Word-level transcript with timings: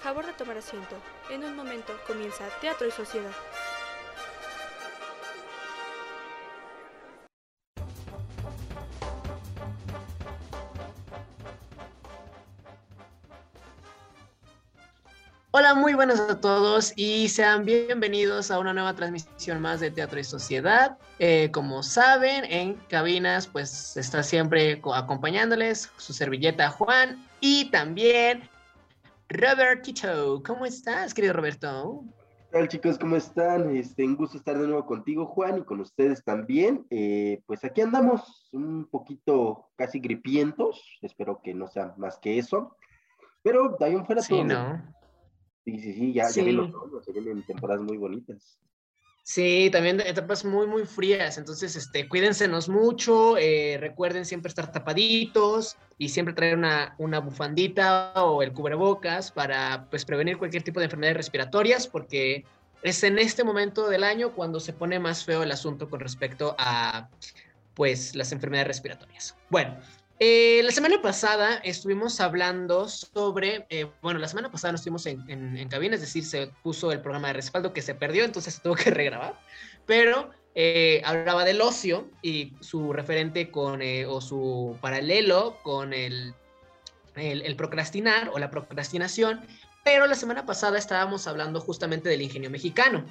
Favor 0.00 0.24
de 0.24 0.32
tomar 0.32 0.56
asiento. 0.56 0.94
En 1.28 1.42
un 1.42 1.56
momento 1.56 1.92
comienza 2.06 2.44
Teatro 2.60 2.86
y 2.86 2.90
Sociedad. 2.92 3.32
Hola, 15.50 15.74
muy 15.74 15.94
buenas 15.94 16.20
a 16.20 16.40
todos 16.40 16.92
y 16.94 17.28
sean 17.28 17.64
bienvenidos 17.64 18.52
a 18.52 18.60
una 18.60 18.72
nueva 18.72 18.94
transmisión 18.94 19.60
más 19.60 19.80
de 19.80 19.90
Teatro 19.90 20.20
y 20.20 20.24
Sociedad. 20.24 20.96
Eh, 21.18 21.50
como 21.50 21.82
saben, 21.82 22.44
en 22.44 22.74
cabinas 22.88 23.48
pues 23.48 23.96
está 23.96 24.22
siempre 24.22 24.80
acompañándoles 24.94 25.90
su 25.96 26.12
servilleta 26.12 26.70
Juan 26.70 27.26
y 27.40 27.64
también 27.70 28.48
Robertito. 29.28 30.42
¿Cómo 30.42 30.64
estás, 30.64 31.12
querido 31.12 31.34
Roberto? 31.34 32.02
¿Qué 32.50 32.52
tal, 32.52 32.68
chicos? 32.68 32.98
¿Cómo 32.98 33.16
están? 33.16 33.76
Este, 33.76 34.02
un 34.04 34.16
gusto 34.16 34.38
estar 34.38 34.58
de 34.58 34.66
nuevo 34.66 34.86
contigo, 34.86 35.26
Juan, 35.26 35.58
y 35.58 35.64
con 35.64 35.80
ustedes 35.80 36.24
también. 36.24 36.86
Eh, 36.88 37.42
pues 37.44 37.62
aquí 37.62 37.82
andamos 37.82 38.48
un 38.52 38.86
poquito 38.86 39.68
casi 39.76 40.00
gripientos, 40.00 40.82
espero 41.02 41.42
que 41.42 41.52
no 41.52 41.68
sea 41.68 41.94
más 41.98 42.18
que 42.18 42.38
eso, 42.38 42.74
pero 43.42 43.76
de 43.78 43.84
ahí 43.84 43.94
un 43.94 44.06
fuera 44.06 44.22
sí, 44.22 44.42
¿no? 44.42 44.82
Sí, 45.62 45.78
sí, 45.78 45.92
sí, 45.92 46.12
ya, 46.14 46.30
ya 46.30 46.42
vienen 46.42 46.72
se 47.02 47.12
vienen 47.12 47.42
temporadas 47.42 47.82
muy 47.82 47.98
bonitas. 47.98 48.58
Sí, 49.28 49.68
también 49.70 50.00
etapas 50.00 50.42
muy, 50.42 50.66
muy 50.66 50.86
frías. 50.86 51.36
Entonces, 51.36 51.76
este, 51.76 52.08
cuídensenos 52.08 52.70
mucho. 52.70 53.36
Eh, 53.36 53.76
recuerden 53.78 54.24
siempre 54.24 54.48
estar 54.48 54.72
tapaditos 54.72 55.76
y 55.98 56.08
siempre 56.08 56.32
traer 56.32 56.56
una, 56.56 56.94
una 56.96 57.20
bufandita 57.20 58.14
o 58.14 58.42
el 58.42 58.54
cubrebocas 58.54 59.30
para 59.30 59.84
pues, 59.90 60.06
prevenir 60.06 60.38
cualquier 60.38 60.62
tipo 60.62 60.80
de 60.80 60.84
enfermedades 60.84 61.18
respiratorias, 61.18 61.86
porque 61.86 62.46
es 62.82 63.02
en 63.02 63.18
este 63.18 63.44
momento 63.44 63.90
del 63.90 64.02
año 64.02 64.32
cuando 64.32 64.60
se 64.60 64.72
pone 64.72 64.98
más 64.98 65.26
feo 65.26 65.42
el 65.42 65.52
asunto 65.52 65.90
con 65.90 66.00
respecto 66.00 66.56
a 66.58 67.10
pues, 67.74 68.16
las 68.16 68.32
enfermedades 68.32 68.68
respiratorias. 68.68 69.36
Bueno, 69.50 69.76
eh, 70.20 70.62
la 70.64 70.72
semana 70.72 71.00
pasada 71.00 71.56
estuvimos 71.58 72.20
hablando 72.20 72.88
sobre, 72.88 73.66
eh, 73.70 73.86
bueno, 74.02 74.18
la 74.18 74.26
semana 74.26 74.50
pasada 74.50 74.72
no 74.72 74.76
estuvimos 74.76 75.06
en, 75.06 75.28
en, 75.28 75.68
cabina, 75.68 75.94
es 75.94 76.00
decir, 76.00 76.24
se 76.24 76.48
puso 76.62 76.90
el 76.90 77.00
programa 77.00 77.28
de 77.28 77.34
respaldo 77.34 77.72
que 77.72 77.82
se 77.82 77.94
perdió, 77.94 78.24
entonces 78.24 78.54
se 78.54 78.60
tuvo 78.60 78.74
que 78.74 78.90
regrabar, 78.90 79.38
pero 79.86 80.30
eh, 80.56 81.02
hablaba 81.04 81.44
del 81.44 81.60
ocio 81.60 82.10
y 82.20 82.54
su 82.60 82.92
referente 82.92 83.52
con, 83.52 83.80
o 84.08 84.20
su 84.20 84.76
paralelo 84.80 85.58
con 85.62 85.92
el, 85.92 86.34
el, 87.14 87.54
procrastinar 87.56 88.30
o 88.32 88.40
la 88.40 88.50
procrastinación, 88.50 89.46
pero 89.84 90.08
la 90.08 90.16
semana 90.16 90.46
pasada 90.46 90.78
estábamos 90.78 91.28
hablando 91.28 91.60
justamente 91.60 92.08
del 92.08 92.22
ingenio 92.22 92.50
mexicano. 92.50 93.06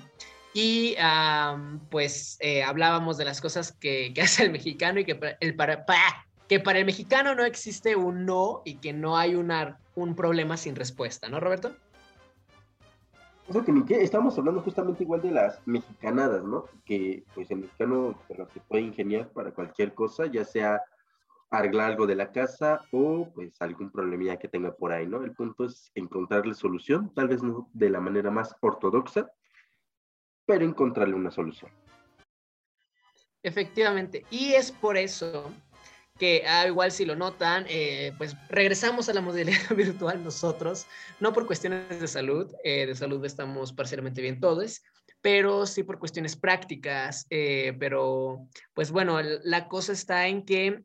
Y 0.53 0.95
pues 1.89 2.39
hablábamos 2.65 3.17
de 3.17 3.25
las 3.25 3.41
cosas 3.41 3.71
que, 3.71 4.11
que, 4.13 4.21
hace 4.23 4.43
el 4.43 4.51
mexicano 4.51 4.99
y 4.99 5.05
que 5.05 5.37
el 5.39 5.55
para, 5.55 5.85
que 6.47 6.59
para 6.59 6.79
el 6.79 6.85
mexicano 6.85 7.35
no 7.35 7.43
existe 7.43 7.95
un 7.95 8.25
no 8.25 8.61
y 8.65 8.75
que 8.75 8.93
no 8.93 9.17
hay 9.17 9.35
una, 9.35 9.79
un 9.95 10.15
problema 10.15 10.57
sin 10.57 10.75
respuesta, 10.75 11.29
¿no, 11.29 11.39
Roberto? 11.39 11.75
Eso 13.47 13.63
que 13.63 13.71
ni 13.71 13.85
qué, 13.85 14.01
estamos 14.01 14.37
hablando 14.37 14.61
justamente 14.61 15.03
igual 15.03 15.21
de 15.21 15.31
las 15.31 15.65
mexicanadas, 15.65 16.43
¿no? 16.43 16.65
Que 16.85 17.23
pues 17.33 17.49
el 17.51 17.59
mexicano 17.59 18.19
se 18.53 18.59
puede 18.59 18.83
ingeniar 18.83 19.29
para 19.29 19.51
cualquier 19.51 19.93
cosa, 19.93 20.25
ya 20.25 20.43
sea 20.43 20.81
arreglar 21.49 21.91
algo 21.91 22.05
de 22.05 22.15
la 22.15 22.31
casa 22.33 22.81
o 22.91 23.29
pues 23.33 23.61
algún 23.61 23.89
problemilla 23.89 24.37
que 24.37 24.49
tenga 24.49 24.73
por 24.73 24.91
ahí, 24.91 25.07
¿no? 25.07 25.23
El 25.23 25.31
punto 25.31 25.63
es 25.65 25.91
encontrarle 25.95 26.53
solución, 26.53 27.13
tal 27.13 27.29
vez 27.29 27.41
no 27.41 27.69
de 27.73 27.89
la 27.89 28.01
manera 28.01 28.31
más 28.31 28.53
ortodoxa, 28.59 29.31
pero 30.45 30.65
encontrarle 30.65 31.15
una 31.15 31.31
solución. 31.31 31.71
Efectivamente, 33.43 34.25
y 34.29 34.53
es 34.53 34.73
por 34.73 34.97
eso 34.97 35.49
que 36.17 36.43
ah, 36.47 36.67
igual 36.67 36.91
si 36.91 37.05
lo 37.05 37.15
notan, 37.15 37.65
eh, 37.69 38.13
pues 38.17 38.35
regresamos 38.49 39.09
a 39.09 39.13
la 39.13 39.21
modalidad 39.21 39.69
virtual 39.75 40.23
nosotros, 40.23 40.85
no 41.19 41.33
por 41.33 41.45
cuestiones 41.45 41.99
de 41.99 42.07
salud, 42.07 42.51
eh, 42.63 42.85
de 42.85 42.95
salud 42.95 43.23
estamos 43.25 43.73
parcialmente 43.73 44.21
bien 44.21 44.39
todos, 44.39 44.81
pero 45.21 45.65
sí 45.65 45.83
por 45.83 45.99
cuestiones 45.99 46.35
prácticas, 46.35 47.25
eh, 47.29 47.75
pero 47.79 48.47
pues 48.73 48.91
bueno, 48.91 49.19
la 49.21 49.67
cosa 49.67 49.93
está 49.93 50.27
en 50.27 50.45
que 50.45 50.83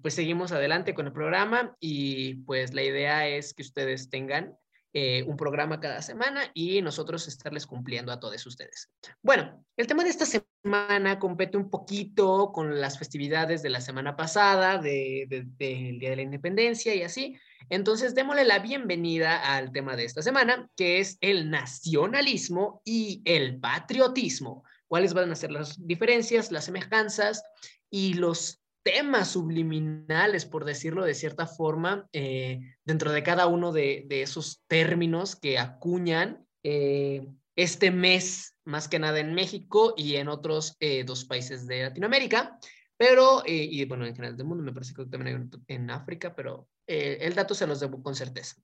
pues 0.00 0.14
seguimos 0.14 0.52
adelante 0.52 0.94
con 0.94 1.06
el 1.06 1.12
programa 1.12 1.76
y 1.80 2.36
pues 2.44 2.72
la 2.72 2.82
idea 2.82 3.28
es 3.28 3.54
que 3.54 3.62
ustedes 3.62 4.10
tengan 4.10 4.56
eh, 4.94 5.22
un 5.24 5.36
programa 5.36 5.80
cada 5.80 6.00
semana 6.00 6.50
y 6.54 6.80
nosotros 6.80 7.28
estarles 7.28 7.66
cumpliendo 7.66 8.10
a 8.10 8.20
todos 8.20 8.46
ustedes. 8.46 8.90
Bueno, 9.22 9.64
el 9.76 9.86
tema 9.86 10.02
de 10.02 10.10
esta 10.10 10.24
semana 10.24 11.18
compete 11.18 11.58
un 11.58 11.68
poquito 11.68 12.52
con 12.52 12.80
las 12.80 12.98
festividades 12.98 13.62
de 13.62 13.68
la 13.68 13.82
semana 13.82 14.16
pasada, 14.16 14.78
del 14.78 15.56
Día 15.58 16.10
de 16.10 16.16
la 16.16 16.22
Independencia 16.22 16.94
y 16.94 17.02
así. 17.02 17.38
Entonces, 17.68 18.14
démosle 18.14 18.44
la 18.44 18.60
bienvenida 18.60 19.54
al 19.54 19.72
tema 19.72 19.94
de 19.94 20.04
esta 20.04 20.22
semana, 20.22 20.70
que 20.74 21.00
es 21.00 21.18
el 21.20 21.50
nacionalismo 21.50 22.80
y 22.84 23.20
el 23.26 23.60
patriotismo. 23.60 24.64
¿Cuáles 24.86 25.12
van 25.12 25.30
a 25.30 25.36
ser 25.36 25.52
las 25.52 25.86
diferencias, 25.86 26.50
las 26.50 26.64
semejanzas 26.64 27.42
y 27.90 28.14
los 28.14 28.57
temas 28.82 29.32
subliminales, 29.32 30.46
por 30.46 30.64
decirlo 30.64 31.04
de 31.04 31.14
cierta 31.14 31.46
forma, 31.46 32.08
eh, 32.12 32.60
dentro 32.84 33.12
de 33.12 33.22
cada 33.22 33.46
uno 33.46 33.72
de, 33.72 34.06
esos 34.10 34.62
términos 34.66 35.36
que 35.36 35.58
acuñan 35.58 36.46
eh, 36.62 37.26
este 37.56 37.90
mes, 37.90 38.56
más 38.64 38.88
que 38.88 38.98
nada 38.98 39.18
en 39.18 39.34
México 39.34 39.94
y 39.96 40.16
en 40.16 40.28
otros 40.28 40.76
eh, 40.80 41.04
dos 41.04 41.24
países 41.24 41.66
de 41.66 41.82
Latinoamérica, 41.82 42.58
pero, 42.96 43.44
y 43.46 43.84
bueno, 43.84 44.06
en 44.06 44.16
general 44.16 44.36
del 44.36 44.46
mundo, 44.46 44.64
me 44.64 44.72
parece 44.72 44.92
que 44.92 45.06
también 45.06 45.52
hay 45.68 45.76
en 45.76 45.88
África, 45.88 46.34
pero 46.34 46.68
el 46.84 47.32
dato 47.32 47.54
se 47.54 47.64
los 47.64 47.78
debo 47.78 48.02
con 48.02 48.16
certeza. 48.16 48.56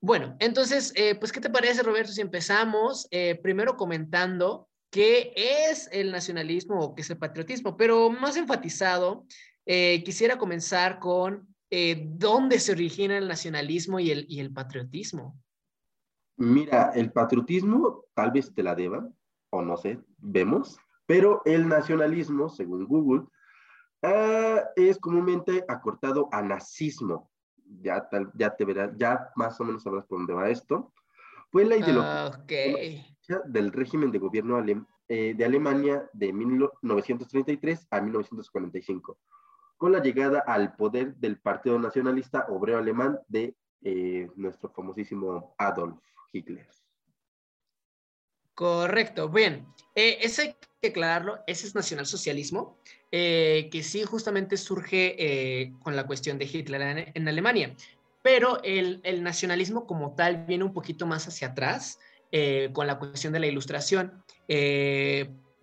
Bueno, 0.00 0.36
entonces, 0.38 0.94
pues, 1.18 1.32
¿qué 1.32 1.40
te 1.40 1.50
parece, 1.50 1.82
Roberto, 1.82 2.12
si 2.12 2.20
empezamos 2.20 3.08
primero 3.42 3.76
comentando 3.76 4.68
qué 4.94 5.32
es 5.34 5.88
el 5.90 6.12
nacionalismo 6.12 6.78
o 6.78 6.94
qué 6.94 7.02
es 7.02 7.10
el 7.10 7.18
patriotismo, 7.18 7.76
pero 7.76 8.10
más 8.10 8.36
enfatizado 8.36 9.26
eh, 9.66 10.04
quisiera 10.04 10.38
comenzar 10.38 11.00
con 11.00 11.48
eh, 11.68 12.04
dónde 12.06 12.60
se 12.60 12.70
origina 12.70 13.18
el 13.18 13.26
nacionalismo 13.26 13.98
y 13.98 14.12
el, 14.12 14.52
patriotismo. 14.52 15.36
Mira, 16.36 16.92
el 16.94 17.10
patriotismo 17.10 18.04
tal 18.14 18.30
vez 18.30 18.54
te 18.54 18.62
la 18.62 18.76
deba, 18.76 19.04
o 19.50 19.62
no 19.62 19.76
sé, 19.76 19.98
vemos, 20.18 20.78
pero 21.06 21.42
el 21.44 21.66
nacionalismo, 21.66 22.48
según 22.48 22.86
Google, 22.86 23.24
eh, 24.00 24.62
es 24.76 25.00
comúnmente 25.00 25.64
acortado 25.66 26.28
a 26.30 26.40
nazismo. 26.40 27.32
Ya, 27.82 28.08
ya 28.34 28.54
te 28.54 28.64
verás, 28.64 28.92
ya 28.96 29.32
más 29.34 29.60
o 29.60 29.64
menos 29.64 29.82
sabrás 29.82 30.04
por 30.04 30.18
dónde 30.18 30.34
va 30.34 30.50
esto. 30.50 30.92
Fue 31.54 31.64
la 31.64 31.76
ideología 31.76 33.40
del 33.44 33.70
régimen 33.70 34.10
de 34.10 34.18
gobierno 34.18 34.60
de 34.60 35.44
Alemania 35.44 36.04
de 36.12 36.32
1933 36.32 37.86
a 37.92 38.00
1945 38.00 39.16
con 39.76 39.92
la 39.92 40.02
llegada 40.02 40.40
al 40.40 40.74
poder 40.74 41.14
del 41.14 41.38
Partido 41.38 41.78
Nacionalista 41.78 42.46
Obrero 42.48 42.78
Alemán 42.78 43.20
de 43.28 43.54
eh, 43.84 44.28
nuestro 44.34 44.68
famosísimo 44.70 45.54
Adolf 45.56 46.02
Hitler. 46.32 46.68
Correcto, 48.54 49.28
bien. 49.28 49.64
Eh, 49.94 50.18
ese 50.22 50.42
hay 50.42 50.56
que 50.80 50.88
aclararlo, 50.88 51.38
ese 51.46 51.68
es 51.68 51.74
nacionalsocialismo, 51.76 52.78
eh, 53.10 53.68
que 53.70 53.82
sí 53.82 54.02
justamente 54.02 54.56
surge 54.56 55.14
eh, 55.18 55.72
con 55.82 55.94
la 55.94 56.06
cuestión 56.06 56.38
de 56.38 56.46
Hitler 56.46 57.12
en, 57.14 57.28
Alemania, 57.28 57.76
pero 58.24 58.60
el, 58.64 59.00
el, 59.04 59.22
nacionalismo 59.22 59.86
como 59.86 60.16
tal 60.16 60.46
viene 60.46 60.64
un 60.64 60.72
poquito 60.72 61.06
más 61.06 61.28
hacia 61.28 61.48
atrás 61.48 62.00
con 62.72 62.88
la 62.88 62.98
cuestión 62.98 63.32
de 63.32 63.38
la 63.38 63.46
ilustración. 63.46 64.24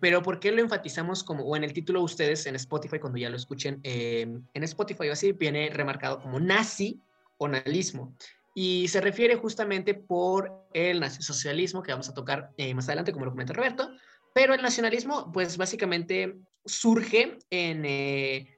Pero 0.02 0.20
¿por 0.20 0.40
qué 0.40 0.50
lo 0.50 0.60
enfatizamos 0.60 1.22
como, 1.22 1.44
o 1.44 1.54
en 1.54 1.62
el 1.62 1.72
título 1.72 2.02
ustedes 2.02 2.44
en 2.46 2.56
Spotify, 2.56 2.98
cuando 2.98 3.18
ya 3.18 3.30
lo 3.30 3.36
escuchen 3.36 3.78
eh, 3.84 4.26
en 4.52 4.64
Spotify 4.64 5.08
o 5.08 5.12
así, 5.12 5.30
viene 5.30 5.70
remarcado 5.72 6.20
como 6.20 6.40
nazi 6.40 7.00
o 7.38 7.46
nalismo? 7.46 8.12
Y 8.52 8.88
se 8.88 9.00
refiere 9.00 9.36
justamente 9.36 9.94
por 9.94 10.66
el 10.72 10.98
nacionalismo 10.98 11.84
que 11.84 11.92
vamos 11.92 12.08
a 12.08 12.14
tocar 12.14 12.50
eh, 12.56 12.74
más 12.74 12.88
adelante, 12.88 13.12
como 13.12 13.26
lo 13.26 13.30
comenta 13.30 13.52
Roberto. 13.52 13.92
Pero 14.34 14.54
el 14.54 14.62
nacionalismo, 14.62 15.30
pues 15.30 15.56
básicamente 15.56 16.34
surge 16.64 17.38
en, 17.50 17.84
eh, 17.84 18.51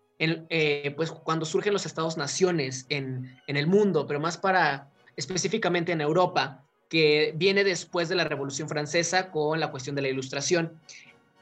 pues 0.96 1.10
cuando 1.10 1.44
surgen 1.44 1.72
los 1.72 1.86
estados-naciones 1.86 2.86
en, 2.88 3.36
en 3.46 3.56
el 3.56 3.66
mundo, 3.66 4.06
pero 4.06 4.20
más 4.20 4.36
para 4.36 4.90
específicamente 5.16 5.92
en 5.92 6.00
Europa, 6.00 6.64
que 6.88 7.34
viene 7.36 7.62
después 7.64 8.08
de 8.08 8.14
la 8.14 8.24
Revolución 8.24 8.66
Francesa 8.68 9.30
con 9.30 9.60
la 9.60 9.70
cuestión 9.70 9.94
de 9.96 10.02
la 10.02 10.08
Ilustración. 10.08 10.80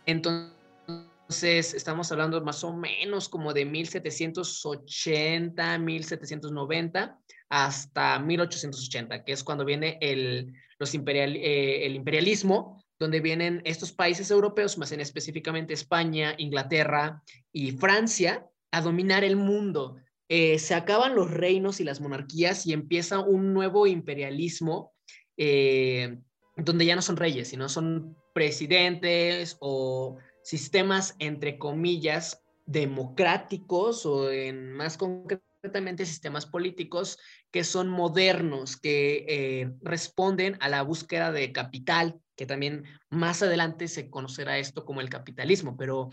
Entonces, 0.06 1.74
estamos 1.74 2.12
hablando 2.12 2.40
más 2.42 2.62
o 2.64 2.72
menos 2.72 3.28
como 3.28 3.52
de 3.52 3.64
1780, 3.64 5.78
1790, 5.78 7.18
hasta 7.48 8.18
1880, 8.18 9.24
que 9.24 9.32
es 9.32 9.44
cuando 9.44 9.64
viene 9.64 9.98
el, 10.00 10.52
los 10.78 10.94
imperial, 10.94 11.36
eh, 11.36 11.86
el 11.86 11.94
imperialismo, 11.96 12.82
donde 12.98 13.20
vienen 13.20 13.62
estos 13.64 13.92
países 13.92 14.30
europeos, 14.30 14.78
más 14.78 14.92
en 14.92 15.00
específicamente 15.00 15.74
España, 15.74 16.34
Inglaterra 16.38 17.22
y 17.52 17.72
Francia, 17.72 18.46
a 18.72 18.80
dominar 18.80 19.22
el 19.22 19.36
mundo. 19.36 19.96
Eh, 20.28 20.58
se 20.58 20.74
acaban 20.74 21.14
los 21.14 21.30
reinos 21.30 21.78
y 21.78 21.84
las 21.84 22.00
monarquías 22.00 22.66
y 22.66 22.72
empieza 22.72 23.20
un 23.20 23.52
nuevo 23.52 23.86
imperialismo 23.86 24.92
eh, 25.36 26.18
donde 26.56 26.86
ya 26.86 26.96
no 26.96 27.02
son 27.02 27.16
reyes, 27.16 27.48
sino 27.48 27.68
son 27.68 28.16
presidentes 28.34 29.56
o 29.60 30.16
sistemas, 30.42 31.14
entre 31.18 31.58
comillas, 31.58 32.42
democráticos 32.66 34.06
o 34.06 34.30
en 34.30 34.72
más 34.72 34.96
concretamente 34.96 36.06
sistemas 36.06 36.46
políticos 36.46 37.18
que 37.50 37.64
son 37.64 37.88
modernos, 37.88 38.76
que 38.76 39.26
eh, 39.28 39.70
responden 39.82 40.56
a 40.60 40.68
la 40.68 40.82
búsqueda 40.82 41.30
de 41.30 41.52
capital, 41.52 42.20
que 42.36 42.46
también 42.46 42.84
más 43.10 43.42
adelante 43.42 43.86
se 43.88 44.08
conocerá 44.08 44.58
esto 44.58 44.84
como 44.84 45.00
el 45.00 45.10
capitalismo, 45.10 45.76
pero 45.76 46.10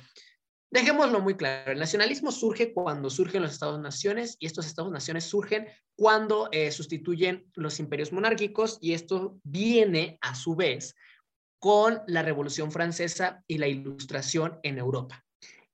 Dejémoslo 0.71 1.19
muy 1.19 1.35
claro, 1.35 1.71
el 1.71 1.79
nacionalismo 1.79 2.31
surge 2.31 2.73
cuando 2.73 3.09
surgen 3.09 3.41
los 3.41 3.53
Estados-naciones 3.53 4.37
y 4.39 4.45
estos 4.45 4.67
Estados-naciones 4.67 5.23
surgen 5.23 5.67
cuando 5.95 6.47
eh, 6.51 6.71
sustituyen 6.71 7.49
los 7.55 7.79
imperios 7.79 8.13
monárquicos 8.13 8.77
y 8.79 8.93
esto 8.93 9.39
viene 9.43 10.19
a 10.21 10.35
su 10.35 10.55
vez 10.55 10.95
con 11.59 12.01
la 12.05 12.21
Revolución 12.21 12.71
Francesa 12.71 13.43
y 13.47 13.57
la 13.57 13.67
Ilustración 13.67 14.59
en 14.61 14.77
Europa. 14.77 15.25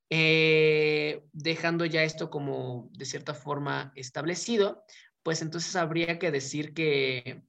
Eh, 0.09 1.25
dejando 1.33 1.85
ya 1.85 2.03
esto 2.03 2.29
como 2.29 2.89
de 2.93 3.05
cierta 3.05 3.33
forma 3.33 3.91
establecido, 3.95 4.85
pues 5.23 5.41
entonces 5.41 5.75
habría 5.75 6.19
que 6.19 6.31
decir 6.31 6.73
que 6.73 7.43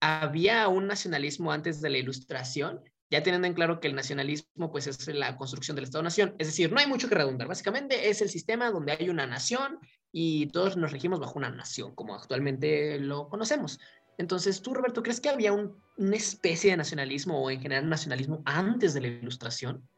había 0.00 0.66
un 0.66 0.88
nacionalismo 0.88 1.52
antes 1.52 1.80
de 1.80 1.90
la 1.90 1.98
Ilustración 1.98 2.82
ya 3.10 3.22
teniendo 3.22 3.48
en 3.48 3.54
claro 3.54 3.80
que 3.80 3.88
el 3.88 3.94
nacionalismo 3.94 4.70
pues 4.70 4.86
es 4.86 5.06
la 5.08 5.36
construcción 5.36 5.74
del 5.74 5.84
Estado-Nación, 5.84 6.34
es 6.38 6.46
decir, 6.46 6.72
no 6.72 6.78
hay 6.78 6.86
mucho 6.86 7.08
que 7.08 7.16
redundar, 7.16 7.48
básicamente 7.48 8.08
es 8.08 8.22
el 8.22 8.28
sistema 8.28 8.70
donde 8.70 8.92
hay 8.92 9.08
una 9.08 9.26
nación 9.26 9.78
y 10.12 10.46
todos 10.46 10.76
nos 10.76 10.92
regimos 10.92 11.20
bajo 11.20 11.38
una 11.38 11.50
nación, 11.50 11.94
como 11.94 12.14
actualmente 12.14 12.98
lo 12.98 13.28
conocemos. 13.28 13.80
Entonces, 14.18 14.60
tú, 14.60 14.74
Roberto, 14.74 15.02
¿crees 15.02 15.20
que 15.20 15.30
había 15.30 15.52
una 15.52 16.16
especie 16.16 16.70
de 16.70 16.76
nacionalismo 16.76 17.42
o 17.42 17.50
en 17.50 17.60
general 17.60 17.88
nacionalismo 17.88 18.42
antes 18.44 18.92
de 18.92 19.00
la 19.00 19.06
Ilustración? 19.08 19.88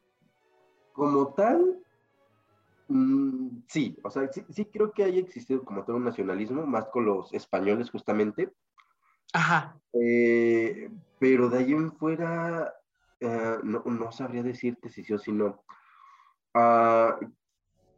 Como 0.93 1.33
tal, 1.33 1.79
mm, 2.87 3.63
sí, 3.67 3.97
o 4.01 4.09
sea, 4.09 4.31
sí, 4.31 4.45
sí, 4.49 4.65
creo 4.65 4.91
que 4.91 5.03
haya 5.03 5.19
existido 5.19 5.63
como 5.63 5.83
tal 5.83 5.95
un 5.95 6.05
nacionalismo, 6.05 6.65
más 6.65 6.85
con 6.85 7.05
los 7.05 7.33
españoles 7.33 7.89
justamente. 7.89 8.49
Ajá. 9.33 9.77
Eh, 9.91 10.89
pero 11.19 11.49
de 11.49 11.57
ahí 11.57 11.73
en 11.73 11.91
fuera, 11.91 12.73
eh, 13.23 13.57
no, 13.63 14.11
sabría 14.11 14.43
decirte 14.43 14.89
si 14.89 15.03
sí 15.03 15.13
o 15.13 15.17
si 15.17 15.31
no. 15.31 15.63
Ah, 16.53 17.17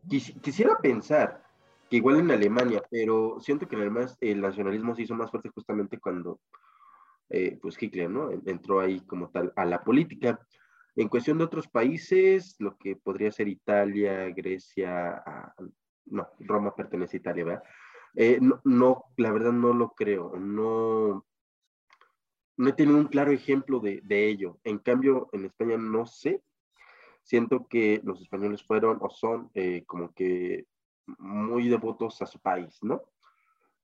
quisiera 0.07 0.77
pensar 0.77 1.43
que 1.89 1.97
igual 1.97 2.19
en 2.19 2.29
Alemania, 2.29 2.83
pero 2.91 3.39
siento 3.39 3.67
que 3.67 3.75
en 3.75 3.81
Alemania 3.81 4.13
el 4.21 4.39
nacionalismo 4.39 4.95
se 4.95 5.01
hizo 5.01 5.15
más 5.15 5.31
fuerte 5.31 5.49
justamente 5.49 5.99
cuando 5.99 6.39
eh, 7.29 7.57
pues 7.59 7.81
Hitler 7.81 8.09
¿no? 8.09 8.29
entró 8.45 8.79
ahí 8.79 9.01
como 9.01 9.29
tal 9.29 9.51
a 9.55 9.65
la 9.65 9.83
política. 9.83 10.39
En 10.95 11.09
cuestión 11.09 11.39
de 11.39 11.45
otros 11.45 11.67
países, 11.67 12.55
lo 12.59 12.77
que 12.77 12.95
podría 12.95 13.31
ser 13.31 13.47
Italia, 13.47 14.29
Grecia, 14.29 15.23
no, 16.05 16.29
Roma 16.39 16.75
pertenece 16.75 17.17
a 17.17 17.19
Italia, 17.19 17.45
¿verdad? 17.45 17.63
Eh, 18.15 18.37
no, 18.39 18.61
no, 18.63 19.05
la 19.17 19.31
verdad 19.31 19.51
no 19.51 19.73
lo 19.73 19.89
creo, 19.89 20.37
no, 20.37 21.25
no 22.57 22.69
he 22.69 22.73
tenido 22.73 22.97
un 22.97 23.07
claro 23.07 23.31
ejemplo 23.31 23.79
de, 23.79 24.01
ello. 24.09 24.59
En 24.63 24.79
cambio, 24.79 25.29
en 25.33 25.45
España 25.45 25.77
no 25.77 26.05
sé. 26.05 26.41
Siento 27.23 27.67
que 27.67 28.01
los 28.03 28.21
españoles 28.21 28.63
fueron 28.63 28.99
o 29.01 29.09
son 29.09 29.49
eh, 29.55 29.83
como 29.87 30.13
que 30.13 30.67
muy 31.17 31.67
devotos 31.67 32.21
a 32.21 32.27
su 32.27 32.39
país, 32.39 32.77
¿no? 32.83 33.01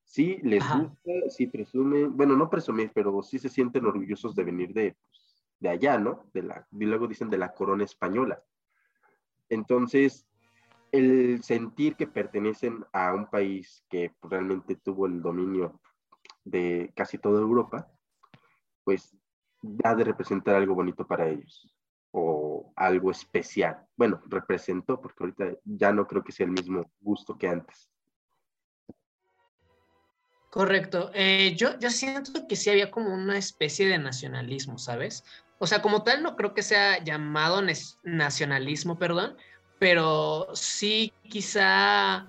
Sí, 0.04 0.38
les 0.42 0.62
gusta, 0.62 1.10
sí 1.28 1.46
presumen, 1.46 2.16
bueno, 2.16 2.36
no 2.36 2.50
presumir, 2.50 2.90
pero 2.94 3.22
sí 3.22 3.38
se 3.38 3.48
sienten 3.48 3.86
orgullosos 3.86 4.34
de 4.34 4.44
venir 4.44 4.72
de, 4.72 4.96
pues, 5.08 5.44
de 5.58 5.68
allá, 5.68 5.98
¿no? 5.98 6.26
De 6.32 6.42
la, 6.42 6.66
y 6.70 6.84
luego 6.84 7.08
dicen 7.08 7.30
de 7.30 7.38
la 7.38 7.52
corona 7.52 7.84
española. 7.84 8.42
Entonces, 9.48 10.26
el 10.92 11.42
sentir 11.42 11.96
que 11.96 12.06
pertenecen 12.06 12.84
a 12.92 13.14
un 13.14 13.26
país 13.26 13.84
que 13.88 14.12
realmente 14.22 14.76
tuvo 14.76 15.06
el 15.06 15.22
dominio 15.22 15.80
de 16.44 16.92
casi 16.94 17.18
toda 17.18 17.40
Europa, 17.40 17.90
pues 18.84 19.16
ha 19.84 19.94
de 19.94 20.04
representar 20.04 20.56
algo 20.56 20.74
bonito 20.74 21.06
para 21.06 21.28
ellos 21.28 21.72
o 22.10 22.72
algo 22.76 23.10
especial. 23.10 23.86
Bueno, 23.96 24.20
representó, 24.26 25.00
porque 25.00 25.24
ahorita 25.24 25.58
ya 25.64 25.92
no 25.92 26.06
creo 26.06 26.22
que 26.22 26.32
sea 26.32 26.46
el 26.46 26.52
mismo 26.52 26.90
gusto 27.00 27.36
que 27.38 27.48
antes. 27.48 27.90
Correcto. 30.50 31.10
Eh, 31.14 31.54
yo, 31.56 31.78
yo 31.78 31.88
siento 31.88 32.46
que 32.46 32.56
sí 32.56 32.68
había 32.68 32.90
como 32.90 33.14
una 33.14 33.38
especie 33.38 33.88
de 33.88 33.98
nacionalismo, 33.98 34.76
¿sabes? 34.76 35.24
O 35.58 35.66
sea, 35.66 35.80
como 35.80 36.02
tal, 36.02 36.22
no 36.22 36.36
creo 36.36 36.52
que 36.52 36.62
sea 36.62 37.02
llamado 37.02 37.62
nacionalismo, 38.02 38.98
perdón, 38.98 39.36
pero 39.78 40.48
sí 40.54 41.12
quizá 41.22 42.28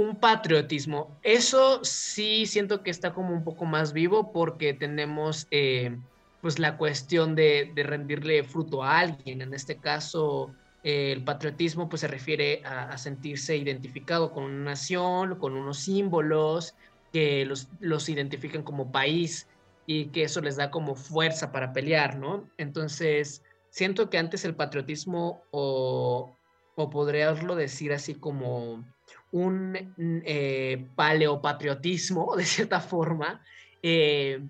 un 0.00 0.16
patriotismo. 0.16 1.18
Eso 1.22 1.84
sí 1.84 2.46
siento 2.46 2.82
que 2.82 2.90
está 2.90 3.12
como 3.12 3.34
un 3.34 3.44
poco 3.44 3.66
más 3.66 3.92
vivo 3.92 4.32
porque 4.32 4.72
tenemos 4.72 5.46
eh, 5.50 5.94
pues 6.40 6.58
la 6.58 6.78
cuestión 6.78 7.34
de, 7.34 7.70
rendirle 7.76 8.42
fruto 8.42 8.82
a 8.82 8.98
alguien. 8.98 9.42
En 9.42 9.52
este 9.52 9.76
caso, 9.76 10.54
eh, 10.82 11.12
el 11.12 11.22
patriotismo 11.22 11.90
pues 11.90 12.00
se 12.00 12.08
refiere 12.08 12.62
a, 12.64 12.96
sentirse 12.96 13.58
identificado 13.58 14.32
con 14.32 14.44
una 14.44 14.70
nación, 14.70 15.38
con 15.38 15.54
unos 15.54 15.78
símbolos 15.80 16.74
que 17.12 17.44
los, 17.44 17.68
los 17.80 18.08
identifican 18.08 18.62
como 18.62 18.90
país 18.90 19.48
y 19.84 20.06
que 20.06 20.22
eso 20.22 20.40
les 20.40 20.56
da 20.56 20.70
como 20.70 20.94
fuerza 20.94 21.52
para 21.52 21.74
pelear, 21.74 22.16
¿no? 22.16 22.48
Entonces, 22.56 23.42
siento 23.68 24.08
que 24.08 24.16
antes 24.16 24.46
el 24.46 24.54
patriotismo 24.54 25.42
o, 25.50 26.34
o 26.74 26.90
podríaslo 26.90 27.54
decir 27.54 27.92
así 27.92 28.14
como 28.14 28.82
un 29.32 29.94
eh, 30.24 30.86
paleopatriotismo, 30.94 32.34
de 32.36 32.44
cierta 32.44 32.80
forma, 32.80 33.42
eh, 33.82 34.40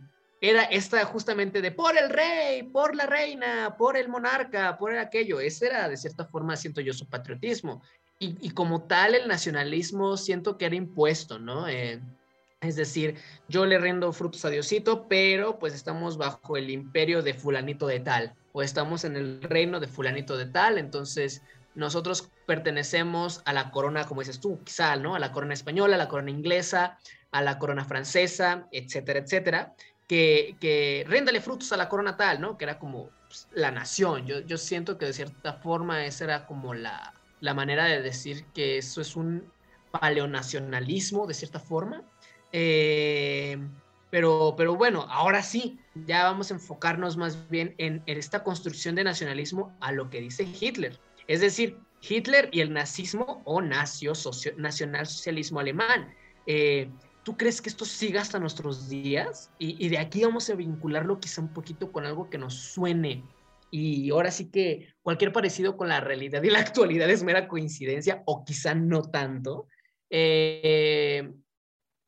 era 0.40 0.62
esta 0.64 1.04
justamente 1.04 1.60
de 1.60 1.70
por 1.70 1.96
el 1.98 2.08
rey, 2.08 2.62
por 2.62 2.96
la 2.96 3.06
reina, 3.06 3.76
por 3.76 3.96
el 3.96 4.08
monarca, 4.08 4.78
por 4.78 4.96
aquello. 4.96 5.38
Ese 5.38 5.66
era, 5.66 5.88
de 5.88 5.98
cierta 5.98 6.24
forma, 6.24 6.56
siento 6.56 6.80
yo, 6.80 6.94
su 6.94 7.06
patriotismo. 7.06 7.82
Y, 8.22 8.50
como 8.50 8.82
tal, 8.82 9.14
el 9.14 9.28
nacionalismo 9.28 10.18
siento 10.18 10.58
que 10.58 10.66
era 10.66 10.74
impuesto, 10.74 11.38
¿no? 11.38 11.66
Eh, 11.68 12.02
es 12.60 12.76
decir, 12.76 13.16
yo 13.48 13.64
le 13.64 13.78
rindo 13.78 14.12
frutos 14.12 14.44
a 14.44 14.50
Diosito, 14.50 15.08
pero 15.08 15.58
pues 15.58 15.72
estamos 15.72 16.18
bajo 16.18 16.58
el 16.58 16.68
imperio 16.68 17.22
de 17.22 17.32
fulanito 17.32 17.86
de 17.86 18.00
tal, 18.00 18.34
o 18.52 18.60
estamos 18.60 19.04
en 19.04 19.16
el 19.16 19.40
reino 19.40 19.80
de 19.80 19.86
fulanito 19.86 20.36
de 20.36 20.44
tal, 20.44 20.76
entonces 20.76 21.40
nosotros 21.74 22.30
pertenecemos 22.46 23.42
a 23.44 23.52
la 23.52 23.70
corona, 23.70 24.04
como 24.06 24.20
dices 24.20 24.40
tú, 24.40 24.62
quizá, 24.64 24.96
¿no? 24.96 25.14
A 25.14 25.18
la 25.18 25.32
corona 25.32 25.54
española, 25.54 25.94
a 25.94 25.98
la 25.98 26.08
corona 26.08 26.30
inglesa, 26.30 26.98
a 27.30 27.42
la 27.42 27.58
corona 27.58 27.84
francesa, 27.84 28.66
etcétera, 28.72 29.20
etcétera, 29.20 29.74
que, 30.08 30.56
que 30.60 31.04
réndale 31.08 31.40
frutos 31.40 31.72
a 31.72 31.76
la 31.76 31.88
corona 31.88 32.16
tal, 32.16 32.40
¿no? 32.40 32.58
Que 32.58 32.64
era 32.64 32.78
como 32.78 33.10
pues, 33.28 33.46
la 33.52 33.70
nación. 33.70 34.26
Yo, 34.26 34.40
yo 34.40 34.58
siento 34.58 34.98
que 34.98 35.06
de 35.06 35.12
cierta 35.12 35.54
forma 35.54 36.04
esa 36.04 36.24
era 36.24 36.46
como 36.46 36.74
la, 36.74 37.14
la 37.40 37.54
manera 37.54 37.84
de 37.84 38.02
decir 38.02 38.44
que 38.46 38.78
eso 38.78 39.00
es 39.00 39.14
un 39.14 39.50
paleonacionalismo, 39.92 41.26
de 41.26 41.34
cierta 41.34 41.60
forma. 41.60 42.02
Eh, 42.52 43.58
pero, 44.10 44.54
pero 44.56 44.74
bueno, 44.74 45.06
ahora 45.08 45.40
sí, 45.40 45.78
ya 45.94 46.24
vamos 46.24 46.50
a 46.50 46.54
enfocarnos 46.54 47.16
más 47.16 47.48
bien 47.48 47.76
en, 47.78 48.02
en 48.06 48.18
esta 48.18 48.42
construcción 48.42 48.96
de 48.96 49.04
nacionalismo 49.04 49.76
a 49.80 49.92
lo 49.92 50.10
que 50.10 50.20
dice 50.20 50.42
Hitler 50.42 50.98
es 51.26 51.40
decir, 51.40 51.78
Hitler 52.00 52.48
y 52.52 52.60
el 52.60 52.72
nazismo 52.72 53.42
o 53.44 53.60
nacio, 53.60 54.12
nacionalsocialismo 54.56 55.60
alemán. 55.60 56.14
Eh, 56.46 56.90
¿Tú 57.22 57.36
crees 57.36 57.60
que 57.60 57.68
esto 57.68 57.84
siga 57.84 58.22
hasta 58.22 58.38
nuestros 58.38 58.88
días? 58.88 59.50
Y, 59.58 59.88
de 59.88 59.98
aquí 59.98 60.24
vamos 60.24 60.48
a 60.48 60.54
vincularlo 60.54 61.20
quizá 61.20 61.42
un 61.42 61.52
poquito 61.52 61.92
con 61.92 62.06
algo 62.06 62.30
que 62.30 62.38
nos 62.38 62.54
suene. 62.54 63.22
Y 63.70 64.10
ahora 64.10 64.30
sí 64.30 64.50
que 64.50 64.88
cualquier 65.02 65.32
parecido 65.32 65.76
con 65.76 65.88
la 65.88 66.00
realidad 66.00 66.42
y 66.42 66.50
la 66.50 66.60
actualidad 66.60 67.08
es 67.10 67.22
mera 67.22 67.46
coincidencia 67.46 68.22
o 68.26 68.44
quizá 68.44 68.74
no 68.74 69.02
tanto. 69.02 69.68
Eh, 70.08 71.30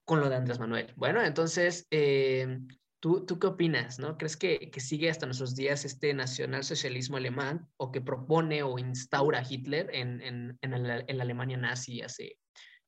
con 0.04 0.20
lo 0.20 0.28
de 0.28 0.36
Andrés 0.36 0.58
Manuel. 0.58 0.92
Bueno, 0.96 1.22
entonces, 1.22 1.86
eh, 1.90 2.58
¿Tú, 3.02 3.26
¿Tú, 3.26 3.40
qué 3.40 3.48
opinas? 3.48 3.98
¿no? 3.98 4.16
¿Crees 4.16 4.36
que, 4.36 4.70
que, 4.70 4.78
sigue 4.78 5.10
hasta 5.10 5.26
nuestros 5.26 5.56
días 5.56 5.84
este 5.84 6.14
nacionalsocialismo 6.14 7.16
alemán 7.16 7.68
o 7.76 7.90
que 7.90 8.00
propone 8.00 8.62
o 8.62 8.78
instaura 8.78 9.42
Hitler 9.42 9.90
en, 9.92 10.20
en, 10.22 10.56
en, 10.60 10.82
la, 10.86 11.04
Alemania 11.08 11.56
nazi 11.56 12.00
hace 12.00 12.38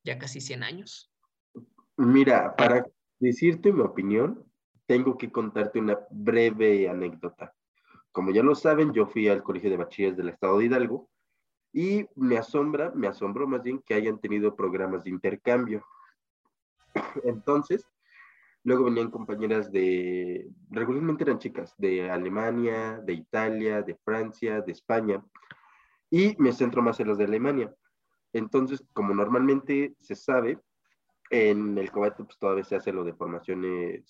ya 0.04 0.16
casi 0.16 0.40
100 0.40 0.62
años? 0.62 1.12
Mira, 1.96 2.54
para, 2.54 2.86
decirte 3.18 3.72
mi 3.72 3.80
opinión, 3.80 4.44
tengo 4.86 5.18
que 5.18 5.32
contarte 5.32 5.80
una 5.80 5.98
breve 6.12 6.88
anécdota. 6.88 7.52
Como 8.12 8.30
ya 8.30 8.44
lo 8.44 8.54
saben, 8.54 8.92
yo 8.92 9.06
fui 9.06 9.26
al 9.26 9.42
Colegio 9.42 9.68
de 9.68 9.78
Bachilleres 9.78 10.16
del 10.16 10.28
Estado 10.28 10.58
de 10.58 10.66
Hidalgo 10.66 11.10
y 11.72 12.06
me 12.14 12.38
asombra, 12.38 12.92
me 12.94 13.08
asombró 13.08 13.48
más 13.48 13.64
bien 13.64 13.82
que 13.84 13.94
hayan 13.94 14.20
tenido 14.20 14.54
programas 14.54 15.02
de 15.02 15.10
intercambio. 15.10 15.84
Entonces, 17.24 17.84
luego 18.64 18.84
venían 18.84 19.10
compañeras 19.10 19.70
de, 19.70 20.50
regularmente 20.70 21.24
eran 21.24 21.38
chicas, 21.38 21.74
de 21.78 22.10
Alemania, 22.10 23.00
de 23.04 23.12
Italia, 23.12 23.82
de 23.82 23.94
Francia, 23.96 24.60
de 24.60 24.72
España, 24.72 25.24
y 26.10 26.34
me 26.38 26.52
centro 26.52 26.82
más 26.82 26.98
en 27.00 27.08
las 27.08 27.18
de 27.18 27.24
Alemania. 27.24 27.74
Entonces, 28.32 28.84
como 28.92 29.14
normalmente 29.14 29.94
se 30.00 30.16
sabe, 30.16 30.58
en 31.30 31.78
el 31.78 31.90
combate 31.90 32.24
pues, 32.24 32.38
todavía 32.38 32.64
se 32.64 32.76
hace 32.76 32.92
lo 32.92 33.04
de 33.04 33.14
formaciones 33.14 34.04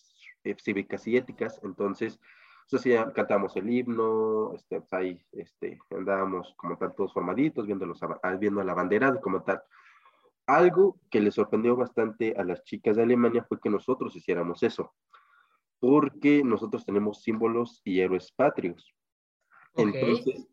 eh, 0.44 0.56
cívicas 0.58 1.06
y 1.06 1.16
éticas, 1.16 1.60
entonces 1.62 2.18
entonces 2.66 3.12
cantamos 3.14 3.54
el 3.56 3.70
himno, 3.70 4.54
este, 4.54 4.80
pues, 4.80 4.92
ahí 4.92 5.20
este, 5.32 5.78
andábamos 5.90 6.54
como 6.56 6.78
tal 6.78 6.94
todos 6.94 7.12
formaditos, 7.12 7.66
viendo, 7.66 7.84
los, 7.84 8.02
ah, 8.02 8.36
viendo 8.40 8.62
la 8.64 8.74
bandera 8.74 9.20
como 9.20 9.42
tal. 9.42 9.62
Algo 10.46 10.98
que 11.10 11.20
le 11.20 11.30
sorprendió 11.30 11.76
bastante 11.76 12.34
a 12.36 12.44
las 12.44 12.62
chicas 12.64 12.96
de 12.96 13.02
Alemania 13.02 13.44
fue 13.48 13.60
que 13.60 13.70
nosotros 13.70 14.14
hiciéramos 14.14 14.62
eso, 14.62 14.92
porque 15.80 16.42
nosotros 16.44 16.84
tenemos 16.84 17.22
símbolos 17.22 17.80
y 17.84 18.00
héroes 18.00 18.32
patrios. 18.32 18.94
Entonces, 19.76 20.46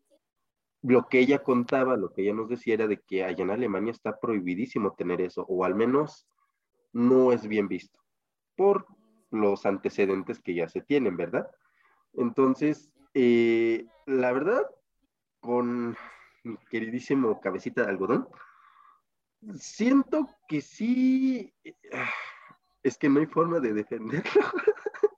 lo 0.82 1.08
que 1.08 1.20
ella 1.20 1.42
contaba, 1.42 1.96
lo 1.96 2.12
que 2.12 2.22
ella 2.22 2.34
nos 2.34 2.48
decía 2.48 2.74
era 2.74 2.86
de 2.86 3.00
que 3.00 3.24
allá 3.24 3.44
en 3.44 3.50
Alemania 3.50 3.92
está 3.92 4.18
prohibidísimo 4.18 4.94
tener 4.94 5.20
eso, 5.20 5.44
o 5.48 5.64
al 5.64 5.74
menos 5.74 6.26
no 6.92 7.32
es 7.32 7.46
bien 7.46 7.68
visto, 7.68 8.00
por 8.56 8.86
los 9.30 9.64
antecedentes 9.64 10.40
que 10.40 10.54
ya 10.54 10.68
se 10.68 10.80
tienen, 10.82 11.16
¿verdad? 11.16 11.50
Entonces, 12.14 12.92
eh, 13.14 13.86
la 14.06 14.32
verdad, 14.32 14.66
con 15.40 15.96
mi 16.44 16.56
queridísimo 16.70 17.40
cabecita 17.40 17.82
de 17.82 17.90
algodón, 17.90 18.28
siento 19.58 20.28
que 20.48 20.60
sí, 20.60 21.52
es 22.82 22.98
que 22.98 23.08
no 23.08 23.20
hay 23.20 23.26
forma 23.26 23.60
de 23.60 23.72
defenderlo. 23.72 24.42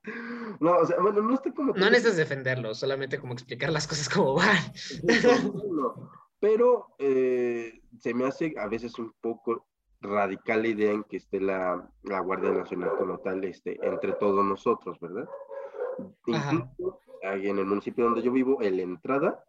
no, 0.61 0.79
o 0.79 0.87
sea, 0.87 1.01
bueno, 1.01 1.23
no 1.23 1.35
estoy 1.35 1.53
como... 1.53 1.73
No 1.75 1.91
necesitas 1.91 2.17
defenderlo, 2.17 2.75
solamente 2.75 3.19
como 3.19 3.33
explicar 3.33 3.71
las 3.71 3.87
cosas 3.87 4.09
como 4.09 4.35
van. 4.35 4.59
Pero 6.41 6.95
eh, 6.99 7.81
se 7.99 8.13
me 8.13 8.27
hace 8.27 8.55
a 8.59 8.69
veces 8.69 8.99
un 8.99 9.15
poco 9.21 9.67
radical 10.01 10.63
la 10.63 10.69
idea 10.69 10.93
en 10.93 11.05
que 11.05 11.17
esté 11.17 11.41
la, 11.41 11.91
la 12.03 12.21
Guardia 12.21 12.51
Nacional 12.51 12.91
como 12.99 13.19
tal 13.19 13.45
este, 13.45 13.79
entre 13.87 14.13
todos 14.13 14.45
nosotros, 14.45 14.99
¿verdad? 15.01 15.27
Incluso 16.27 17.01
en 17.23 17.59
el 17.59 17.65
municipio 17.65 18.05
donde 18.05 18.23
yo 18.23 18.31
vivo, 18.31 18.61
en 18.63 18.77
la 18.77 18.83
entrada, 18.83 19.45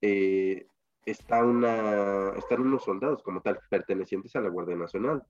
eh, 0.00 0.66
están 1.10 2.60
unos 2.60 2.84
soldados 2.84 3.22
como 3.22 3.40
tal, 3.40 3.60
pertenecientes 3.70 4.34
a 4.36 4.40
la 4.40 4.48
Guardia 4.48 4.76
Nacional. 4.76 5.22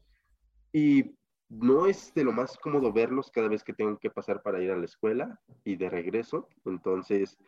Y 0.72 1.16
no 1.48 1.86
es 1.86 2.12
de 2.14 2.24
lo 2.24 2.32
más 2.32 2.58
cómodo 2.58 2.92
verlos 2.92 3.30
cada 3.30 3.48
vez 3.48 3.64
que 3.64 3.72
tengo 3.72 3.98
que 3.98 4.10
pasar 4.10 4.42
para 4.42 4.62
ir 4.62 4.70
a 4.70 4.76
la 4.76 4.84
escuela 4.84 5.40
y 5.64 5.76
de 5.76 5.88
regreso. 5.88 6.48
Entonces, 6.64 7.38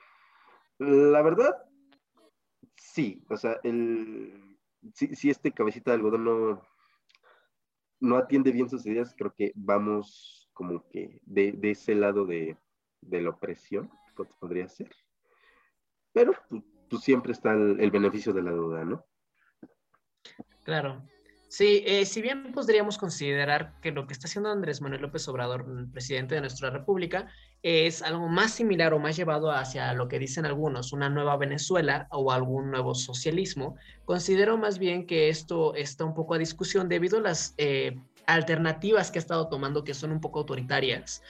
la 0.78 1.22
verdad, 1.22 1.56
sí, 2.76 3.22
o 3.28 3.36
sea, 3.36 3.58
el, 3.62 4.58
si, 4.94 5.30
este 5.30 5.52
cabecita 5.52 5.90
de 5.90 5.96
algodón 5.96 6.24
no, 6.24 6.62
no 8.00 8.16
atiende 8.16 8.52
bien 8.52 8.70
sus 8.70 8.86
ideas, 8.86 9.14
creo 9.16 9.34
que 9.36 9.52
vamos 9.54 10.50
como 10.54 10.88
que 10.88 11.20
de 11.24 11.58
ese 11.62 11.94
lado 11.94 12.26
de, 12.26 12.56
de 13.00 13.20
la 13.20 13.30
opresión, 13.30 13.90
podría 14.40 14.68
ser. 14.68 14.90
Pero 16.12 16.32
tú 16.48 16.62
pues, 16.90 17.04
siempre 17.04 17.32
está 17.32 17.52
el, 17.52 17.90
beneficio 17.90 18.32
de 18.32 18.42
la 18.42 18.50
duda, 18.50 18.84
¿no? 18.84 19.06
Claro. 20.64 21.02
Sí, 21.48 21.82
eh, 21.84 22.06
si 22.06 22.22
bien 22.22 22.52
podríamos 22.52 22.96
considerar 22.96 23.74
que 23.80 23.90
lo 23.90 24.06
que 24.06 24.12
está 24.12 24.28
haciendo 24.28 24.50
Andrés 24.50 24.80
Manuel 24.80 25.02
López 25.02 25.26
Obrador, 25.26 25.66
presidente 25.90 26.36
de 26.36 26.42
nuestra 26.42 26.70
República, 26.70 27.28
es 27.62 28.02
algo 28.02 28.28
más 28.28 28.52
similar 28.52 28.94
o 28.94 29.00
más 29.00 29.16
llevado 29.16 29.50
hacia 29.50 29.92
lo 29.94 30.06
que 30.06 30.20
dicen 30.20 30.46
algunos, 30.46 30.92
una 30.92 31.10
nueva 31.10 31.36
Venezuela 31.36 32.06
o 32.12 32.30
algún 32.30 32.70
nuevo 32.70 32.94
socialismo, 32.94 33.74
considero 34.04 34.58
más 34.58 34.78
bien 34.78 35.06
que 35.06 35.28
esto 35.28 35.74
está 35.74 36.04
un 36.04 36.14
poco 36.14 36.34
a 36.34 36.38
discusión 36.38 36.88
debido 36.88 37.18
a 37.18 37.22
las 37.22 37.54
eh, 37.58 37.98
alternativas 38.26 39.10
que 39.10 39.18
ha 39.18 39.22
estado 39.22 39.48
tomando 39.48 39.82
que 39.82 39.94
son 39.94 40.12
un 40.12 40.20
poco 40.20 40.38
autoritarias 40.38 41.20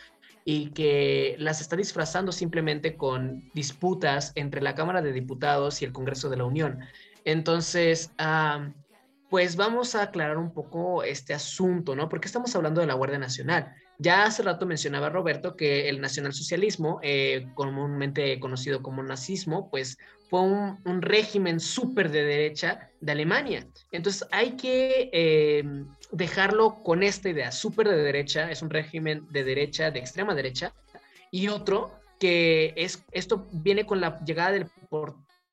y 0.45 0.71
que 0.71 1.37
las 1.39 1.61
está 1.61 1.77
disfrazando 1.77 2.33
simplemente 2.33 2.97
con 2.97 3.51
disputas 3.55 4.33
entre 4.35 4.63
la 4.63 4.75
Cámara 4.75 5.03
de 5.03 5.13
Diputados 5.13 5.83
y 5.83 5.85
el 5.85 5.93
Congreso 5.93 6.29
de 6.29 6.37
la 6.37 6.45
Unión. 6.45 6.81
Entonces, 7.25 8.13
pues 9.29 9.57
vamos 9.57 9.95
a 9.95 10.03
aclarar 10.03 10.39
un 10.39 10.53
poco 10.53 11.03
este 11.05 11.35
asunto, 11.35 11.95
¿no? 11.95 12.09
Porque 12.09 12.27
estamos 12.27 12.55
hablando 12.57 12.81
de 12.81 12.87
la 12.87 12.95
Guardia 12.95 13.19
Nacional. 13.19 13.75
Ya 13.99 14.25
hace 14.25 14.43
rato 14.43 14.65
mencionaba 14.65 15.11
Roberto 15.11 15.57
que 15.57 15.89
el 15.89 16.01
nacionalsocialismo, 16.01 17.01
eh, 17.03 17.47
comúnmente 17.55 18.41
conocido 18.41 18.83
como 18.83 19.03
nazismo, 19.03 19.69
pues 19.71 19.99
fue 20.31 20.43
un, 20.43 21.03
régimen 21.03 21.59
súper 21.59 22.11
de 22.11 22.23
derecha 22.25 22.89
de 23.01 23.13
Alemania. 23.13 23.67
Entonces 23.91 24.27
hay 24.31 24.53
que 24.53 25.11
eh, 25.13 25.65
dejarlo 26.13 26.77
con 26.85 27.03
esta 27.03 27.29
idea, 27.29 27.51
súper 27.51 27.89
de 27.89 27.97
derecha, 27.97 28.49
es 28.49 28.63
un 28.63 28.71
régimen 28.71 29.27
de 29.31 29.43
derecha, 29.43 29.91
de 29.91 29.99
extrema 29.99 30.37
derecha, 30.37 30.73
y 31.33 31.49
otro 31.49 31.93
que 32.21 32.73
es, 32.77 33.05
esto 33.11 33.49
viene 33.51 33.85
con 33.87 34.01
la 34.01 34.21
llegada 34.21 34.53
del, 34.53 34.67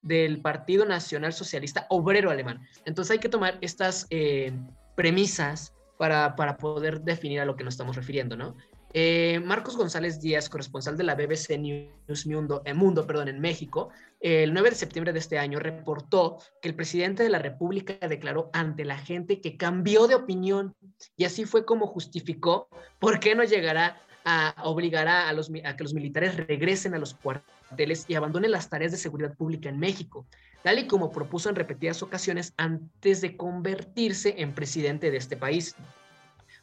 del 0.03 0.41
Partido 0.41 0.85
Nacional 0.85 1.33
Socialista 1.33 1.87
Obrero 1.89 2.29
Alemán. 2.29 2.61
Entonces 2.85 3.11
hay 3.11 3.19
que 3.19 3.29
tomar 3.29 3.57
estas 3.61 4.05
eh, 4.11 4.53
premisas 4.95 5.73
para, 5.97 6.35
para, 6.35 6.57
poder 6.57 7.01
definir 7.01 7.39
a 7.39 7.45
lo 7.45 7.55
que 7.55 7.63
nos 7.63 7.73
estamos 7.73 7.95
refiriendo, 7.95 8.37
¿no? 8.37 8.55
Eh, 8.93 9.39
Marcos 9.43 9.75
González 9.75 10.21
Díaz, 10.21 10.49
corresponsal 10.49 10.97
de 10.97 11.03
la 11.03 11.15
BBC 11.15 11.57
News 11.59 12.25
Mundo, 12.25 12.61
eh, 12.65 12.73
Mundo 12.73 13.05
perdón, 13.05 13.27
en 13.27 13.39
México, 13.39 13.89
el 14.19 14.53
9 14.53 14.71
de 14.71 14.75
septiembre 14.75 15.13
de 15.13 15.19
este 15.19 15.37
año 15.37 15.59
reportó 15.59 16.37
que 16.61 16.69
el 16.69 16.75
presidente 16.75 17.23
de 17.23 17.29
la 17.29 17.39
República 17.39 17.95
declaró 18.07 18.49
ante 18.53 18.83
la 18.85 18.97
gente 18.97 19.41
que 19.41 19.57
cambió 19.57 20.07
de 20.07 20.15
opinión 20.15 20.75
y 21.15 21.25
así 21.25 21.45
fue 21.45 21.65
como 21.65 21.87
justificó 21.87 22.69
por 22.99 23.19
qué 23.19 23.35
no 23.35 23.43
llegará 23.43 24.01
a 24.25 24.55
obligar 24.65 25.07
a, 25.07 25.31
los, 25.31 25.49
a 25.63 25.77
que 25.77 25.83
los 25.83 25.93
militares 25.93 26.35
regresen 26.35 26.93
a 26.93 26.97
los 26.97 27.13
cuarteles 27.13 28.05
y 28.09 28.15
abandonen 28.15 28.51
las 28.51 28.69
tareas 28.69 28.91
de 28.91 28.97
seguridad 28.97 29.33
pública 29.35 29.69
en 29.69 29.79
México, 29.79 30.27
tal 30.63 30.79
y 30.79 30.87
como 30.87 31.11
propuso 31.11 31.47
en 31.47 31.55
repetidas 31.55 32.03
ocasiones 32.03 32.53
antes 32.57 33.21
de 33.21 33.37
convertirse 33.37 34.35
en 34.37 34.53
presidente 34.53 35.11
de 35.11 35.17
este 35.17 35.37
país 35.37 35.75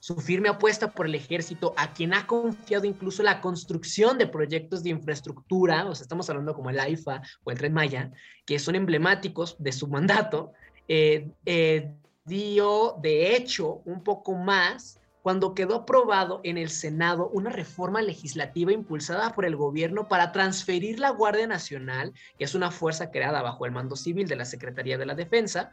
su 0.04 0.16
firme 0.16 0.50
apuesta 0.50 0.92
por 0.92 1.06
el 1.06 1.14
ejército, 1.14 1.72
a 1.78 1.94
quien 1.94 2.12
ha 2.12 2.26
confiado 2.26 2.84
incluso 2.84 3.22
la 3.22 3.40
construcción 3.40 4.18
de 4.18 4.26
proyectos 4.26 4.82
de 4.82 4.90
infraestructura, 4.90 5.86
o 5.86 5.94
sea, 5.94 6.02
estamos 6.02 6.28
hablando 6.28 6.52
como 6.52 6.68
el 6.68 6.78
AIFA 6.78 7.22
o 7.42 7.50
el 7.50 7.56
Tren 7.56 7.72
Maya, 7.72 8.12
que 8.44 8.58
son 8.58 8.74
emblemáticos 8.74 9.56
de 9.58 9.72
su 9.72 9.88
mandato, 9.88 10.52
eh, 10.88 11.30
eh, 11.46 11.90
dio 12.26 12.98
de 13.00 13.34
hecho 13.34 13.80
un 13.86 14.04
poco 14.04 14.34
más 14.34 15.00
cuando 15.22 15.54
quedó 15.54 15.74
aprobado 15.76 16.42
en 16.44 16.58
el 16.58 16.68
Senado 16.68 17.30
una 17.30 17.48
reforma 17.48 18.02
legislativa 18.02 18.72
impulsada 18.72 19.32
por 19.32 19.46
el 19.46 19.56
gobierno 19.56 20.06
para 20.06 20.32
transferir 20.32 21.00
la 21.00 21.08
Guardia 21.08 21.46
Nacional, 21.46 22.12
que 22.36 22.44
es 22.44 22.54
una 22.54 22.70
fuerza 22.70 23.10
creada 23.10 23.40
bajo 23.40 23.64
el 23.64 23.72
mando 23.72 23.96
civil 23.96 24.28
de 24.28 24.36
la 24.36 24.44
Secretaría 24.44 24.98
de 24.98 25.06
la 25.06 25.14
Defensa, 25.14 25.72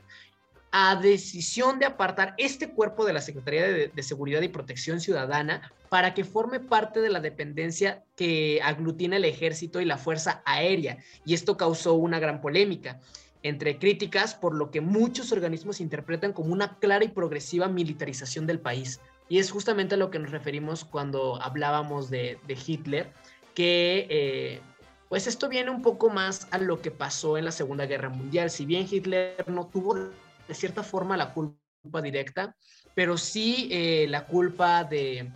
a 0.72 0.96
decisión 0.96 1.80
de 1.80 1.86
apartar 1.86 2.34
este 2.38 2.72
cuerpo 2.72 3.06
de 3.06 3.14
la 3.14 3.22
Secretaría 3.22 3.68
de, 3.68 4.04
Seguridad 4.04 4.42
y 4.42 4.48
Protección 4.48 5.02
Ciudadana 5.02 5.72
para 5.90 6.14
que 6.14 6.24
forme 6.24 6.62
parte 6.62 7.02
de 7.02 7.10
la 7.10 7.20
dependencia 7.20 8.04
que 8.16 8.62
aglutina 8.64 9.18
el 9.18 9.26
ejército 9.26 9.82
y 9.82 9.86
la 9.86 9.98
Fuerza 9.98 10.42
Aérea. 10.46 10.98
Y 11.26 11.34
esto 11.34 11.58
causó 11.58 11.96
una 11.96 12.20
gran 12.20 12.40
polémica 12.40 13.02
entre 13.44 13.80
críticas 13.80 14.34
por 14.34 14.56
lo 14.56 14.72
que 14.72 14.80
muchos 14.80 15.32
organismos 15.32 15.82
interpretan 15.82 16.32
como 16.32 16.54
una 16.54 16.78
clara 16.80 17.04
y 17.04 17.10
progresiva 17.10 17.68
militarización 17.68 18.48
del 18.48 18.60
país. 18.60 19.02
Y 19.28 19.40
es 19.40 19.52
justamente 19.52 19.96
a 19.96 19.98
lo 19.98 20.10
que 20.10 20.20
nos 20.20 20.32
referimos 20.32 20.86
cuando 20.86 21.42
hablábamos 21.42 22.10
de, 22.10 22.40
Hitler, 22.66 23.12
que 23.56 24.08
eh, 24.10 24.62
pues 25.10 25.28
esto 25.28 25.50
viene 25.50 25.70
un 25.70 25.82
poco 25.82 26.10
más 26.10 26.48
a 26.52 26.58
lo 26.58 26.82
que 26.82 26.92
pasó 26.92 27.38
en 27.38 27.46
la 27.46 27.52
Segunda 27.52 27.86
Guerra 27.86 28.10
Mundial. 28.10 28.50
Si 28.50 28.66
bien 28.66 28.88
Hitler 28.90 29.44
no 29.48 29.68
tuvo 29.68 30.12
de 30.52 30.56
cierta 30.56 30.84
forma 30.84 31.16
la 31.16 31.34
culpa 31.34 32.02
directa, 32.02 32.58
pero 32.94 33.18
sí 33.18 33.70
eh, 33.72 34.06
la 34.10 34.26
culpa 34.26 34.84
de, 34.84 35.32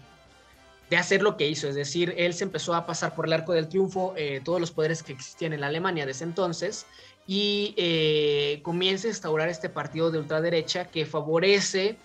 de, 0.90 0.98
hacer 0.98 1.22
lo 1.22 1.38
que 1.38 1.48
hizo. 1.48 1.70
Es 1.70 1.76
decir, 1.76 2.14
él 2.18 2.34
se 2.34 2.44
empezó 2.44 2.76
a 2.76 2.86
pasar 2.86 3.16
por 3.16 3.26
el 3.26 3.32
arco 3.32 3.54
del 3.54 3.70
triunfo 3.70 4.14
eh, 4.18 4.42
todos 4.44 4.60
los 4.60 4.72
poderes 4.72 5.04
que 5.04 5.14
existían 5.14 5.54
en 5.54 5.62
la 5.62 5.68
Alemania 5.68 6.06
de 6.06 6.12
ese 6.12 6.26
entonces 6.26 6.86
y 7.28 7.74
eh, 7.78 8.60
comienza 8.62 9.08
a 9.08 9.12
instaurar 9.12 9.48
este 9.48 9.70
partido 9.70 10.12
de 10.12 10.20
ultraderecha 10.20 10.84
que 10.92 11.06
favorece 11.06 11.98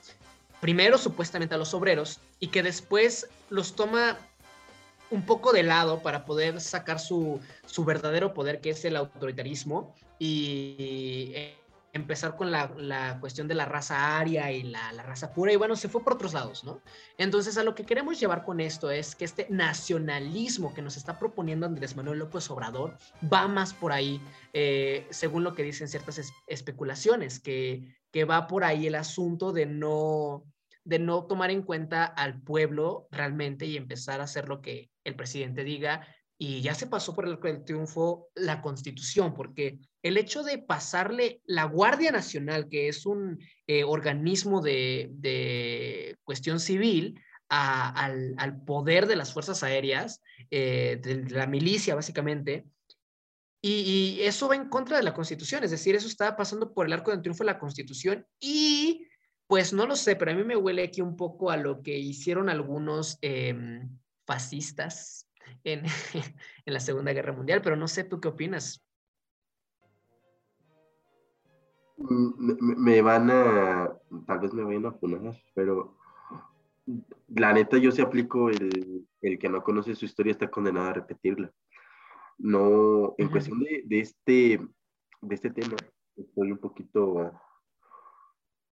primero 0.61 0.97
supuestamente 0.97 1.57
a 1.57 1.59
los 1.59 1.75
obreros 1.75 2.21
y 2.38 2.47
que 2.47 2.62
después 2.62 3.29
los 3.49 3.75
toma 3.75 4.19
un 5.11 5.26
poco 5.26 5.52
de 5.52 5.64
lado 5.64 6.00
para 6.00 6.25
poder 6.25 6.61
sacar 6.61 7.00
su, 7.00 7.40
su 7.67 7.85
verdadero 7.85 8.35
poder, 8.35 8.61
que 8.61 8.71
es 8.71 8.85
el 8.85 8.95
autoritarismo, 8.95 9.97
y 10.21 11.33
empezar 12.00 12.37
con 12.37 12.50
la, 12.50 12.73
la, 12.76 13.21
cuestión 13.21 13.47
de 13.49 13.54
la 13.54 13.64
raza 13.64 14.19
aria 14.19 14.50
y 14.50 14.62
la, 14.62 14.92
la, 14.92 15.02
raza 15.02 15.33
pura, 15.33 15.52
y 15.52 15.57
bueno, 15.57 15.76
se 15.76 15.88
fue 15.88 16.02
por 16.02 16.14
otros 16.14 16.35
lados, 16.35 16.64
¿no? 16.64 16.80
Entonces, 17.19 17.57
a 17.57 17.62
lo 17.62 17.75
que 17.75 17.85
queremos 17.85 18.19
llevar 18.19 18.45
con 18.45 18.61
esto 18.61 18.90
es 18.90 19.14
que 19.14 19.25
este 19.25 19.47
nacionalismo 19.50 20.75
que 20.75 20.83
nos 20.83 20.97
está 20.97 21.19
proponiendo 21.19 21.66
Andrés 21.66 21.97
Manuel 21.97 22.19
López 22.19 22.50
Obrador 22.50 22.97
va 23.33 23.49
más 23.49 23.73
por 23.73 23.92
ahí, 23.92 24.21
eh, 24.52 25.07
según 25.11 25.45
lo 25.45 25.54
que 25.54 25.62
dicen 25.62 25.88
ciertas 25.88 26.19
es, 26.19 26.33
especulaciones, 26.47 27.40
que, 27.40 27.97
que 28.11 28.25
va 28.25 28.47
por 28.47 28.64
ahí 28.64 28.87
el 28.87 28.97
asunto 28.97 29.52
de 29.52 29.66
no 29.66 30.45
de 30.85 30.99
no 30.99 31.26
tomar 31.26 31.50
en 31.50 31.62
cuenta 31.62 32.04
al 32.04 32.40
pueblo 32.42 33.07
realmente 33.11 33.66
y 33.66 33.76
empezar 33.76 34.21
a 34.21 34.25
hacer 34.25 34.49
lo 34.49 34.61
que 34.61 34.90
el 35.04 35.14
presidente 35.14 35.62
diga. 35.62 36.07
Y 36.38 36.62
ya 36.62 36.75
se 36.75 36.87
pasó 36.87 37.14
por 37.14 37.26
el, 37.26 37.38
el 37.42 37.64
triunfo 37.64 38.30
la 38.35 38.62
constitución, 38.62 39.35
porque 39.35 39.78
el 40.02 40.16
hecho 40.16 40.42
de 40.42 40.59
pasarle 40.59 41.40
la 41.45 41.64
Guardia 41.64 42.11
Nacional, 42.11 42.69
que 42.69 42.88
es 42.88 43.07
un 43.07 43.38
eh, 43.66 43.85
organismo 43.85 44.61
de, 44.62 46.16
cuestión 46.25 46.61
civil, 46.61 47.21
al, 47.49 48.62
poder 48.64 49.07
de 49.07 49.16
las 49.16 49.33
Fuerzas 49.33 49.62
Aéreas, 49.62 50.23
eh, 50.50 50.99
de 51.02 51.28
la 51.30 51.47
milicia 51.47 51.95
básicamente, 51.95 52.64
y, 53.62 54.21
eso 54.23 54.49
va 54.49 54.57
en 54.57 54.69
contra 54.69 54.97
de 54.97 55.02
la 55.02 55.12
Constitución, 55.12 55.64
es 55.64 55.71
decir, 55.71 55.95
eso 55.95 56.09
está 56.09 56.37
pasando 56.37 56.73
por 56.73 56.87
el 56.87 56.92
arco 56.95 57.11
del 57.11 57.21
triunfo 57.21 57.45
de 57.45 57.52
la 57.52 57.59
Constitución 57.59 58.26
y 58.40 59.07
pues 59.47 59.73
no 59.73 59.85
lo 59.87 59.97
sé, 59.97 60.16
pero 60.16 60.30
a 60.30 60.35
mí 60.35 60.45
me 60.45 60.57
huele 60.57 60.85
aquí 60.85 61.00
un 61.00 61.16
poco 61.16 61.50
a 61.50 61.57
lo 61.57 61.83
que 61.83 61.99
hicieron 61.99 62.49
algunos 62.49 63.19
eh, 63.21 63.83
fascistas 64.25 65.28
en, 65.64 65.85
en, 66.64 66.73
la 66.73 66.80
Segunda 66.80 67.12
Guerra 67.12 67.33
Mundial, 67.33 67.61
pero 67.61 67.76
no 67.76 67.88
sé 67.88 68.04
tú 68.04 68.21
qué 68.21 68.28
opinas. 68.28 68.83
Me, 72.09 72.75
me 72.76 73.02
van 73.02 73.30
a, 73.30 73.92
tal 74.26 74.38
vez 74.40 74.52
me 74.52 74.64
vayan 74.64 74.87
a 74.87 74.92
funar, 74.92 75.37
pero 75.54 75.97
la 77.28 77.52
neta 77.52 77.78
yo 77.78 77.92
sí 77.92 78.02
aplico 78.02 78.49
el, 78.49 79.07
el, 79.21 79.38
que 79.38 79.49
no 79.49 79.62
conoce 79.62 79.95
su 79.95 80.07
historia 80.07 80.33
está 80.33 80.50
condenado 80.50 80.88
a 80.88 80.95
repetirla. 80.95 81.52
No, 82.38 83.14
en 83.19 83.28
cuestión 83.28 83.61
de, 83.61 83.83
de, 83.85 84.00
este, 84.00 84.61
de 85.21 85.35
este 85.35 85.50
tema, 85.50 85.76
estoy 86.16 86.52
un 86.52 86.59
poquito 86.59 87.33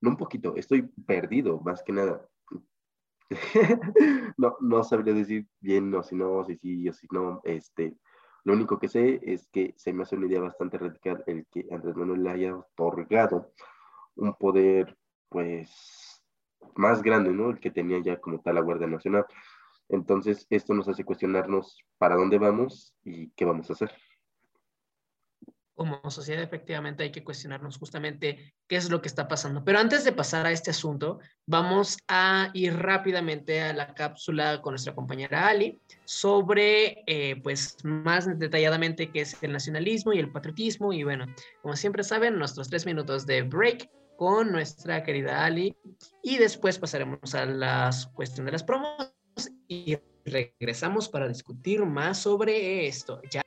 no 0.02 0.12
un 0.12 0.18
poquito, 0.18 0.56
estoy 0.56 0.84
perdido, 1.06 1.60
más 1.62 1.84
que 1.84 1.92
nada. 1.92 2.28
no, 4.38 4.56
no 4.62 4.84
sabría 4.84 5.14
decir 5.14 5.48
bien 5.60 5.94
o 5.94 6.04
si 6.04 6.16
no, 6.16 6.44
si 6.46 6.56
sí 6.58 6.88
o 6.88 6.94
si 6.94 7.08
no. 7.12 7.42
Este, 7.44 7.98
lo 8.48 8.54
único 8.54 8.80
que 8.80 8.88
sé 8.88 9.20
es 9.24 9.46
que 9.48 9.74
se 9.76 9.92
me 9.92 10.04
hace 10.04 10.16
una 10.16 10.28
idea 10.28 10.40
bastante 10.40 10.78
radical 10.78 11.22
el 11.28 11.46
que 11.52 11.68
Andrés 11.70 11.98
Manuel 11.98 12.24
le 12.24 12.30
haya 12.30 12.56
otorgado 12.56 13.52
un 14.16 14.34
poder, 14.36 14.98
pues, 15.28 16.24
más 16.76 17.02
grande, 17.04 17.32
¿no? 17.32 17.50
El 17.50 17.60
que 17.60 17.72
tenía 17.72 18.00
ya 18.00 18.22
como 18.22 18.40
tal 18.40 18.56
la 18.56 18.62
Guardia 18.62 18.88
Nacional. 18.88 19.26
Entonces, 19.90 20.48
esto 20.50 20.74
nos 20.74 20.88
hace 20.88 21.04
cuestionarnos 21.04 21.84
para 21.98 22.16
dónde 22.16 22.38
vamos 22.38 22.96
y 23.04 23.32
qué 23.32 23.44
vamos 23.44 23.70
a 23.70 23.74
hacer 23.74 23.92
como 25.78 26.02
sociedad 26.10 26.42
efectivamente 26.42 27.04
hay 27.04 27.12
que 27.12 27.24
cuestionarnos 27.24 27.78
justamente 27.78 28.56
qué 28.68 28.78
es 28.78 28.90
lo 28.90 29.00
que 29.00 29.08
está 29.08 29.28
pasando. 29.28 29.64
Pero 29.64 29.78
antes 29.78 30.04
de 30.04 30.12
pasar 30.12 30.48
a 30.48 30.52
este 30.52 30.72
asunto, 30.72 31.20
vamos 31.46 32.00
a 32.08 32.50
ir 32.56 32.76
rápidamente 32.76 33.62
a 33.62 33.74
la 33.74 33.94
cápsula 33.94 34.60
con 34.64 34.72
nuestra 34.72 34.96
compañera 34.96 35.48
Ali 35.48 35.80
sobre, 36.04 37.04
eh, 37.06 37.40
pues, 37.44 37.78
más 37.84 38.28
detalladamente 38.40 39.12
qué 39.12 39.22
es 39.22 39.38
el 39.44 39.54
nacionalismo 39.54 40.14
y 40.14 40.20
el 40.20 40.32
patriotismo. 40.32 40.94
Y 40.94 41.04
bueno, 41.04 41.28
como 41.62 41.76
siempre 41.76 42.04
saben, 42.04 42.40
nuestros 42.40 42.70
tres 42.70 42.88
minutos 42.88 43.28
de 43.28 43.44
break 43.44 43.88
con 44.18 44.52
nuestra 44.52 45.04
querida 45.04 45.46
Ali 45.46 45.76
y 46.24 46.38
después 46.38 46.80
pasaremos 46.80 47.36
a 47.36 47.46
las 47.46 48.08
cuestiones 48.08 48.48
de 48.48 48.52
las 48.54 48.64
promos 48.64 49.12
y 49.68 49.96
regresamos 50.26 51.08
para 51.08 51.28
discutir 51.28 51.86
más 51.86 52.18
sobre 52.18 52.88
esto. 52.88 53.22
Ya 53.30 53.44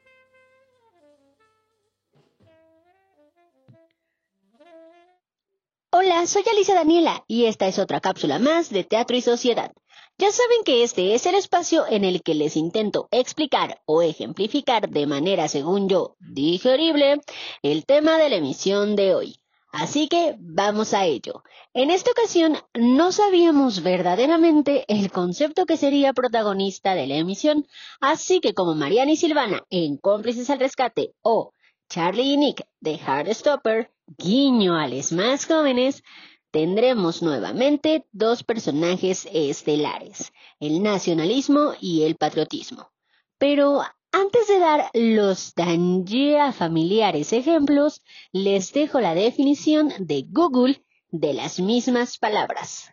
Hola, 6.13 6.27
soy 6.27 6.43
Alicia 6.51 6.75
Daniela 6.75 7.25
y 7.29 7.45
esta 7.45 7.69
es 7.69 7.79
otra 7.79 8.01
cápsula 8.01 8.41
más 8.41 8.69
de 8.71 8.83
Teatro 8.83 9.17
y 9.17 9.21
Sociedad. 9.21 9.71
Ya 10.19 10.33
saben 10.33 10.65
que 10.65 10.83
este 10.83 11.15
es 11.15 11.25
el 11.25 11.37
espacio 11.37 11.85
en 11.89 12.05
el 12.05 12.25
que 12.25 12.35
les 12.35 12.57
intento 12.57 13.07
explicar 13.13 13.81
o 13.87 14.03
ejemplificar 14.03 14.91
de 14.91 15.07
manera, 15.07 15.47
según 15.47 15.89
yo, 15.89 16.17
digerible 16.19 17.21
el 17.63 17.87
tema 17.87 18.19
de 18.19 18.29
la 18.29 18.37
emisión 18.37 18.97
de 18.97 19.15
hoy. 19.15 19.41
Así 19.71 20.09
que 20.09 20.35
vamos 20.41 20.95
a 20.95 21.07
ello. 21.07 21.45
En 21.75 21.93
esta 21.93 22.11
ocasión 22.11 22.59
no 22.75 23.13
sabíamos 23.13 23.85
verdaderamente 23.85 24.87
el 24.89 25.13
concepto 25.13 25.65
que 25.65 25.77
sería 25.77 26.13
protagonista 26.13 26.97
de 26.97 27.07
la 27.07 27.19
emisión, 27.19 27.69
así 28.01 28.41
que 28.41 28.53
como 28.53 28.75
Mariana 28.75 29.13
y 29.13 29.17
Silvana 29.17 29.63
en 29.71 29.97
Cómplices 29.97 30.51
al 30.51 30.59
Rescate 30.59 31.15
o 31.23 31.53
Charlie 31.91 32.35
y 32.35 32.37
Nick 32.37 32.69
de 32.81 32.99
Heartstopper, 32.99 33.91
guiño 34.17 34.77
a 34.77 34.87
los 34.87 35.11
más 35.11 35.45
jóvenes, 35.45 36.05
tendremos 36.53 37.21
nuevamente 37.21 38.07
dos 38.13 38.45
personajes 38.45 39.29
estelares, 39.33 40.33
el 40.61 40.85
nacionalismo 40.85 41.73
y 41.81 42.05
el 42.05 42.15
patriotismo. 42.15 42.93
Pero 43.39 43.83
antes 44.13 44.47
de 44.47 44.61
dar 44.61 44.89
los 44.95 45.53
tan 45.55 46.07
ya 46.07 46.53
familiares 46.53 47.33
ejemplos, 47.33 48.03
les 48.31 48.73
dejo 48.73 49.01
la 49.01 49.17
definición 49.17 49.93
de 49.99 50.27
Google 50.29 50.85
de 51.09 51.35
las 51.35 51.59
mismas 51.59 52.19
palabras. 52.19 52.93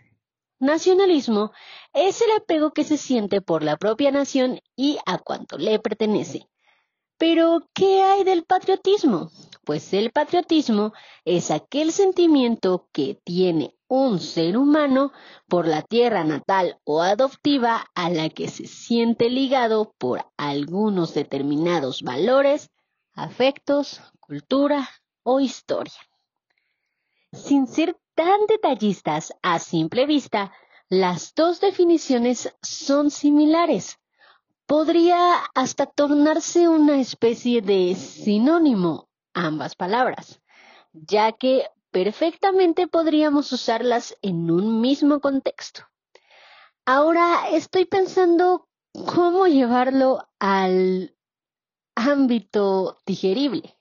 Nacionalismo 0.60 1.52
es 1.94 2.20
el 2.22 2.32
apego 2.32 2.74
que 2.74 2.84
se 2.84 2.98
siente 2.98 3.42
por 3.42 3.62
la 3.62 3.78
propia 3.78 4.10
nación 4.10 4.60
y 4.76 4.98
a 5.06 5.20
cuanto 5.20 5.60
le 5.60 5.78
pertenece. 5.78 6.48
Pero, 7.18 7.68
¿qué 7.74 8.04
hay 8.04 8.24
del 8.24 8.44
patriotismo? 8.44 9.32
Pues 9.66 9.92
el 9.94 10.12
patriotismo 10.12 10.94
es 11.26 11.50
aquel 11.50 11.92
sentimiento 11.92 12.88
que 12.92 13.20
tiene 13.24 13.76
un 13.88 14.20
ser 14.20 14.56
humano 14.56 15.12
por 15.48 15.68
la 15.68 15.82
tierra 15.82 16.24
natal 16.24 16.80
o 16.84 17.02
adoptiva 17.02 17.88
a 17.96 18.10
la 18.12 18.30
que 18.30 18.50
se 18.50 18.68
siente 18.68 19.30
ligado 19.30 19.96
por 19.98 20.26
algunos 20.38 21.16
determinados 21.16 22.04
valores, 22.04 22.70
afectos, 23.14 24.00
cultura 24.20 24.88
o 25.24 25.40
historia. 25.40 26.00
Sin 27.34 27.66
ser 27.68 27.98
tan 28.14 28.46
detallistas 28.48 29.34
a 29.42 29.58
simple 29.58 30.06
vista, 30.06 30.54
las 30.88 31.34
dos 31.34 31.62
definiciones 31.62 32.54
son 32.62 33.10
similares 33.10 33.98
podría 34.68 35.38
hasta 35.56 35.86
tornarse 35.86 36.68
una 36.68 37.00
especie 37.00 37.62
de 37.62 37.96
sinónimo 37.96 39.10
ambas 39.34 39.76
palabras, 39.76 40.42
ya 40.92 41.32
que 41.32 41.66
perfectamente 41.90 42.88
podríamos 42.88 43.52
usarlas 43.54 44.16
en 44.22 44.52
un 44.52 44.82
mismo 44.82 45.22
contexto. 45.22 45.82
Ahora 46.86 47.50
estoy 47.50 47.86
pensando 47.86 48.68
cómo 48.94 49.48
llevarlo 49.48 50.28
al 50.40 51.16
ámbito 51.96 53.00
digerible. 53.06 53.78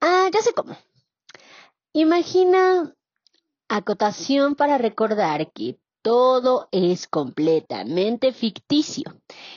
Ah, 0.00 0.28
ya 0.32 0.42
sé 0.42 0.52
cómo. 0.52 0.76
Imagina 1.92 2.94
acotación 3.68 4.56
para 4.56 4.76
recordar 4.76 5.52
que 5.52 5.78
todo 6.04 6.68
es 6.70 7.08
completamente 7.08 8.34
ficticio 8.34 9.04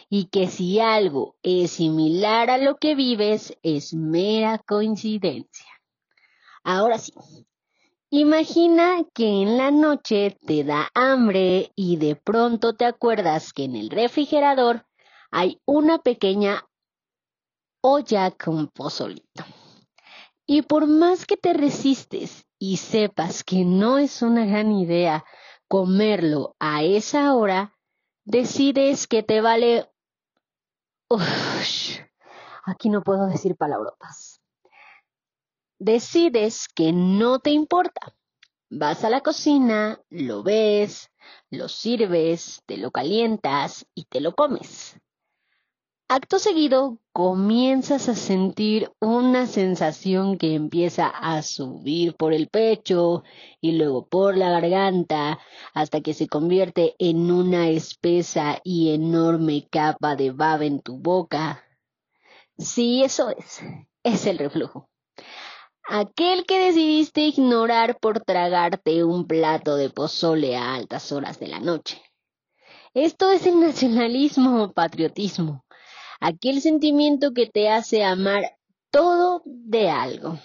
y 0.10 0.28
que 0.28 0.48
si 0.48 0.80
algo 0.80 1.36
es 1.44 1.72
similar 1.72 2.50
a 2.50 2.58
lo 2.58 2.78
que 2.78 2.96
vives 2.96 3.58
es 3.64 3.94
mera 3.94 4.58
coincidencia. 4.58 5.68
Ahora 6.64 7.00
sí, 7.00 7.12
imagina 8.12 9.04
que 9.14 9.28
en 9.28 9.58
la 9.58 9.72
noche 9.72 10.38
te 10.48 10.64
da 10.64 10.90
hambre 10.94 11.74
y 11.76 11.98
de 11.98 12.16
pronto 12.16 12.76
te 12.76 12.86
acuerdas 12.86 13.52
que 13.52 13.66
en 13.66 13.76
el 13.76 13.90
refrigerador 13.90 14.86
hay 15.30 15.60
una 15.66 15.98
pequeña 15.98 16.66
olla 17.82 18.32
con 18.32 18.70
pozolito. 18.70 19.44
Y 20.46 20.62
por 20.62 20.88
más 20.88 21.26
que 21.26 21.36
te 21.36 21.52
resistes 21.52 22.46
y 22.58 22.78
sepas 22.78 23.44
que 23.44 23.66
no 23.66 23.98
es 23.98 24.22
una 24.22 24.46
gran 24.46 24.72
idea 24.72 25.26
comerlo 25.68 26.56
a 26.60 26.84
esa 26.84 27.34
hora, 27.36 27.78
decides 28.26 29.08
que 29.08 29.24
te 29.24 29.42
vale... 29.42 29.90
Uf, 31.10 31.24
aquí 32.66 32.90
no 32.90 33.04
puedo 33.04 33.28
decir 33.28 33.56
palabrotas. 33.56 34.42
Decides 35.80 36.68
que 36.68 36.92
no 36.92 37.40
te 37.40 37.52
importa. 37.52 38.16
Vas 38.70 39.04
a 39.06 39.10
la 39.10 39.22
cocina, 39.22 40.02
lo 40.10 40.44
ves, 40.44 41.10
lo 41.50 41.70
sirves, 41.70 42.62
te 42.66 42.78
lo 42.78 42.92
calientas 42.92 43.86
y 43.94 44.06
te 44.06 44.20
lo 44.20 44.36
comes. 44.36 45.00
Acto 46.10 46.40
seguido, 46.40 47.00
comienzas 47.12 48.08
a 48.08 48.16
sentir 48.16 48.90
una 49.02 49.46
sensación 49.46 50.38
que 50.38 50.56
empieza 50.56 51.08
a 51.08 51.42
subir 51.42 52.16
por 52.16 52.32
el 52.32 52.48
pecho 52.48 53.24
y 53.60 53.74
luego 53.74 54.08
por 54.08 54.38
la 54.38 54.50
garganta 54.50 55.38
hasta 55.74 56.00
que 56.00 56.14
se 56.14 56.30
convierte 56.30 56.96
en 56.98 57.30
una 57.30 57.68
espesa 57.68 58.62
y 58.64 58.94
enorme 58.94 59.68
capa 59.70 60.16
de 60.16 60.32
baba 60.32 60.64
en 60.64 60.80
tu 60.80 60.98
boca. 60.98 61.62
Sí, 62.58 63.04
eso 63.04 63.30
es, 63.32 63.60
es 64.02 64.28
el 64.28 64.38
reflujo. 64.38 64.90
Aquel 65.90 66.46
que 66.46 66.58
decidiste 66.58 67.20
ignorar 67.20 68.00
por 68.00 68.22
tragarte 68.22 69.04
un 69.04 69.28
plato 69.28 69.76
de 69.76 69.90
pozole 69.90 70.56
a 70.56 70.74
altas 70.74 71.12
horas 71.12 71.38
de 71.38 71.48
la 71.48 71.60
noche. 71.60 72.02
Esto 72.94 73.30
es 73.30 73.46
el 73.46 73.60
nacionalismo 73.60 74.64
o 74.64 74.72
patriotismo 74.72 75.66
aquel 76.20 76.62
sentimiento 76.62 77.34
que 77.34 77.48
te 77.48 77.70
hace 77.70 78.04
amar 78.04 78.58
todo 78.92 79.42
de 79.46 79.90
algo. 79.90 80.40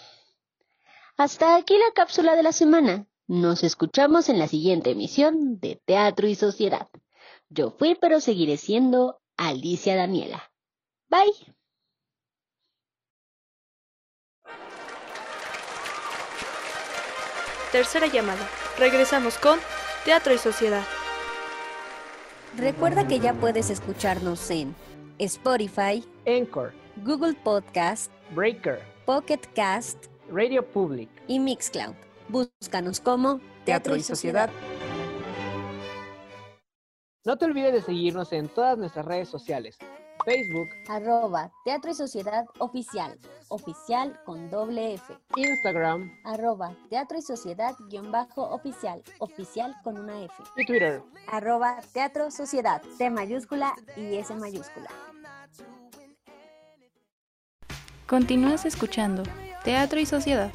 Hasta 1.16 1.56
aquí 1.56 1.74
la 1.74 1.92
cápsula 1.94 2.36
de 2.36 2.42
la 2.42 2.52
semana. 2.52 3.06
Nos 3.26 3.62
escuchamos 3.62 4.28
en 4.28 4.38
la 4.38 4.48
siguiente 4.48 4.90
emisión 4.90 5.60
de 5.60 5.80
Teatro 5.84 6.26
y 6.26 6.34
Sociedad. 6.34 6.88
Yo 7.48 7.70
fui, 7.70 7.94
pero 7.94 8.20
seguiré 8.20 8.56
siendo 8.56 9.20
Alicia 9.36 9.96
Daniela. 9.96 10.50
Bye. 11.08 11.32
Tercera 17.70 18.06
llamada. 18.06 18.46
Regresamos 18.78 19.38
con 19.38 19.58
Teatro 20.04 20.34
y 20.34 20.38
Sociedad. 20.38 20.84
Recuerda 22.56 23.06
que 23.06 23.18
ya 23.18 23.32
puedes 23.32 23.70
escucharnos 23.70 24.50
en 24.50 24.74
Spotify, 25.24 26.04
Anchor, 26.26 26.72
Google 27.04 27.34
Podcast, 27.44 28.10
Breaker, 28.34 28.80
Pocket 29.06 29.40
Cast 29.54 30.06
Radio 30.28 30.66
Public 30.66 31.08
y 31.28 31.38
Mixcloud. 31.38 31.94
Búscanos 32.28 32.98
como 32.98 33.40
Teatro, 33.64 33.94
y 33.94 34.02
Sociedad. 34.02 34.50
No 37.24 37.38
te 37.38 37.44
olvides 37.44 37.72
de 37.72 37.82
seguirnos 37.82 38.32
en 38.32 38.48
todas 38.48 38.76
nuestras 38.76 39.06
redes 39.06 39.28
sociales. 39.28 39.78
Facebook, 40.24 40.68
Arroba 40.88 41.52
Teatro 41.64 41.90
y 41.90 41.94
Sociedad 41.94 42.44
Oficial. 42.58 43.16
Oficial 43.48 44.18
con 44.24 44.50
doble 44.50 44.94
F. 44.94 45.14
Instagram 45.36 46.10
Arroba 46.24 46.74
Teatro 46.90 47.18
y 47.18 47.22
Sociedad 47.22 47.74
guion 47.88 48.10
bajo 48.10 48.42
oficial. 48.42 49.02
Oficial 49.18 49.74
con 49.84 49.98
una 49.98 50.22
F. 50.22 50.34
y 50.56 50.66
Twitter. 50.66 51.02
Arroba 51.28 51.80
Teatro 51.92 52.30
Sociedad. 52.30 52.82
T 52.98 53.10
mayúscula 53.10 53.74
y 53.96 54.16
S 54.16 54.34
mayúscula. 54.34 54.90
Continúas 58.12 58.66
escuchando 58.66 59.22
Teatro 59.64 59.98
y 59.98 60.04
Sociedad. 60.04 60.52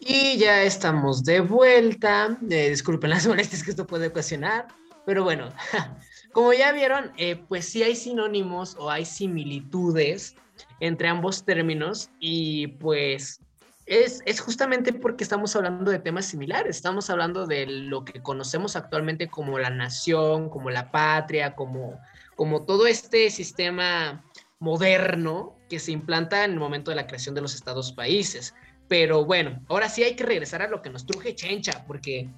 Y 0.00 0.36
ya 0.36 0.64
estamos 0.64 1.22
de 1.22 1.38
vuelta. 1.38 2.36
Eh, 2.50 2.70
disculpen 2.70 3.10
las 3.10 3.24
molestias 3.28 3.62
que 3.62 3.70
esto 3.70 3.86
puede 3.86 4.08
ocasionar. 4.08 4.66
Pero 5.06 5.22
bueno, 5.22 5.52
como 6.32 6.52
ya 6.52 6.72
vieron, 6.72 7.12
eh, 7.16 7.36
pues 7.36 7.66
sí 7.68 7.84
hay 7.84 7.94
sinónimos 7.94 8.74
o 8.80 8.90
hay 8.90 9.04
similitudes 9.04 10.34
entre 10.80 11.06
ambos 11.06 11.44
términos 11.44 12.10
y 12.18 12.66
pues 12.66 13.43
es, 13.86 14.22
es, 14.24 14.40
justamente 14.40 14.92
porque 14.92 15.24
estamos 15.24 15.54
hablando 15.56 15.90
de 15.90 15.98
temas 15.98 16.26
similares. 16.26 16.76
Estamos 16.76 17.10
hablando 17.10 17.46
de 17.46 17.66
lo 17.66 18.04
que 18.04 18.22
conocemos 18.22 18.76
actualmente 18.76 19.28
como 19.28 19.58
la 19.58 19.70
nación, 19.70 20.48
como 20.48 20.70
la 20.70 20.90
patria, 20.90 21.54
como, 21.54 22.00
como 22.34 22.64
todo 22.64 22.86
este 22.86 23.30
sistema 23.30 24.24
moderno 24.58 25.58
que 25.68 25.78
se 25.78 25.92
implanta 25.92 26.44
en 26.44 26.52
el 26.52 26.58
momento 26.58 26.90
de 26.90 26.96
la 26.96 27.06
creación 27.06 27.34
de 27.34 27.42
los 27.42 27.54
estados 27.54 27.92
países. 27.92 28.54
Pero 28.88 29.24
bueno, 29.24 29.62
ahora 29.68 29.88
sí 29.88 30.02
hay 30.02 30.16
que 30.16 30.24
regresar 30.24 30.62
a 30.62 30.68
lo 30.68 30.80
que 30.80 30.90
nos 30.90 31.06
truje 31.06 31.34
Chencha, 31.34 31.84
porque 31.86 32.30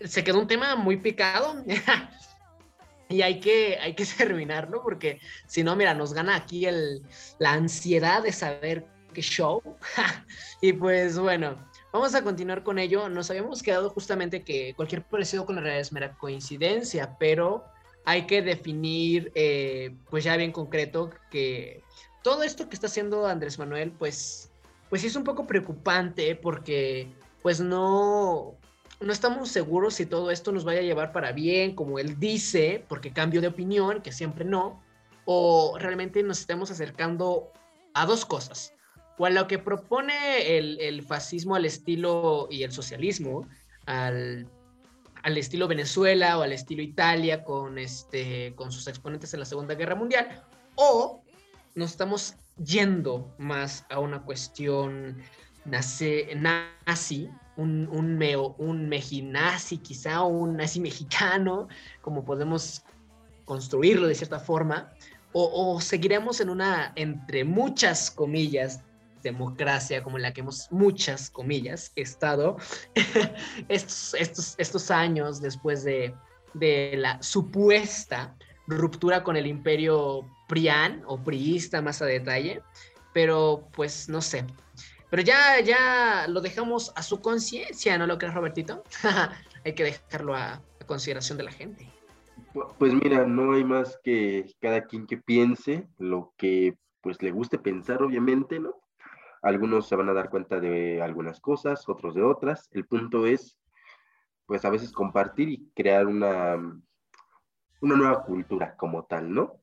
se 0.00 0.22
quedó 0.22 0.38
un 0.38 0.46
tema 0.46 0.76
muy 0.76 0.96
picado 0.96 1.56
y 3.08 3.22
hay 3.22 3.40
que, 3.40 3.78
hay 3.80 3.94
que 3.94 4.04
terminarlo, 4.18 4.82
porque 4.82 5.20
si 5.46 5.62
no, 5.64 5.74
mira, 5.76 5.94
nos 5.94 6.12
gana 6.12 6.36
aquí 6.36 6.66
el, 6.66 7.02
la 7.38 7.52
ansiedad 7.52 8.22
de 8.22 8.32
saber 8.32 8.86
qué 9.14 9.22
show. 9.22 9.62
y 10.60 10.74
pues 10.74 11.18
bueno, 11.18 11.56
vamos 11.92 12.14
a 12.14 12.22
continuar 12.22 12.62
con 12.62 12.78
ello. 12.78 13.08
Nos 13.08 13.30
habíamos 13.30 13.62
quedado 13.62 13.88
justamente 13.88 14.42
que 14.42 14.74
cualquier 14.74 15.02
parecido 15.02 15.46
con 15.46 15.56
la 15.56 15.62
realidad 15.62 15.80
es 15.80 15.92
mera 15.92 16.14
coincidencia, 16.18 17.16
pero 17.18 17.64
hay 18.04 18.26
que 18.26 18.42
definir, 18.42 19.32
eh, 19.34 19.96
pues 20.10 20.24
ya 20.24 20.36
bien 20.36 20.52
concreto, 20.52 21.08
que 21.30 21.82
todo 22.22 22.42
esto 22.42 22.68
que 22.68 22.74
está 22.74 22.88
haciendo 22.88 23.26
Andrés 23.26 23.58
Manuel, 23.58 23.92
pues 23.92 24.50
pues 24.94 25.02
es 25.02 25.16
un 25.16 25.24
poco 25.24 25.46
preocupante 25.46 26.36
porque 26.36 27.08
pues 27.42 27.60
no, 27.60 28.54
no 29.00 29.12
estamos 29.12 29.48
seguros 29.48 29.94
si 29.94 30.06
todo 30.06 30.30
esto 30.30 30.52
nos 30.52 30.64
vaya 30.64 30.80
a 30.80 30.84
llevar 30.84 31.12
para 31.12 31.32
bien, 31.32 31.74
como 31.74 31.98
él 31.98 32.18
dice, 32.18 32.84
porque 32.88 33.12
cambio 33.12 33.40
de 33.40 33.48
opinión, 33.48 34.02
que 34.02 34.12
siempre 34.12 34.44
no, 34.44 34.82
o 35.24 35.76
realmente 35.78 36.22
nos 36.22 36.40
estemos 36.40 36.70
acercando 36.70 37.50
a 37.92 38.06
dos 38.06 38.24
cosas, 38.24 38.73
a 39.18 39.30
lo 39.30 39.46
que 39.46 39.58
propone 39.58 40.58
el, 40.58 40.80
el 40.80 41.02
fascismo 41.02 41.54
al 41.54 41.64
estilo 41.64 42.48
y 42.50 42.62
el 42.64 42.72
socialismo, 42.72 43.46
al, 43.86 44.48
al, 45.22 45.36
estilo 45.36 45.68
Venezuela 45.68 46.38
o 46.38 46.42
al 46.42 46.52
estilo 46.52 46.82
Italia 46.82 47.44
con, 47.44 47.78
este, 47.78 48.54
con 48.56 48.72
sus 48.72 48.88
exponentes 48.88 49.32
en 49.34 49.40
la 49.40 49.46
Segunda 49.46 49.74
Guerra 49.74 49.94
Mundial, 49.94 50.42
o 50.74 51.22
nos 51.74 51.92
estamos 51.92 52.34
yendo 52.64 53.34
más 53.38 53.84
a 53.90 53.98
una 53.98 54.22
cuestión 54.22 55.22
nace, 55.64 56.28
nazi, 56.36 57.28
un, 57.56 57.88
un, 57.90 58.16
meo, 58.16 58.54
un 58.58 58.90
quizá, 59.82 60.22
un 60.22 60.56
nazi 60.56 60.80
mexicano, 60.80 61.68
como 62.00 62.24
podemos 62.24 62.82
construirlo 63.44 64.06
de 64.06 64.14
cierta 64.14 64.40
forma, 64.40 64.92
o, 65.32 65.74
o, 65.74 65.80
seguiremos 65.80 66.40
en 66.40 66.48
una, 66.48 66.92
entre 66.96 67.44
muchas 67.44 68.10
comillas, 68.10 68.82
democracia 69.24 70.04
como 70.04 70.18
la 70.18 70.32
que 70.32 70.42
hemos, 70.42 70.70
muchas 70.70 71.30
comillas, 71.30 71.90
estado 71.96 72.56
estos, 73.68 74.14
estos, 74.14 74.54
estos 74.58 74.92
años 74.92 75.40
después 75.40 75.82
de, 75.82 76.14
de 76.52 76.94
la 76.96 77.20
supuesta 77.20 78.36
ruptura 78.66 79.24
con 79.24 79.36
el 79.36 79.46
imperio 79.46 80.24
prián 80.48 81.02
o 81.06 81.22
priista 81.22 81.82
más 81.82 82.00
a 82.02 82.06
detalle, 82.06 82.62
pero 83.12 83.68
pues 83.72 84.08
no 84.08 84.22
sé. 84.22 84.44
Pero 85.10 85.22
ya, 85.22 85.60
ya 85.60 86.26
lo 86.28 86.40
dejamos 86.40 86.92
a 86.96 87.02
su 87.02 87.20
conciencia, 87.20 87.98
¿no 87.98 88.06
lo 88.06 88.18
crees, 88.18 88.34
Robertito? 88.34 88.84
hay 89.64 89.74
que 89.74 89.84
dejarlo 89.84 90.34
a, 90.34 90.54
a, 90.54 90.86
consideración 90.86 91.38
de 91.38 91.44
la 91.44 91.52
gente. 91.52 91.88
Pues 92.78 92.94
mira, 92.94 93.26
no 93.26 93.52
hay 93.54 93.64
más 93.64 93.98
que 94.02 94.52
cada 94.60 94.84
quien 94.84 95.06
que 95.06 95.16
piense 95.16 95.86
lo 95.98 96.32
que 96.36 96.76
pues 97.00 97.20
le 97.22 97.30
guste 97.30 97.58
pensar, 97.58 98.02
obviamente, 98.02 98.58
¿no? 98.58 98.74
Algunos 99.44 99.86
se 99.86 99.94
van 99.94 100.08
a 100.08 100.14
dar 100.14 100.30
cuenta 100.30 100.58
de 100.58 101.02
algunas 101.02 101.38
cosas, 101.38 101.86
otros 101.88 102.14
de 102.14 102.22
otras. 102.22 102.68
El 102.72 102.86
punto 102.86 103.26
es, 103.26 103.58
pues 104.46 104.64
a 104.64 104.70
veces 104.70 104.90
compartir 104.90 105.50
y 105.50 105.70
crear 105.74 106.06
una, 106.06 106.56
una 107.80 107.96
nueva 107.96 108.24
cultura 108.24 108.74
como 108.76 109.04
tal, 109.04 109.32
¿no? 109.32 109.60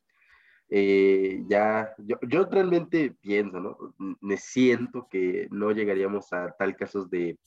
Eh, 0.70 1.44
ya, 1.48 1.94
yo, 1.98 2.18
yo, 2.22 2.46
realmente 2.46 3.16
pienso, 3.20 3.60
¿no? 3.60 3.78
Me 4.22 4.38
siento 4.38 5.08
que 5.10 5.48
no 5.52 5.72
llegaríamos 5.72 6.32
a 6.32 6.52
tal 6.52 6.76
casos 6.78 7.10
de, 7.10 7.38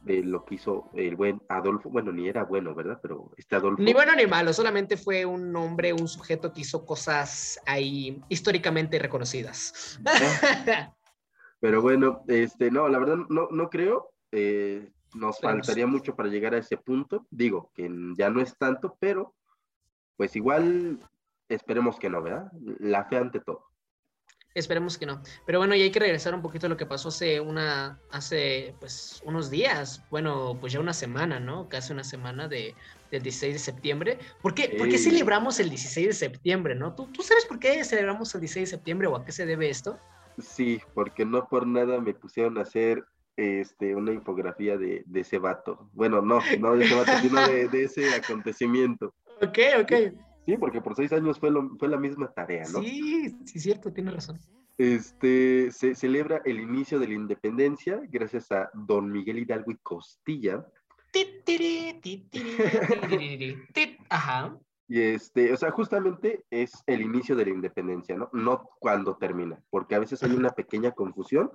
de 0.00 0.22
lo 0.22 0.44
que 0.44 0.56
hizo 0.56 0.90
el 0.94 1.14
buen 1.14 1.42
Adolfo, 1.48 1.90
bueno, 1.90 2.10
ni 2.10 2.26
era 2.26 2.44
bueno, 2.44 2.74
¿verdad? 2.74 2.98
Pero 3.02 3.30
este 3.36 3.56
Adolfo... 3.56 3.82
Ni 3.82 3.92
bueno 3.92 4.14
ni 4.16 4.26
malo, 4.26 4.52
solamente 4.52 4.96
fue 4.96 5.26
un 5.26 5.54
hombre, 5.54 5.92
un 5.92 6.08
sujeto 6.08 6.52
que 6.52 6.62
hizo 6.62 6.86
cosas 6.86 7.60
ahí 7.66 8.20
históricamente 8.28 8.98
reconocidas. 8.98 10.00
Pero 11.60 11.82
bueno, 11.82 12.22
este, 12.28 12.70
no, 12.70 12.88
la 12.88 12.98
verdad 12.98 13.16
no, 13.28 13.48
no 13.50 13.68
creo, 13.68 14.12
eh, 14.32 14.90
nos 15.14 15.40
faltaría 15.40 15.86
mucho 15.86 16.14
para 16.14 16.28
llegar 16.28 16.54
a 16.54 16.58
ese 16.58 16.76
punto, 16.76 17.26
digo, 17.30 17.70
que 17.74 17.90
ya 18.16 18.30
no 18.30 18.40
es 18.40 18.56
tanto, 18.56 18.96
pero 19.00 19.34
pues 20.16 20.36
igual 20.36 20.98
esperemos 21.48 21.98
que 21.98 22.10
no, 22.10 22.22
¿verdad? 22.22 22.50
La 22.78 23.04
fe 23.06 23.16
ante 23.16 23.40
todo. 23.40 23.64
Esperemos 24.54 24.98
que 24.98 25.06
no. 25.06 25.22
Pero 25.46 25.58
bueno, 25.58 25.74
y 25.74 25.82
hay 25.82 25.90
que 25.90 26.00
regresar 26.00 26.34
un 26.34 26.42
poquito 26.42 26.66
a 26.66 26.68
lo 26.68 26.76
que 26.76 26.86
pasó 26.86 27.08
hace 27.08 27.38
una, 27.38 28.00
hace 28.10 28.74
pues 28.80 29.22
unos 29.24 29.50
días, 29.50 30.02
bueno, 30.10 30.56
pues 30.60 30.72
ya 30.72 30.80
una 30.80 30.94
semana, 30.94 31.38
¿no? 31.38 31.68
Casi 31.68 31.92
una 31.92 32.02
semana 32.02 32.48
de, 32.48 32.74
del 33.10 33.22
16 33.22 33.54
de 33.54 33.58
septiembre. 33.58 34.18
¿Por 34.42 34.54
qué, 34.54 34.74
¿Por 34.76 34.88
qué 34.88 34.98
celebramos 34.98 35.60
el 35.60 35.68
16 35.68 36.08
de 36.08 36.12
septiembre, 36.12 36.74
no? 36.74 36.94
¿Tú, 36.94 37.06
¿Tú 37.12 37.22
sabes 37.22 37.44
por 37.46 37.58
qué 37.58 37.84
celebramos 37.84 38.34
el 38.34 38.40
16 38.40 38.68
de 38.68 38.76
septiembre 38.76 39.06
o 39.06 39.16
a 39.16 39.24
qué 39.24 39.32
se 39.32 39.46
debe 39.46 39.70
esto? 39.70 39.98
Sí, 40.38 40.80
porque 40.94 41.24
no 41.24 41.48
por 41.48 41.66
nada 41.66 42.00
me 42.00 42.14
pusieron 42.14 42.58
a 42.58 42.62
hacer 42.62 43.04
este, 43.36 43.94
una 43.94 44.12
infografía 44.12 44.76
de, 44.76 45.02
de 45.06 45.20
ese 45.20 45.38
vato. 45.38 45.90
Bueno, 45.92 46.20
no, 46.22 46.40
no 46.60 46.76
de 46.76 46.84
ese 46.84 46.94
vato, 46.94 47.12
sino 47.20 47.46
de, 47.46 47.68
de 47.68 47.84
ese 47.84 48.14
acontecimiento. 48.14 49.14
Ok, 49.40 49.58
ok. 49.82 49.92
Sí, 50.46 50.56
porque 50.56 50.80
por 50.80 50.96
seis 50.96 51.12
años 51.12 51.38
fue, 51.38 51.50
lo- 51.50 51.76
fue 51.78 51.88
la 51.88 51.96
misma 51.96 52.32
tarea, 52.32 52.64
¿no? 52.72 52.80
Sí, 52.80 53.36
sí, 53.44 53.60
cierto, 53.60 53.92
tienes 53.92 54.14
razón. 54.14 54.36
Este, 54.76 55.70
se 55.70 55.94
celebra 55.94 56.40
el 56.44 56.58
inicio 56.58 56.98
de 56.98 57.06
la 57.08 57.14
independencia 57.14 58.00
gracias 58.08 58.50
a 58.50 58.68
don 58.74 59.12
Miguel 59.12 59.38
Hidalgo 59.38 59.70
y 59.70 59.76
Costilla. 59.76 60.66
Ajá. 64.08 64.58
Y 64.88 65.02
este, 65.02 65.52
o 65.52 65.56
sea, 65.56 65.70
justamente 65.70 66.44
es 66.50 66.82
el 66.86 67.02
inicio 67.02 67.36
de 67.36 67.44
la 67.44 67.50
independencia, 67.50 68.16
¿no? 68.16 68.30
No 68.32 68.70
cuando 68.80 69.16
termina, 69.16 69.62
porque 69.70 69.94
a 69.94 69.98
veces 69.98 70.22
hay 70.22 70.32
una 70.32 70.50
pequeña 70.50 70.92
confusión 70.92 71.50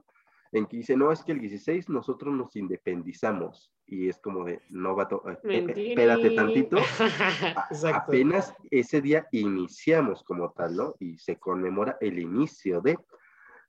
en 0.53 0.67
que 0.67 0.77
dice, 0.77 0.95
no, 0.95 1.11
es 1.11 1.23
que 1.23 1.31
el 1.31 1.39
16 1.39 1.89
nosotros 1.89 2.33
nos 2.33 2.55
independizamos. 2.55 3.73
Y 3.87 4.07
es 4.07 4.19
como 4.19 4.45
de, 4.45 4.61
no, 4.69 4.95
vato, 4.95 5.23
eh, 5.27 5.39
eh, 5.43 5.61
Mentiri. 5.61 5.89
espérate 5.89 6.29
tantito. 6.35 6.77
Apenas 7.93 8.53
ese 8.69 9.01
día 9.01 9.27
iniciamos 9.31 10.23
como 10.23 10.51
tal, 10.51 10.75
¿no? 10.75 10.95
Y 10.99 11.17
se 11.17 11.37
conmemora 11.37 11.97
el 11.99 12.19
inicio 12.19 12.81
de, 12.81 12.99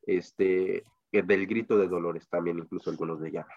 este, 0.02 0.84
eh, 1.10 1.22
del 1.22 1.46
grito 1.46 1.78
de 1.78 1.88
Dolores 1.88 2.28
también, 2.28 2.58
incluso 2.58 2.90
algunos 2.90 3.18
de 3.20 3.32
llaman. 3.32 3.56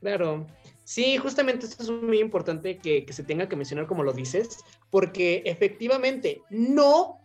Claro. 0.00 0.46
Sí, 0.84 1.16
justamente 1.16 1.64
esto 1.66 1.82
es 1.82 1.90
muy 1.90 2.20
importante 2.20 2.76
que, 2.78 3.04
que 3.06 3.12
se 3.12 3.24
tenga 3.24 3.48
que 3.48 3.56
mencionar 3.56 3.86
como 3.86 4.02
lo 4.02 4.12
dices, 4.12 4.58
porque 4.90 5.42
efectivamente 5.46 6.42
no, 6.50 7.20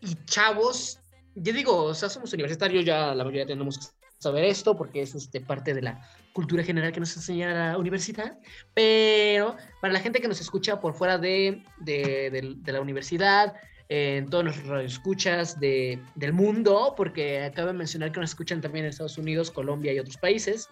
y 0.00 0.14
chavos, 0.24 0.98
yo 1.36 1.52
digo, 1.52 1.84
o 1.84 1.94
sea, 1.94 2.08
somos 2.08 2.32
universitarios, 2.32 2.84
ya 2.84 3.14
la 3.14 3.22
mayoría 3.24 3.46
tenemos 3.46 3.78
que 3.78 3.86
saber 4.18 4.44
esto, 4.44 4.76
porque 4.76 5.02
es 5.02 5.14
este, 5.14 5.40
parte 5.40 5.74
de 5.74 5.82
la 5.82 6.02
cultura 6.32 6.64
general 6.64 6.90
que 6.90 6.98
nos 6.98 7.16
enseña 7.16 7.70
la 7.72 7.78
universidad, 7.78 8.36
pero 8.74 9.56
para 9.80 9.92
la 9.92 10.00
gente 10.00 10.20
que 10.20 10.26
nos 10.28 10.40
escucha 10.40 10.80
por 10.80 10.94
fuera 10.94 11.18
de, 11.18 11.62
de, 11.78 12.30
de- 12.30 12.54
de 12.56 12.72
la 12.72 12.80
universidad, 12.80 13.54
en 13.90 14.28
todos 14.28 14.44
los 14.44 14.66
radioescuchas 14.66 15.58
de, 15.60 16.02
del 16.14 16.32
mundo, 16.34 16.92
porque 16.96 17.42
acabo 17.44 17.68
de 17.68 17.72
mencionar 17.74 18.12
que 18.12 18.20
nos 18.20 18.30
escuchan 18.30 18.60
también 18.60 18.84
en 18.84 18.90
Estados 18.90 19.16
Unidos, 19.16 19.50
Colombia 19.50 19.92
y 19.94 19.98
otros 19.98 20.18
países. 20.18 20.68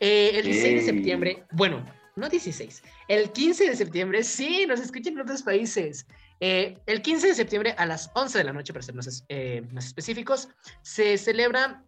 Eh, 0.00 0.32
el 0.34 0.44
16 0.44 0.74
de 0.74 0.92
septiembre, 0.92 1.44
bueno, 1.52 1.84
no 2.16 2.28
16, 2.28 2.82
el 3.08 3.30
15 3.30 3.70
de 3.70 3.76
septiembre, 3.76 4.24
sí, 4.24 4.64
nos 4.66 4.80
escuchan 4.80 5.14
en 5.14 5.20
otros 5.20 5.42
países. 5.42 6.06
Eh, 6.40 6.78
el 6.86 7.02
15 7.02 7.28
de 7.28 7.34
septiembre 7.34 7.74
a 7.78 7.86
las 7.86 8.10
11 8.14 8.38
de 8.38 8.44
la 8.44 8.52
noche, 8.52 8.72
para 8.72 8.82
ser 8.82 8.94
más, 8.94 9.24
eh, 9.28 9.62
más 9.72 9.86
específicos, 9.86 10.48
se 10.82 11.16
celebra 11.18 11.84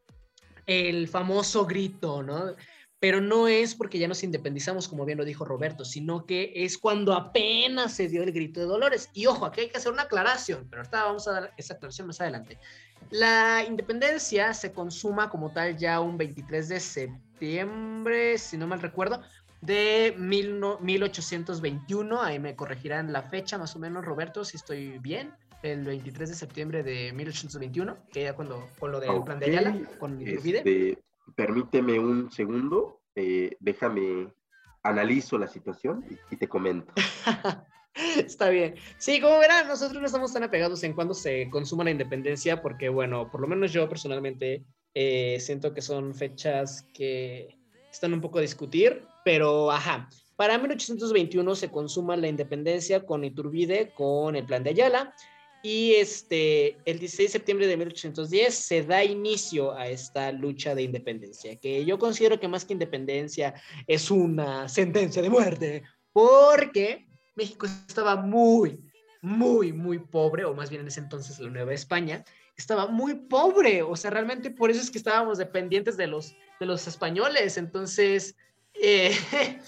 el 0.66 1.08
famoso 1.08 1.66
grito, 1.66 2.22
¿no? 2.22 2.54
Pero 3.00 3.20
no 3.20 3.46
es 3.46 3.74
porque 3.74 3.98
ya 3.98 4.08
nos 4.08 4.24
independizamos, 4.24 4.88
como 4.88 5.04
bien 5.04 5.18
lo 5.18 5.24
dijo 5.24 5.44
Roberto, 5.44 5.84
sino 5.84 6.26
que 6.26 6.52
es 6.54 6.78
cuando 6.78 7.14
apenas 7.14 7.94
se 7.94 8.08
dio 8.08 8.22
el 8.22 8.32
grito 8.32 8.60
de 8.60 8.66
Dolores. 8.66 9.08
Y 9.14 9.26
ojo, 9.26 9.46
aquí 9.46 9.60
hay 9.62 9.68
que 9.68 9.78
hacer 9.78 9.92
una 9.92 10.02
aclaración, 10.02 10.66
pero 10.68 10.82
ahorita 10.82 11.04
vamos 11.04 11.28
a 11.28 11.32
dar 11.32 11.54
esa 11.56 11.74
aclaración 11.74 12.08
más 12.08 12.20
adelante. 12.20 12.58
La 13.10 13.64
independencia 13.66 14.52
se 14.52 14.72
consuma 14.72 15.30
como 15.30 15.52
tal 15.52 15.76
ya 15.76 16.00
un 16.00 16.18
23 16.18 16.68
de 16.68 16.80
septiembre, 16.80 17.27
si 17.40 18.56
no 18.56 18.66
mal 18.66 18.80
recuerdo, 18.80 19.22
de 19.60 20.14
mil 20.16 20.60
no- 20.60 20.78
1821. 20.80 22.22
Ahí 22.22 22.38
me 22.38 22.54
corregirán 22.56 23.12
la 23.12 23.22
fecha 23.22 23.58
más 23.58 23.74
o 23.76 23.78
menos, 23.78 24.04
Roberto, 24.04 24.44
si 24.44 24.56
estoy 24.56 24.98
bien. 24.98 25.32
El 25.62 25.84
23 25.84 26.28
de 26.28 26.34
septiembre 26.36 26.82
de 26.84 27.12
1821, 27.12 27.96
que 28.12 28.22
ya 28.22 28.34
cuando 28.34 28.68
con 28.78 28.92
lo 28.92 29.00
del 29.00 29.24
plan 29.24 29.40
de 29.40 29.46
Ayala, 29.46 29.76
con. 29.98 30.20
Este, 30.24 30.96
permíteme 31.34 31.98
un 31.98 32.30
segundo, 32.30 33.00
eh, 33.16 33.56
déjame, 33.58 34.32
analizo 34.84 35.36
la 35.36 35.48
situación 35.48 36.04
y, 36.08 36.34
y 36.34 36.38
te 36.38 36.46
comento. 36.46 36.92
Está 38.16 38.50
bien. 38.50 38.76
Sí, 38.98 39.20
como 39.20 39.40
verán, 39.40 39.66
nosotros 39.66 40.00
no 40.00 40.06
estamos 40.06 40.32
tan 40.32 40.44
apegados 40.44 40.84
en 40.84 40.92
cuando 40.92 41.14
se 41.14 41.50
consuma 41.50 41.82
la 41.82 41.90
independencia, 41.90 42.62
porque, 42.62 42.88
bueno, 42.88 43.28
por 43.28 43.40
lo 43.40 43.48
menos 43.48 43.72
yo 43.72 43.88
personalmente 43.88 44.62
eh, 45.00 45.38
siento 45.38 45.72
que 45.72 45.80
son 45.80 46.12
fechas 46.12 46.84
que 46.92 47.56
están 47.88 48.12
un 48.12 48.20
poco 48.20 48.38
a 48.38 48.42
discutir, 48.42 49.02
pero 49.24 49.70
ajá. 49.70 50.08
Para 50.34 50.58
1821 50.58 51.54
se 51.54 51.70
consuma 51.70 52.16
la 52.16 52.26
independencia 52.26 53.06
con 53.06 53.22
Iturbide, 53.22 53.92
con 53.94 54.34
el 54.34 54.44
plan 54.44 54.64
de 54.64 54.70
Ayala, 54.70 55.14
y 55.62 55.92
este, 55.92 56.78
el 56.84 56.98
16 56.98 57.28
de 57.28 57.32
septiembre 57.32 57.68
de 57.68 57.76
1810 57.76 58.52
se 58.52 58.82
da 58.82 59.04
inicio 59.04 59.72
a 59.72 59.86
esta 59.86 60.32
lucha 60.32 60.74
de 60.74 60.82
independencia, 60.82 61.54
que 61.60 61.84
yo 61.84 61.96
considero 61.96 62.40
que 62.40 62.48
más 62.48 62.64
que 62.64 62.72
independencia 62.72 63.54
es 63.86 64.10
una 64.10 64.68
sentencia 64.68 65.22
de 65.22 65.30
muerte, 65.30 65.84
porque 66.12 67.06
México 67.36 67.66
estaba 67.66 68.16
muy, 68.16 68.80
muy, 69.22 69.72
muy 69.72 70.00
pobre, 70.00 70.44
o 70.44 70.54
más 70.54 70.70
bien 70.70 70.82
en 70.82 70.88
ese 70.88 70.98
entonces 70.98 71.38
la 71.38 71.50
Nueva 71.50 71.72
España, 71.72 72.24
estaba 72.58 72.88
muy 72.88 73.14
pobre, 73.14 73.82
o 73.82 73.96
sea, 73.96 74.10
realmente 74.10 74.50
por 74.50 74.70
eso 74.70 74.80
es 74.80 74.90
que 74.90 74.98
estábamos 74.98 75.38
dependientes 75.38 75.96
de 75.96 76.08
los, 76.08 76.36
de 76.58 76.66
los 76.66 76.86
españoles, 76.88 77.56
entonces, 77.56 78.34
eh, 78.74 79.16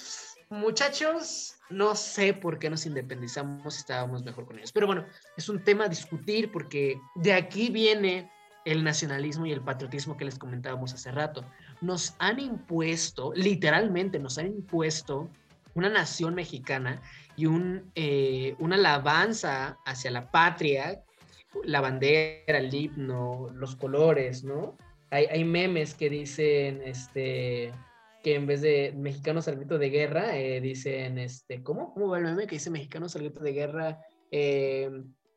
muchachos, 0.50 1.54
no 1.70 1.94
sé 1.94 2.34
por 2.34 2.58
qué 2.58 2.68
nos 2.68 2.84
independizamos, 2.86 3.78
estábamos 3.78 4.24
mejor 4.24 4.44
con 4.44 4.58
ellos, 4.58 4.72
pero 4.72 4.88
bueno, 4.88 5.06
es 5.36 5.48
un 5.48 5.62
tema 5.62 5.84
a 5.84 5.88
discutir 5.88 6.50
porque 6.50 7.00
de 7.14 7.32
aquí 7.32 7.70
viene 7.70 8.28
el 8.64 8.82
nacionalismo 8.82 9.46
y 9.46 9.52
el 9.52 9.62
patriotismo 9.62 10.16
que 10.16 10.24
les 10.24 10.38
comentábamos 10.38 10.92
hace 10.92 11.10
rato. 11.12 11.44
Nos 11.80 12.14
han 12.18 12.40
impuesto, 12.40 13.32
literalmente 13.34 14.18
nos 14.18 14.36
han 14.36 14.48
impuesto 14.48 15.30
una 15.74 15.88
nación 15.88 16.34
mexicana 16.34 17.00
y 17.36 17.46
un, 17.46 17.90
eh, 17.94 18.56
una 18.58 18.74
alabanza 18.74 19.78
hacia 19.86 20.10
la 20.10 20.30
patria, 20.30 21.00
la 21.64 21.80
bandera, 21.80 22.58
el 22.58 22.72
himno, 22.72 23.50
los 23.54 23.76
colores, 23.76 24.44
¿no? 24.44 24.76
Hay, 25.10 25.26
hay 25.26 25.44
memes 25.44 25.94
que 25.94 26.08
dicen, 26.08 26.82
este, 26.84 27.72
que 28.22 28.34
en 28.36 28.46
vez 28.46 28.60
de 28.60 28.92
mexicanos 28.96 29.48
al 29.48 29.56
grito 29.56 29.78
de 29.78 29.90
guerra, 29.90 30.38
eh, 30.38 30.60
dicen, 30.60 31.18
este, 31.18 31.62
¿cómo? 31.62 31.92
¿Cómo 31.92 32.08
va 32.08 32.18
el 32.18 32.24
meme 32.24 32.46
que 32.46 32.56
dice 32.56 32.70
mexicanos 32.70 33.16
al 33.16 33.22
grito 33.22 33.42
de 33.42 33.52
guerra? 33.52 33.98
Eh, 34.30 34.90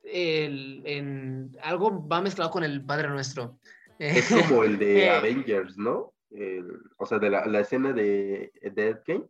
el- 0.04 0.84
en, 0.86 1.58
algo 1.62 2.08
va 2.08 2.21
mezclado 2.21 2.52
con 2.52 2.63
el 2.63 2.86
Padre 2.86 3.10
Nuestro. 3.10 3.58
Es 3.97 4.28
como 4.60 4.63
el 4.63 4.78
de 4.78 5.06
Eh. 5.06 5.10
Avengers, 5.10 5.78
¿no? 5.78 6.13
El- 6.30 6.80
o 6.97 7.06
sea, 7.06 7.17
de 7.19 7.30
la, 7.30 7.45
la 7.47 7.62
escena 7.62 7.93
de, 7.93 8.52
de 8.62 8.88
Ed 8.89 8.97
Gein. 9.06 9.26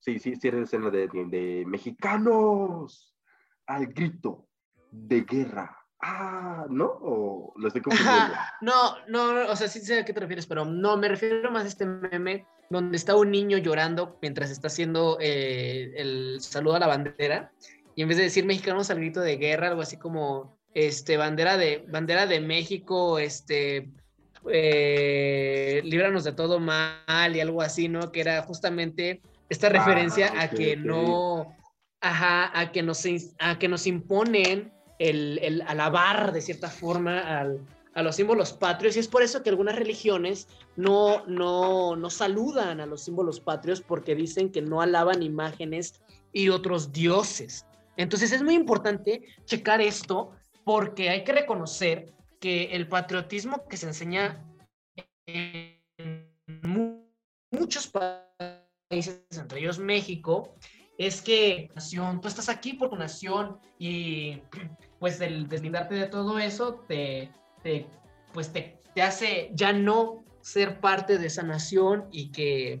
Sí, 0.00 0.18
sí, 0.18 0.36
sí, 0.36 0.48
era 0.48 0.58
la 0.58 0.64
escena 0.64 0.90
de, 0.90 1.08
de, 1.08 1.24
de 1.26 1.64
mexicanos 1.66 3.14
al 3.66 3.86
grito 3.88 4.47
de 4.90 5.22
guerra. 5.22 5.74
Ah, 6.00 6.66
¿no? 6.70 6.86
¿O 6.86 7.54
lo 7.56 7.66
estoy 7.66 7.82
confundiendo? 7.82 8.34
No, 8.60 8.96
no, 9.08 9.50
o 9.50 9.56
sea, 9.56 9.68
sí 9.68 9.80
sé 9.80 10.00
a 10.00 10.04
qué 10.04 10.12
te 10.12 10.20
refieres, 10.20 10.46
pero 10.46 10.64
no, 10.64 10.96
me 10.96 11.08
refiero 11.08 11.50
más 11.50 11.64
a 11.64 11.68
este 11.68 11.86
meme 11.86 12.46
donde 12.70 12.96
está 12.96 13.16
un 13.16 13.30
niño 13.30 13.58
llorando 13.58 14.18
mientras 14.20 14.50
está 14.50 14.68
haciendo 14.68 15.18
eh, 15.20 15.92
el 15.96 16.40
saludo 16.40 16.76
a 16.76 16.80
la 16.80 16.86
bandera 16.86 17.50
y 17.98 18.02
en 18.02 18.08
vez 18.08 18.16
de 18.16 18.24
decir 18.24 18.44
mexicanos 18.44 18.90
al 18.90 18.98
grito 18.98 19.20
de 19.20 19.38
guerra, 19.38 19.68
algo 19.68 19.82
así 19.82 19.96
como 19.96 20.56
este 20.72 21.16
bandera 21.16 21.56
de 21.56 21.84
bandera 21.88 22.26
de 22.26 22.40
México, 22.40 23.18
este 23.18 23.90
eh, 24.48 25.80
líbranos 25.84 26.22
de 26.22 26.32
todo 26.32 26.60
mal 26.60 27.34
y 27.34 27.40
algo 27.40 27.60
así, 27.60 27.88
¿no? 27.88 28.12
Que 28.12 28.20
era 28.20 28.42
justamente 28.42 29.20
esta 29.48 29.68
referencia 29.68 30.32
a 30.40 30.48
que 30.48 30.76
no, 30.76 31.56
ajá, 32.00 32.56
a 32.56 32.70
que 32.70 32.82
nos, 32.82 33.04
a 33.40 33.58
que 33.58 33.66
nos 33.66 33.86
imponen 33.88 34.72
el, 34.98 35.62
alabar 35.66 36.32
de 36.32 36.40
cierta 36.40 36.68
forma 36.68 37.20
al, 37.40 37.60
a 37.94 38.02
los 38.02 38.16
símbolos 38.16 38.52
patrios 38.52 38.96
y 38.96 39.00
es 39.00 39.08
por 39.08 39.22
eso 39.22 39.42
que 39.42 39.50
algunas 39.50 39.76
religiones 39.76 40.48
no, 40.76 41.24
no, 41.26 41.96
no 41.96 42.10
saludan 42.10 42.80
a 42.80 42.86
los 42.86 43.02
símbolos 43.02 43.40
patrios 43.40 43.80
porque 43.80 44.14
dicen 44.14 44.50
que 44.50 44.62
no 44.62 44.80
alaban 44.80 45.22
imágenes 45.22 46.00
y 46.32 46.48
otros 46.48 46.92
dioses. 46.92 47.66
Entonces 47.96 48.32
es 48.32 48.42
muy 48.42 48.54
importante 48.54 49.22
checar 49.44 49.80
esto 49.80 50.32
porque 50.64 51.10
hay 51.10 51.24
que 51.24 51.32
reconocer 51.32 52.12
que 52.40 52.64
el 52.66 52.86
patriotismo 52.86 53.66
que 53.66 53.76
se 53.76 53.86
enseña 53.86 54.44
en 55.26 55.80
mu- 56.62 57.02
muchos 57.50 57.88
países, 57.88 59.26
entre 59.32 59.60
ellos 59.60 59.78
México, 59.78 60.54
es 60.96 61.20
que 61.22 61.70
nación, 61.74 62.20
tú 62.20 62.28
estás 62.28 62.48
aquí 62.48 62.74
por 62.74 62.90
tu 62.90 62.96
nación 62.96 63.58
y 63.78 64.40
pues 64.98 65.20
el 65.20 65.48
deslindarte 65.48 65.94
de 65.94 66.06
todo 66.06 66.38
eso 66.38 66.84
te, 66.88 67.30
te 67.62 67.86
pues 68.32 68.52
te, 68.52 68.78
te 68.94 69.02
hace 69.02 69.50
ya 69.54 69.72
no 69.72 70.24
ser 70.40 70.80
parte 70.80 71.18
de 71.18 71.26
esa 71.26 71.42
nación 71.42 72.06
y 72.10 72.30
que 72.30 72.80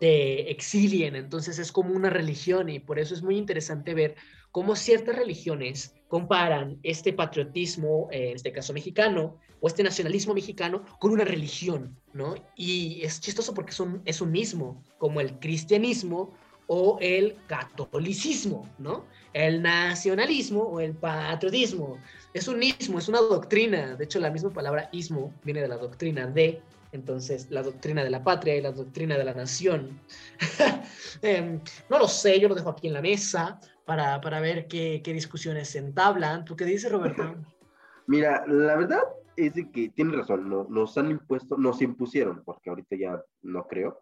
te 0.00 0.50
exilien. 0.50 1.16
Entonces 1.16 1.58
es 1.58 1.72
como 1.72 1.94
una 1.94 2.10
religión 2.10 2.68
y 2.68 2.78
por 2.78 2.98
eso 2.98 3.14
es 3.14 3.22
muy 3.22 3.36
interesante 3.36 3.94
ver 3.94 4.16
cómo 4.50 4.76
ciertas 4.76 5.16
religiones 5.16 5.94
comparan 6.08 6.78
este 6.82 7.12
patriotismo, 7.12 8.08
en 8.10 8.36
este 8.36 8.52
caso 8.52 8.72
mexicano, 8.72 9.36
o 9.60 9.68
este 9.68 9.82
nacionalismo 9.82 10.34
mexicano 10.34 10.84
con 10.98 11.10
una 11.10 11.24
religión, 11.24 11.98
¿no? 12.12 12.34
Y 12.56 13.00
es 13.02 13.20
chistoso 13.20 13.54
porque 13.54 13.72
son, 13.72 14.02
es 14.04 14.20
un 14.20 14.30
mismo, 14.30 14.82
como 14.98 15.20
el 15.20 15.38
cristianismo 15.38 16.32
o 16.68 16.98
el 17.00 17.36
catolicismo, 17.46 18.68
¿no? 18.78 19.04
El 19.32 19.62
nacionalismo 19.62 20.62
o 20.62 20.80
el 20.80 20.94
patriotismo. 20.94 21.98
Es 22.32 22.46
un 22.46 22.62
ismo, 22.62 22.98
es 22.98 23.08
una 23.08 23.20
doctrina. 23.20 23.96
De 23.96 24.04
hecho, 24.04 24.20
la 24.20 24.30
misma 24.30 24.50
palabra 24.50 24.88
ismo 24.92 25.32
viene 25.44 25.62
de 25.62 25.68
la 25.68 25.78
doctrina 25.78 26.26
de, 26.26 26.62
entonces, 26.92 27.50
la 27.50 27.62
doctrina 27.62 28.04
de 28.04 28.10
la 28.10 28.22
patria 28.22 28.54
y 28.54 28.60
la 28.60 28.72
doctrina 28.72 29.16
de 29.18 29.24
la 29.24 29.34
nación. 29.34 30.00
Em, 31.22 31.60
no 31.90 31.98
lo 31.98 32.06
sé, 32.06 32.38
yo 32.38 32.48
lo 32.48 32.54
dejo 32.54 32.70
aquí 32.70 32.86
en 32.86 32.92
la 32.92 33.02
mesa 33.02 33.58
para, 33.84 34.20
para 34.20 34.40
ver 34.40 34.68
qué, 34.68 35.00
qué 35.02 35.12
discusiones 35.12 35.70
se 35.70 35.78
entablan. 35.78 36.44
¿Tú 36.44 36.54
qué 36.54 36.64
dices, 36.64 36.92
Roberto? 36.92 37.34
Mira, 38.06 38.44
la 38.46 38.76
verdad 38.76 39.02
es 39.36 39.52
que 39.72 39.88
tiene 39.90 40.16
razón, 40.16 40.48
no, 40.48 40.66
nos 40.68 40.96
han 40.98 41.10
impuesto, 41.10 41.56
nos 41.56 41.80
impusieron, 41.82 42.42
porque 42.44 42.70
ahorita 42.70 42.96
ya 42.96 43.22
no 43.42 43.66
creo, 43.66 44.00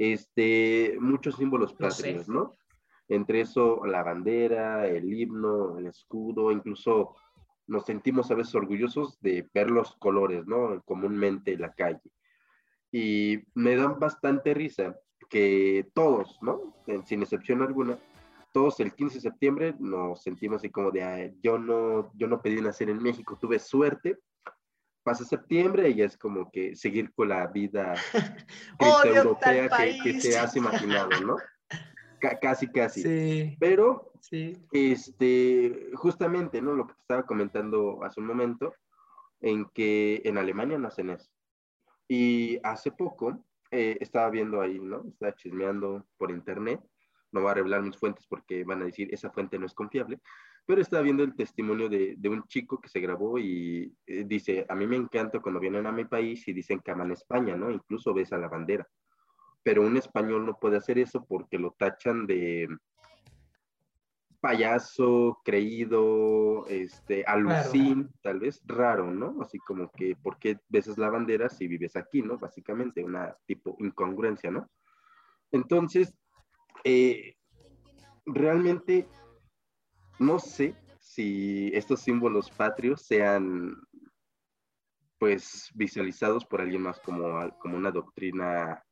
este, 0.00 0.96
muchos 0.98 1.36
símbolos 1.36 1.74
patrios, 1.74 2.26
¿no? 2.26 2.54
Entre 3.06 3.42
eso, 3.42 3.84
la 3.84 4.02
bandera, 4.02 4.86
el 4.86 5.12
himno, 5.12 5.78
el 5.78 5.88
escudo, 5.88 6.50
incluso 6.50 7.16
nos 7.66 7.84
sentimos 7.84 8.30
a 8.30 8.34
veces 8.34 8.54
orgullosos 8.54 9.20
de 9.20 9.46
ver 9.52 9.70
los 9.70 9.94
colores, 9.96 10.46
¿no? 10.46 10.80
Comúnmente 10.86 11.52
en 11.52 11.60
la 11.60 11.74
calle. 11.74 12.00
Y 12.90 13.40
me 13.54 13.76
dan 13.76 13.98
bastante 14.00 14.54
risa 14.54 14.98
que 15.28 15.90
todos, 15.92 16.38
¿no? 16.40 16.74
Sin 17.04 17.20
excepción 17.20 17.60
alguna, 17.60 17.98
todos 18.52 18.80
el 18.80 18.94
15 18.94 19.16
de 19.16 19.20
septiembre 19.20 19.74
nos 19.80 20.22
sentimos 20.22 20.60
así 20.60 20.70
como 20.70 20.90
de, 20.90 21.34
yo, 21.42 21.58
no, 21.58 22.10
yo 22.14 22.26
no 22.26 22.40
pedí 22.40 22.62
nacer 22.62 22.88
en 22.88 23.02
México, 23.02 23.36
tuve 23.38 23.58
suerte. 23.58 24.16
Pasa 25.02 25.24
septiembre 25.24 25.90
y 25.90 26.02
es 26.02 26.16
como 26.16 26.50
que 26.50 26.76
seguir 26.76 27.12
con 27.12 27.30
la 27.30 27.46
vida 27.46 27.94
europea 29.04 29.68
que, 29.68 29.98
que, 30.02 30.14
te 30.20 30.38
has 30.38 30.54
imaginado, 30.56 31.08
¿no? 31.20 31.36
casi, 32.42 32.68
casi. 32.68 33.02
Sí. 33.02 33.56
Pero, 33.58 34.12
sí. 34.20 34.56
este, 34.72 35.90
justamente, 35.94 36.60
¿no? 36.60 36.74
Lo 36.74 36.86
que 36.86 36.94
te 36.94 37.00
estaba 37.00 37.24
comentando 37.24 38.04
hace 38.04 38.20
un 38.20 38.26
momento, 38.26 38.74
en 39.40 39.64
que 39.70 40.20
en 40.24 40.36
Alemania 40.36 40.78
no 40.78 40.88
hacen 40.88 41.10
eso. 41.10 41.30
Y 42.06 42.58
hace 42.62 42.90
poco 42.90 43.42
eh, 43.70 43.96
estaba 44.00 44.28
viendo 44.28 44.60
ahí, 44.60 44.78
¿no? 44.78 45.04
Estaba 45.08 45.34
chismeando 45.34 46.06
por 46.18 46.30
internet 46.30 46.80
no 47.32 47.40
voy 47.42 47.50
a 47.50 47.54
revelar 47.54 47.82
mis 47.82 47.96
fuentes 47.96 48.26
porque 48.26 48.64
van 48.64 48.82
a 48.82 48.86
decir 48.86 49.12
esa 49.12 49.30
fuente 49.30 49.58
no 49.58 49.66
es 49.66 49.74
confiable, 49.74 50.20
pero 50.66 50.80
estaba 50.80 51.02
viendo 51.02 51.22
el 51.22 51.34
testimonio 51.34 51.88
de, 51.88 52.14
de 52.16 52.28
un 52.28 52.44
chico 52.44 52.80
que 52.80 52.88
se 52.88 53.00
grabó 53.00 53.38
y 53.38 53.92
eh, 54.06 54.24
dice, 54.26 54.66
a 54.68 54.74
mí 54.74 54.86
me 54.86 54.96
encanta 54.96 55.40
cuando 55.40 55.60
vienen 55.60 55.86
a 55.86 55.92
mi 55.92 56.04
país 56.04 56.46
y 56.46 56.52
dicen 56.52 56.80
que 56.80 56.90
aman 56.90 57.12
España, 57.12 57.56
¿no? 57.56 57.70
Incluso 57.70 58.14
ves 58.14 58.32
a 58.32 58.38
la 58.38 58.48
bandera, 58.48 58.86
pero 59.62 59.82
un 59.82 59.96
español 59.96 60.46
no 60.46 60.58
puede 60.58 60.76
hacer 60.76 60.98
eso 60.98 61.24
porque 61.24 61.58
lo 61.58 61.72
tachan 61.72 62.26
de 62.26 62.68
payaso, 64.40 65.38
creído, 65.44 66.66
este, 66.66 67.24
alucín, 67.26 68.10
tal 68.22 68.40
vez 68.40 68.62
raro, 68.64 69.10
¿no? 69.10 69.42
Así 69.42 69.58
como 69.58 69.90
que, 69.92 70.16
¿por 70.16 70.38
qué 70.38 70.58
besas 70.68 70.96
la 70.96 71.10
bandera 71.10 71.48
si 71.48 71.68
vives 71.68 71.94
aquí, 71.96 72.22
¿no? 72.22 72.38
Básicamente, 72.38 73.04
una 73.04 73.36
tipo 73.46 73.76
incongruencia, 73.78 74.50
¿no? 74.50 74.68
Entonces, 75.52 76.14
eh, 76.84 77.36
realmente 78.24 79.06
no 80.20 80.38
sé 80.38 80.74
si 81.00 81.70
estos 81.74 82.00
símbolos 82.00 82.50
patrios 82.50 83.02
sean 83.02 83.74
pues 85.18 85.70
visualizados 85.74 86.44
por 86.46 86.60
alguien 86.60 86.82
más 86.82 87.00
como, 87.00 87.50
como 87.58 87.76
una 87.76 87.90
doctrina 87.90 88.82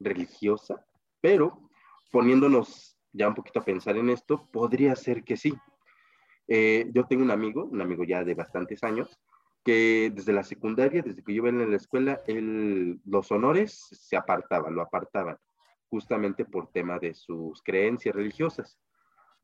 religiosa, 0.00 0.84
pero 1.20 1.70
poniéndonos 2.10 2.98
ya 3.12 3.28
un 3.28 3.34
poquito 3.34 3.60
a 3.60 3.64
pensar 3.64 3.96
en 3.96 4.10
esto, 4.10 4.48
podría 4.50 4.96
ser 4.96 5.22
que 5.22 5.36
sí. 5.36 5.52
Eh, 6.48 6.90
yo 6.92 7.04
tengo 7.04 7.22
un 7.22 7.30
amigo, 7.30 7.64
un 7.64 7.80
amigo 7.80 8.02
ya 8.04 8.24
de 8.24 8.34
bastantes 8.34 8.82
años, 8.82 9.20
que 9.64 10.10
desde 10.12 10.32
la 10.32 10.42
secundaria, 10.42 11.02
desde 11.02 11.22
que 11.22 11.34
yo 11.34 11.42
iba 11.46 11.48
en 11.50 11.70
la 11.70 11.76
escuela, 11.76 12.20
los 13.04 13.30
honores 13.30 13.88
se 13.92 14.16
apartaban, 14.16 14.74
lo 14.74 14.82
apartaban 14.82 15.36
justamente 15.88 16.44
por 16.44 16.70
tema 16.70 16.98
de 16.98 17.14
sus 17.14 17.62
creencias 17.62 18.14
religiosas. 18.14 18.78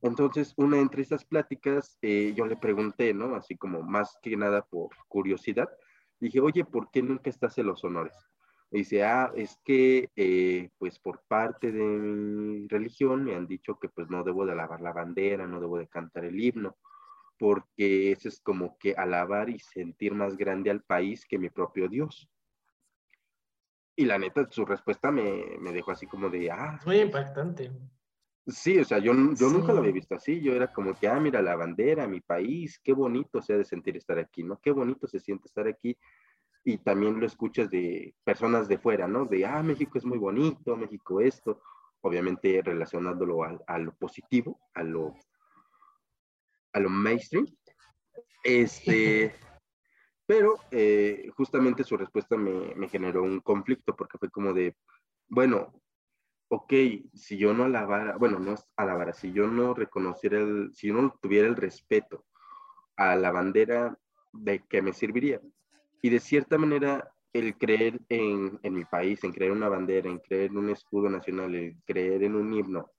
Entonces, 0.02 0.52
una 0.56 0.78
entre 0.78 1.02
estas 1.02 1.24
pláticas, 1.24 1.98
eh, 2.02 2.32
yo 2.36 2.46
le 2.46 2.56
pregunté, 2.56 3.14
¿no? 3.14 3.34
Así 3.34 3.56
como 3.56 3.82
más 3.82 4.18
que 4.22 4.36
nada 4.36 4.62
por 4.62 4.90
curiosidad, 5.08 5.68
dije, 6.20 6.40
oye, 6.40 6.64
¿por 6.64 6.90
qué 6.90 7.02
nunca 7.02 7.30
estás 7.30 7.56
en 7.58 7.66
los 7.66 7.82
honores? 7.84 8.14
Y 8.70 8.78
dice, 8.78 9.04
ah, 9.04 9.32
es 9.34 9.58
que, 9.64 10.10
eh, 10.16 10.70
pues 10.78 10.98
por 10.98 11.22
parte 11.28 11.72
de 11.72 11.82
mi 11.82 12.66
religión 12.68 13.24
me 13.24 13.34
han 13.34 13.46
dicho 13.46 13.78
que 13.78 13.88
pues 13.88 14.10
no 14.10 14.24
debo 14.24 14.44
de 14.44 14.52
alabar 14.52 14.80
la 14.80 14.92
bandera, 14.92 15.46
no 15.46 15.60
debo 15.60 15.78
de 15.78 15.88
cantar 15.88 16.24
el 16.24 16.38
himno, 16.40 16.76
porque 17.38 18.12
eso 18.12 18.28
es 18.28 18.40
como 18.40 18.76
que 18.78 18.94
alabar 18.94 19.50
y 19.50 19.58
sentir 19.60 20.14
más 20.14 20.36
grande 20.36 20.70
al 20.70 20.82
país 20.82 21.24
que 21.26 21.38
mi 21.38 21.48
propio 21.48 21.88
Dios. 21.88 22.28
Y 23.94 24.04
la 24.04 24.18
neta, 24.18 24.46
su 24.50 24.66
respuesta 24.66 25.10
me, 25.10 25.56
me 25.58 25.72
dejó 25.72 25.92
así 25.92 26.06
como 26.06 26.28
de, 26.28 26.50
ah. 26.50 26.78
Muy 26.84 27.00
impactante. 27.00 27.70
Sí, 28.46 28.78
o 28.78 28.84
sea, 28.84 28.98
yo, 28.98 29.12
yo 29.12 29.48
nunca 29.48 29.72
lo 29.72 29.80
había 29.80 29.90
visto 29.90 30.14
así. 30.14 30.40
Yo 30.40 30.52
era 30.52 30.72
como 30.72 30.94
que, 30.94 31.08
ah, 31.08 31.18
mira 31.18 31.42
la 31.42 31.56
bandera, 31.56 32.06
mi 32.06 32.20
país, 32.20 32.78
qué 32.82 32.92
bonito 32.92 33.42
se 33.42 33.54
ha 33.54 33.58
de 33.58 33.64
sentir 33.64 33.96
estar 33.96 34.18
aquí, 34.18 34.44
¿no? 34.44 34.60
Qué 34.60 34.70
bonito 34.70 35.08
se 35.08 35.18
siente 35.18 35.48
estar 35.48 35.66
aquí. 35.66 35.98
Y 36.62 36.78
también 36.78 37.18
lo 37.18 37.26
escuchas 37.26 37.70
de 37.70 38.14
personas 38.22 38.68
de 38.68 38.78
fuera, 38.78 39.08
¿no? 39.08 39.24
De, 39.24 39.44
ah, 39.44 39.62
México 39.64 39.98
es 39.98 40.04
muy 40.04 40.18
bonito, 40.18 40.76
México 40.76 41.20
esto. 41.20 41.60
Obviamente 42.02 42.62
relacionándolo 42.62 43.42
a, 43.42 43.58
a 43.66 43.78
lo 43.78 43.92
positivo, 43.96 44.60
a 44.74 44.84
lo, 44.84 45.14
a 46.72 46.78
lo 46.78 46.88
mainstream. 46.88 47.46
Este. 48.44 49.34
Pero 50.26 50.56
eh, 50.72 51.30
justamente 51.36 51.84
su 51.84 51.96
respuesta 51.96 52.36
me, 52.36 52.74
me, 52.74 52.88
generó 52.88 53.22
un 53.22 53.38
conflicto 53.40 53.94
porque 53.94 54.18
fue 54.18 54.28
como 54.28 54.52
de, 54.52 54.76
bueno, 55.28 55.72
ok, 56.48 56.72
si 57.14 57.36
yo 57.36 57.52
no 57.52 57.64
alabara, 57.64 58.16
bueno, 58.16 58.38
no 58.38 58.54
alabara, 58.76 59.12
si 59.12 59.32
yo 59.32 59.46
no 59.46 59.74
reconociera, 59.74 60.38
el, 60.38 60.70
si 60.74 60.88
yo 60.88 60.94
no 60.94 61.14
tuviera 61.20 61.48
el 61.48 61.56
respeto 61.56 62.24
a 62.96 63.16
la 63.16 63.30
bandera, 63.30 63.98
¿de 64.32 64.62
qué 64.68 64.82
me 64.82 64.92
serviría? 64.92 65.40
Y 66.02 66.10
de 66.10 66.20
cierta 66.20 66.58
manera, 66.58 67.12
el 67.32 67.56
creer 67.58 68.00
en, 68.08 68.58
en 68.62 68.74
mi 68.74 68.84
país, 68.84 69.22
en 69.24 69.32
creer 69.32 69.52
una 69.52 69.68
bandera, 69.68 70.08
en 70.08 70.18
creer 70.18 70.50
en 70.50 70.58
un 70.58 70.70
escudo 70.70 71.10
nacional, 71.10 71.54
el 71.54 71.76
creer 71.84 72.22
en 72.22 72.34
un 72.36 72.52
himno, 72.54 72.90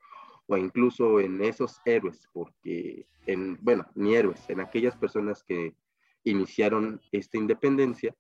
o 0.48 0.58
incluso 0.58 1.20
en 1.20 1.42
esos 1.42 1.82
héroes, 1.86 2.28
porque, 2.34 3.08
en, 3.26 3.58
bueno, 3.62 3.86
ni 3.96 4.16
héroes, 4.16 4.44
en 4.50 4.60
aquellas 4.60 4.96
personas 4.96 5.44
que 5.44 5.76
iniciaron 6.24 7.02
esta 7.12 7.38
independencia, 7.38 8.16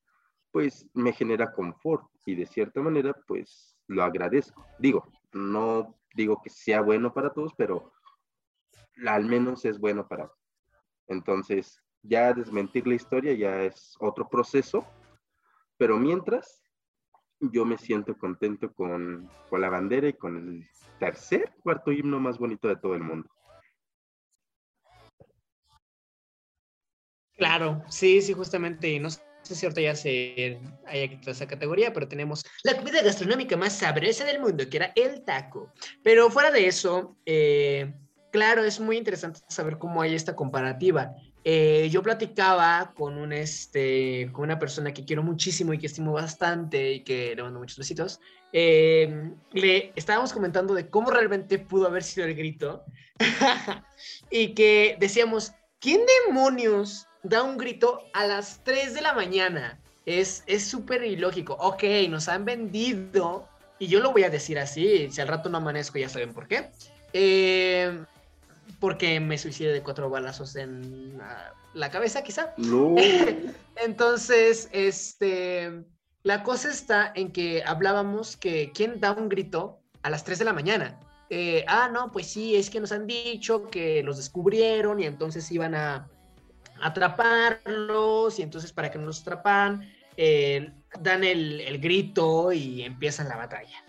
pues 0.52 0.88
me 0.94 1.14
genera 1.14 1.52
confort 1.52 2.06
y 2.26 2.36
de 2.36 2.46
cierta 2.46 2.82
manera, 2.82 3.14
pues 3.28 3.78
lo 3.88 4.04
agradezco. 4.04 4.66
Digo, 4.80 5.06
no 5.34 5.96
digo 6.14 6.42
que 6.42 6.50
sea 6.50 6.82
bueno 6.82 7.14
para 7.14 7.32
todos, 7.32 7.54
pero 7.56 7.94
al 9.06 9.26
menos 9.26 9.66
es 9.66 9.80
bueno 9.80 10.08
para 10.08 10.32
Entonces, 11.08 11.82
ya 12.02 12.34
desmentir 12.34 12.88
la 12.88 12.96
historia 12.96 13.34
ya 13.34 13.64
es 13.64 13.96
otro 14.00 14.28
proceso, 14.28 14.86
pero 15.78 15.98
mientras 15.98 16.64
yo 17.40 17.66
me 17.66 17.78
siento 17.78 18.18
contento 18.18 18.74
con, 18.74 19.30
con 19.50 19.62
la 19.62 19.70
bandera 19.70 20.08
y 20.08 20.14
con 20.14 20.38
el 20.38 20.70
tercer, 21.00 21.54
cuarto 21.62 21.92
himno 21.92 22.20
más 22.20 22.40
bonito 22.40 22.68
de 22.68 22.78
todo 22.78 22.96
el 22.96 23.04
mundo. 23.04 23.30
Claro, 27.36 27.84
sí, 27.88 28.20
sí, 28.24 28.34
justamente, 28.34 29.00
no 29.00 29.12
sé 29.12 29.27
si 29.56 29.66
ahorita 29.66 29.82
ya 29.82 29.96
se 29.96 30.60
haya 30.86 31.08
quitado 31.08 31.32
esa 31.32 31.48
categoría, 31.48 31.94
pero 31.94 32.08
tenemos 32.08 32.46
la 32.64 32.76
comida 32.76 33.02
gastronómica 33.02 33.58
más 33.58 33.74
sabrosa 33.74 34.26
del 34.26 34.40
mundo, 34.40 34.70
que 34.70 34.78
era 34.78 34.92
el 34.96 35.24
taco. 35.24 35.72
Pero 36.04 36.30
fuera 36.30 36.52
de 36.52 36.68
eso, 36.68 37.18
eh, 37.26 37.94
claro, 38.32 38.64
es 38.64 38.80
muy 38.80 38.98
interesante 38.98 39.40
saber 39.48 39.78
cómo 39.78 40.02
hay 40.02 40.16
esta 40.16 40.36
comparativa 40.36 41.16
eh, 41.50 41.88
yo 41.90 42.04
platicaba 42.04 42.92
con, 42.94 43.18
un, 43.18 43.32
este, 43.32 44.30
con 44.34 44.44
una 44.44 44.60
persona 44.60 44.94
que 44.94 45.06
quiero 45.06 45.24
muchísimo 45.24 45.72
y 45.72 45.78
que 45.78 45.86
estimo 45.86 46.12
bastante 46.12 46.92
y 46.92 47.04
que 47.06 47.34
le 47.38 47.42
mando 47.42 47.60
muchos 47.60 47.78
besitos. 47.78 48.20
eh, 48.52 49.32
le 49.54 49.94
estábamos 49.96 50.34
comentando 50.34 50.74
de 50.74 50.90
cómo 50.90 51.10
realmente 51.10 51.58
pudo 51.58 51.88
haber 51.88 52.04
sido 52.04 52.28
el 52.28 52.36
grito 52.36 52.84
y 54.30 54.54
que 54.56 54.98
decíamos, 55.00 55.54
¿quién 55.80 56.02
demonios 56.26 57.07
da 57.24 57.44
un 57.44 57.58
grito 57.58 58.04
a 58.14 58.26
las 58.26 58.64
3 58.64 58.94
de 58.94 59.02
la 59.02 59.14
mañana? 59.14 59.80
Es 60.06 60.44
es 60.48 60.66
súper 60.66 61.04
ilógico. 61.04 61.58
Ok, 61.60 61.84
nos 62.10 62.28
han 62.28 62.46
vendido, 62.46 63.48
y 63.80 63.88
yo 63.88 64.00
lo 64.00 64.12
voy 64.12 64.24
a 64.24 64.30
decir 64.30 64.58
así, 64.60 65.10
si 65.12 65.22
al 65.22 65.28
rato 65.28 65.50
no 65.50 65.58
amanezco 65.58 65.98
ya 66.00 66.10
saben 66.10 66.34
por 66.34 66.48
qué. 66.48 66.70
Eh, 67.14 68.04
porque 68.80 69.20
me 69.20 69.38
suicidé 69.38 69.74
de 69.74 69.82
cuatro 69.82 70.10
balazos 70.10 70.56
en 70.56 71.18
la, 71.18 71.54
la 71.74 71.90
cabeza, 71.90 72.24
quizá. 72.24 72.54
No. 72.58 72.96
Entonces, 73.76 74.70
este, 74.72 75.84
la 76.24 76.44
cosa 76.44 76.70
está 76.70 77.12
en 77.16 77.32
que 77.32 77.64
hablábamos 77.66 78.38
que 78.38 78.72
quién 78.74 79.00
da 79.00 79.14
un 79.14 79.30
grito 79.30 79.80
a 80.02 80.10
las 80.10 80.24
3 80.24 80.40
de 80.40 80.46
la 80.46 80.54
mañana. 80.54 81.00
Eh, 81.30 81.66
ah, 81.68 81.90
no, 81.92 82.12
pues 82.12 82.28
sí, 82.28 82.56
es 82.56 82.70
que 82.70 82.80
nos 82.80 82.92
han 82.92 83.06
dicho 83.06 83.68
que 83.68 84.02
los 84.04 84.18
descubrieron 84.18 85.00
y 85.00 85.06
entonces 85.06 85.52
iban 85.52 85.76
a 85.76 86.10
atraparlos 86.82 88.40
y 88.40 88.42
entonces 88.42 88.72
para 88.72 88.92
que 88.92 88.98
no 88.98 89.06
los 89.06 89.22
atrapan, 89.22 89.90
eh, 90.18 90.72
dan 91.00 91.24
el, 91.24 91.62
el 91.62 91.80
grito 91.80 92.52
y 92.52 92.84
empiezan 92.84 93.30
la 93.30 93.38
batalla. 93.38 93.84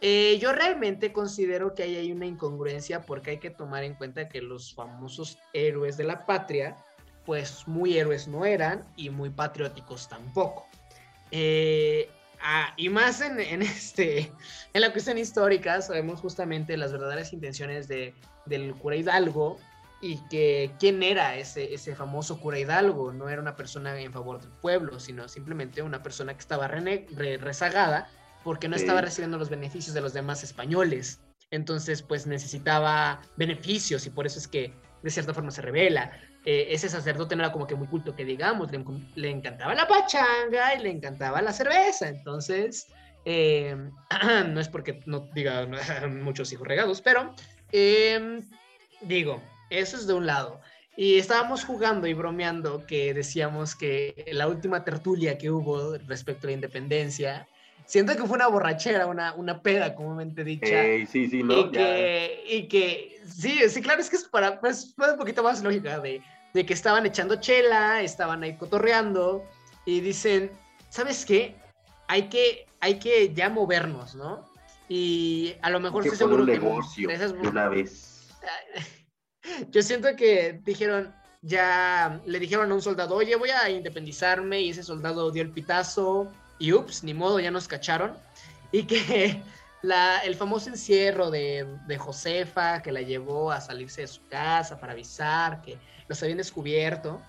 Eh, 0.00 0.38
yo 0.40 0.52
realmente 0.52 1.12
considero 1.12 1.74
que 1.74 1.82
ahí 1.82 1.96
hay 1.96 2.12
una 2.12 2.26
incongruencia 2.26 3.02
porque 3.02 3.32
hay 3.32 3.38
que 3.38 3.50
tomar 3.50 3.82
en 3.82 3.94
cuenta 3.94 4.28
que 4.28 4.40
los 4.40 4.74
famosos 4.74 5.38
héroes 5.52 5.96
de 5.96 6.04
la 6.04 6.24
patria, 6.24 6.76
pues 7.26 7.66
muy 7.66 7.98
héroes 7.98 8.28
no 8.28 8.44
eran 8.44 8.86
y 8.96 9.10
muy 9.10 9.30
patrióticos 9.30 10.08
tampoco. 10.08 10.68
Eh, 11.32 12.08
y 12.76 12.88
más 12.88 13.20
en, 13.20 13.40
en 13.40 13.62
este, 13.62 14.32
en 14.72 14.80
la 14.80 14.92
cuestión 14.92 15.18
histórica, 15.18 15.82
sabemos 15.82 16.20
justamente 16.20 16.76
las 16.76 16.92
verdaderas 16.92 17.32
intenciones 17.32 17.88
de, 17.88 18.14
del 18.46 18.74
cura 18.76 18.94
Hidalgo 18.94 19.58
y 20.00 20.18
que 20.28 20.72
quién 20.78 21.02
era 21.02 21.36
ese, 21.36 21.74
ese 21.74 21.94
famoso 21.96 22.38
cura 22.40 22.58
Hidalgo. 22.58 23.12
No 23.12 23.28
era 23.28 23.40
una 23.42 23.56
persona 23.56 23.98
en 24.00 24.12
favor 24.12 24.40
del 24.40 24.50
pueblo, 24.50 25.00
sino 25.00 25.28
simplemente 25.28 25.82
una 25.82 26.02
persona 26.02 26.34
que 26.34 26.40
estaba 26.40 26.68
rene- 26.68 27.06
re- 27.16 27.36
rezagada 27.38 28.08
porque 28.44 28.68
no 28.68 28.76
Sí. 28.76 28.82
estaba 28.82 29.00
recibiendo 29.00 29.38
los 29.38 29.50
beneficios 29.50 29.94
de 29.94 30.00
los 30.00 30.12
demás 30.12 30.44
españoles. 30.44 31.20
Entonces, 31.50 32.02
pues 32.02 32.26
necesitaba 32.26 33.20
beneficios 33.36 34.06
y 34.06 34.10
por 34.10 34.26
eso 34.26 34.38
es 34.38 34.46
que 34.46 34.72
de 35.02 35.10
cierta 35.10 35.34
forma 35.34 35.50
se 35.50 35.62
revela. 35.62 36.12
Eh, 36.44 36.68
ese 36.70 36.88
sacerdote 36.88 37.34
no 37.36 37.42
era 37.42 37.52
como 37.52 37.66
que 37.66 37.74
muy 37.74 37.88
culto 37.88 38.14
que 38.14 38.24
digamos, 38.24 38.70
le, 38.70 38.84
le 39.16 39.30
encantaba 39.30 39.74
la 39.74 39.86
pachanga 39.88 40.74
y 40.74 40.82
le 40.82 40.90
encantaba 40.90 41.42
la 41.42 41.52
cerveza. 41.52 42.08
Entonces, 42.08 42.86
eh, 43.24 43.74
no 44.48 44.60
es 44.60 44.68
porque 44.68 45.00
no 45.06 45.28
diga 45.34 45.66
muchos 46.08 46.52
hijos 46.52 46.66
regados, 46.68 47.00
pero 47.02 47.34
eh, 47.72 48.40
digo, 49.00 49.42
eso 49.70 49.96
es 49.96 50.06
de 50.06 50.14
un 50.14 50.26
lado. 50.26 50.60
Y 50.96 51.18
estábamos 51.18 51.64
jugando 51.64 52.06
y 52.08 52.14
bromeando 52.14 52.84
que 52.86 53.14
decíamos 53.14 53.76
que 53.76 54.24
la 54.32 54.48
última 54.48 54.84
tertulia 54.84 55.38
que 55.38 55.50
hubo 55.50 55.96
respecto 56.06 56.46
a 56.46 56.50
la 56.50 56.54
independencia, 56.54 57.46
siento 57.86 58.16
que 58.16 58.24
fue 58.24 58.34
una 58.36 58.48
borrachera, 58.48 59.06
una, 59.06 59.32
una 59.34 59.62
peda 59.62 59.94
comúnmente 59.94 60.42
dicha. 60.42 60.84
Ey, 60.84 61.06
sí, 61.06 61.28
sí, 61.30 61.42
¿no? 61.44 61.60
y, 61.60 61.70
que, 61.70 62.44
y 62.48 62.68
que, 62.68 63.20
sí, 63.26 63.60
sí, 63.68 63.80
claro, 63.80 64.00
es 64.00 64.10
que 64.10 64.16
es 64.16 64.24
para, 64.24 64.60
pues, 64.60 64.94
un 64.98 65.16
poquito 65.16 65.42
más 65.44 65.62
lógica 65.62 66.00
de, 66.00 66.20
de 66.52 66.66
que 66.66 66.74
estaban 66.74 67.06
echando 67.06 67.36
chela, 67.36 68.02
estaban 68.02 68.42
ahí 68.42 68.56
cotorreando 68.56 69.44
y 69.84 70.00
dicen, 70.00 70.50
¿sabes 70.88 71.24
qué? 71.24 71.54
Hay 72.08 72.28
que, 72.28 72.66
hay 72.80 72.98
que 72.98 73.32
ya 73.32 73.48
movernos, 73.50 74.16
¿no? 74.16 74.48
Y 74.88 75.54
a 75.62 75.70
lo 75.70 75.78
mejor 75.78 76.02
que 76.02 76.08
estoy 76.08 76.26
seguro 76.26 76.42
un 76.42 76.46
que 76.50 76.58
negocio 76.58 77.08
de 77.08 77.14
esas- 77.14 77.32
de 77.34 77.46
una 77.48 77.68
vez. 77.68 78.28
yo 79.70 79.82
siento 79.82 80.08
que 80.16 80.60
dijeron, 80.64 81.14
ya 81.42 82.20
le 82.26 82.38
dijeron 82.38 82.70
a 82.70 82.74
un 82.74 82.82
soldado, 82.82 83.14
oye, 83.14 83.36
voy 83.36 83.50
a 83.50 83.68
independizarme, 83.70 84.60
y 84.60 84.70
ese 84.70 84.82
soldado 84.82 85.30
dio 85.30 85.42
el 85.42 85.50
pitazo, 85.50 86.30
y 86.58 86.72
ups, 86.72 87.04
ni 87.04 87.14
modo, 87.14 87.40
ya 87.40 87.50
nos 87.50 87.68
cacharon. 87.68 88.16
Y 88.72 88.84
que 88.84 89.40
la, 89.82 90.18
el 90.20 90.34
famoso 90.34 90.70
encierro 90.70 91.30
de, 91.30 91.66
de 91.86 91.98
Josefa, 91.98 92.82
que 92.82 92.92
la 92.92 93.02
llevó 93.02 93.52
a 93.52 93.60
salirse 93.60 94.02
de 94.02 94.08
su 94.08 94.26
casa 94.28 94.78
para 94.80 94.92
avisar 94.92 95.62
que 95.62 95.78
los 96.08 96.22
habían 96.22 96.38
descubierto. 96.38 97.20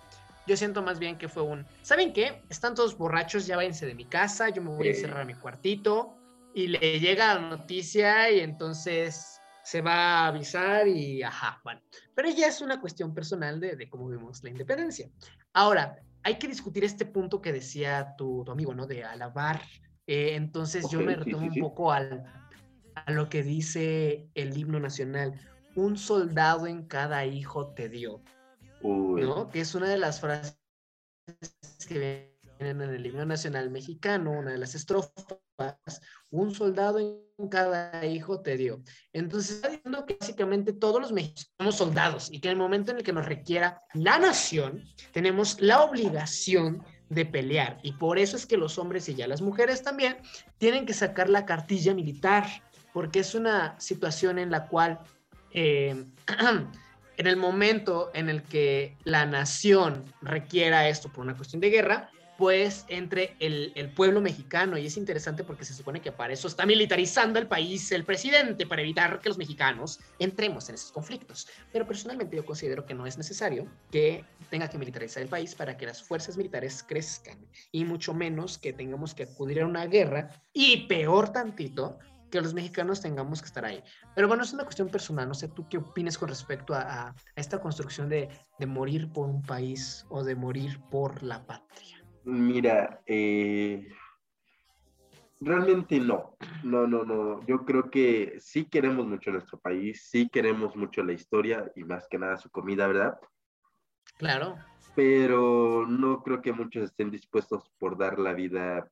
Yo 0.48 0.58
siento 0.58 0.82
más 0.82 0.98
bien 0.98 1.18
que 1.18 1.30
fue 1.30 1.44
un, 1.44 1.66
¿saben 1.84 2.12
qué? 2.12 2.42
Están 2.50 2.74
todos 2.74 2.98
borrachos, 2.98 3.46
ya 3.46 3.56
váyanse 3.56 3.86
de 3.86 3.94
mi 3.94 4.06
casa, 4.06 4.50
yo 4.50 4.64
me 4.64 4.72
voy 4.72 4.88
a 4.88 4.92
encerrar 4.92 5.22
a 5.22 5.26
mi 5.26 5.36
cuartito. 5.36 6.16
Y 6.56 6.68
le 6.68 7.00
llega 7.00 7.36
la 7.36 7.42
noticia 7.42 8.32
y 8.32 8.40
entonces 8.40 9.39
se 9.64 9.82
va 9.82 9.94
a 9.94 10.28
avisar 10.28 10.88
y 10.88 11.24
ajá, 11.24 11.62
bueno. 11.64 11.82
Pero 12.16 12.30
ya 12.30 12.48
es 12.48 12.62
una 12.62 12.80
cuestión 12.80 13.14
personal 13.14 13.60
de, 13.60 13.76
de 13.76 13.90
cómo 13.90 14.08
vemos 14.08 14.44
la 14.44 14.50
independencia. 14.50 15.10
Ahora, 15.54 16.00
hay 16.24 16.38
que 16.38 16.48
discutir 16.48 16.84
este 16.84 17.06
punto 17.06 17.42
que 17.42 17.54
decía 17.54 18.16
tu, 18.18 18.44
tu 18.44 18.52
amigo, 18.52 18.74
¿no? 18.74 18.88
De 18.88 19.04
alabar. 19.04 19.62
Eh, 20.08 20.36
entonces 20.36 20.90
yo 20.90 21.02
me 21.02 21.14
sí, 21.14 21.20
retomo 21.20 21.52
sí, 21.52 21.60
un 21.60 21.70
poco 21.70 21.92
al, 21.92 22.24
a 22.96 23.12
lo 23.12 23.30
que 23.30 23.44
dice 23.44 24.28
el 24.34 24.58
himno 24.58 24.80
nacional. 24.80 25.40
Un 25.76 25.98
soldado 25.98 26.68
en 26.68 26.86
cada 26.86 27.26
hijo 27.26 27.74
te 27.74 27.90
dio, 27.90 28.22
Uy, 28.82 29.22
¿no? 29.22 29.50
Que 29.50 29.62
es 29.62 29.76
una 29.76 29.88
de 29.88 29.98
las 29.98 30.20
frases 30.20 30.60
que 31.88 32.39
en 32.60 32.82
el 32.82 33.06
himno 33.06 33.26
nacional 33.26 33.70
mexicano, 33.70 34.32
una 34.32 34.52
de 34.52 34.58
las 34.58 34.76
estrofas. 34.76 35.12
Un 36.30 36.54
soldado 36.54 37.00
en 37.00 37.50
cada 37.50 38.06
hijo 38.06 38.42
te 38.42 38.58
dio. 38.58 38.82
Entonces, 39.14 39.56
está 39.56 39.70
diciendo 39.70 40.06
que 40.06 40.18
básicamente 40.20 40.74
todos 40.74 41.02
los 41.02 41.12
mexicanos 41.12 41.48
somos 41.58 41.76
soldados 41.76 42.30
y 42.32 42.40
que 42.40 42.50
en 42.50 42.54
el 42.54 42.58
momento 42.58 42.92
en 42.92 42.98
el 42.98 43.04
que 43.04 43.14
nos 43.14 43.26
requiera 43.26 43.82
la 43.94 44.20
nación, 44.20 44.84
tenemos 45.12 45.60
la 45.60 45.82
obligación 45.82 46.84
de 47.10 47.26
pelear. 47.26 47.80
Y 47.82 47.94
por 47.94 48.20
eso 48.20 48.36
es 48.36 48.46
que 48.46 48.58
los 48.58 48.78
hombres 48.78 49.10
y 49.10 49.16
ya 49.16 49.28
las 49.28 49.42
mujeres 49.42 49.82
también 49.82 50.18
tienen 50.58 50.86
que 50.86 50.94
sacar 50.94 51.30
la 51.30 51.46
cartilla 51.46 51.94
militar, 51.94 52.46
porque 52.94 53.20
es 53.20 53.36
una 53.36 53.80
situación 53.80 54.38
en 54.38 54.52
la 54.52 54.68
cual 54.68 55.00
eh, 55.52 56.06
en 57.18 57.28
el 57.28 57.38
momento 57.38 58.12
en 58.14 58.30
el 58.30 58.44
que 58.44 58.98
la 59.04 59.26
nación 59.26 60.04
requiera 60.22 60.88
esto 60.88 61.10
por 61.10 61.24
una 61.24 61.36
cuestión 61.36 61.60
de 61.62 61.70
guerra, 61.70 62.12
pues 62.40 62.86
entre 62.88 63.36
el, 63.42 63.74
el, 63.76 63.92
pueblo 63.92 64.22
mexicano. 64.22 64.78
Y 64.78 64.86
es 64.86 64.96
interesante 64.96 65.44
porque 65.44 65.66
se 65.66 65.74
supone 65.74 66.00
que 66.00 66.14
para 66.14 66.32
eso 66.32 66.48
está 66.48 66.66
militarizando 66.66 67.38
el 67.38 67.48
país 67.48 67.92
el 67.92 68.06
presidente, 68.06 68.66
para 68.66 68.82
evitar 68.82 69.20
que 69.20 69.28
los 69.28 69.38
mexicanos 69.38 70.00
entremos 70.20 70.70
en 70.70 70.76
esos 70.76 70.94
conflictos. 70.94 71.50
Pero 71.74 71.86
personalmente 71.86 72.38
yo 72.38 72.46
considero 72.46 72.86
que 72.86 72.94
no 72.94 73.06
es 73.06 73.18
necesario 73.18 73.68
que 73.92 74.24
tenga 74.50 74.70
que 74.70 74.78
militarizar 74.78 75.22
el 75.22 75.28
país 75.28 75.54
para 75.54 75.76
que 75.76 75.86
las 75.86 76.02
fuerzas 76.02 76.38
militares 76.38 76.82
crezcan. 76.82 77.46
Y 77.74 77.84
mucho 77.84 78.14
menos 78.14 78.58
que 78.58 78.72
tengamos 78.72 79.14
que 79.14 79.24
acudir 79.24 79.60
a 79.60 79.66
una 79.66 79.86
guerra. 79.88 80.30
Y 80.54 80.88
peor 80.88 81.34
tantito, 81.34 82.00
que 82.32 82.40
los 82.40 82.54
mexicanos 82.54 83.02
tengamos 83.02 83.42
que 83.42 83.48
estar 83.48 83.66
ahí. 83.66 83.84
Pero 84.16 84.30
bueno, 84.30 84.44
es 84.44 84.54
una 84.54 84.64
cuestión 84.64 84.88
personal. 84.88 85.28
No 85.28 85.34
sé 85.34 85.50
tú 85.50 85.68
qué 85.68 85.80
opinas 85.80 86.18
con 86.18 86.30
respecto 86.30 86.74
a, 86.74 87.10
a, 87.10 87.16
esta 87.36 87.60
construcción 87.60 88.08
de, 88.08 88.30
de 88.58 88.66
morir 88.66 89.12
por 89.12 89.28
un 89.28 89.42
país 89.42 90.06
o 90.08 90.24
de 90.24 90.36
morir 90.36 90.80
por 90.90 91.22
la 91.22 91.46
patria. 91.46 91.99
Mira, 92.30 93.02
eh, 93.08 93.88
realmente 95.40 96.00
no, 96.00 96.38
no, 96.64 96.86
no, 96.86 97.04
no. 97.04 97.46
Yo 97.48 97.66
creo 97.66 97.90
que 97.90 98.36
sí 98.40 98.66
queremos 98.66 99.08
mucho 99.08 99.32
nuestro 99.32 99.60
país, 99.60 100.08
sí 100.10 100.30
queremos 100.30 100.76
mucho 100.76 101.04
la 101.04 101.14
historia 101.14 101.72
y 101.76 101.84
más 101.84 102.08
que 102.08 102.20
nada 102.20 102.38
su 102.38 102.52
comida, 102.52 102.88
¿verdad? 102.88 103.20
Claro. 104.18 104.58
Pero 104.96 105.88
no 105.88 106.22
creo 106.22 106.42
que 106.42 106.54
muchos 106.54 106.84
estén 106.84 107.10
dispuestos 107.10 107.72
por 107.80 107.98
dar 107.98 108.20
la 108.20 108.34
vida 108.34 108.88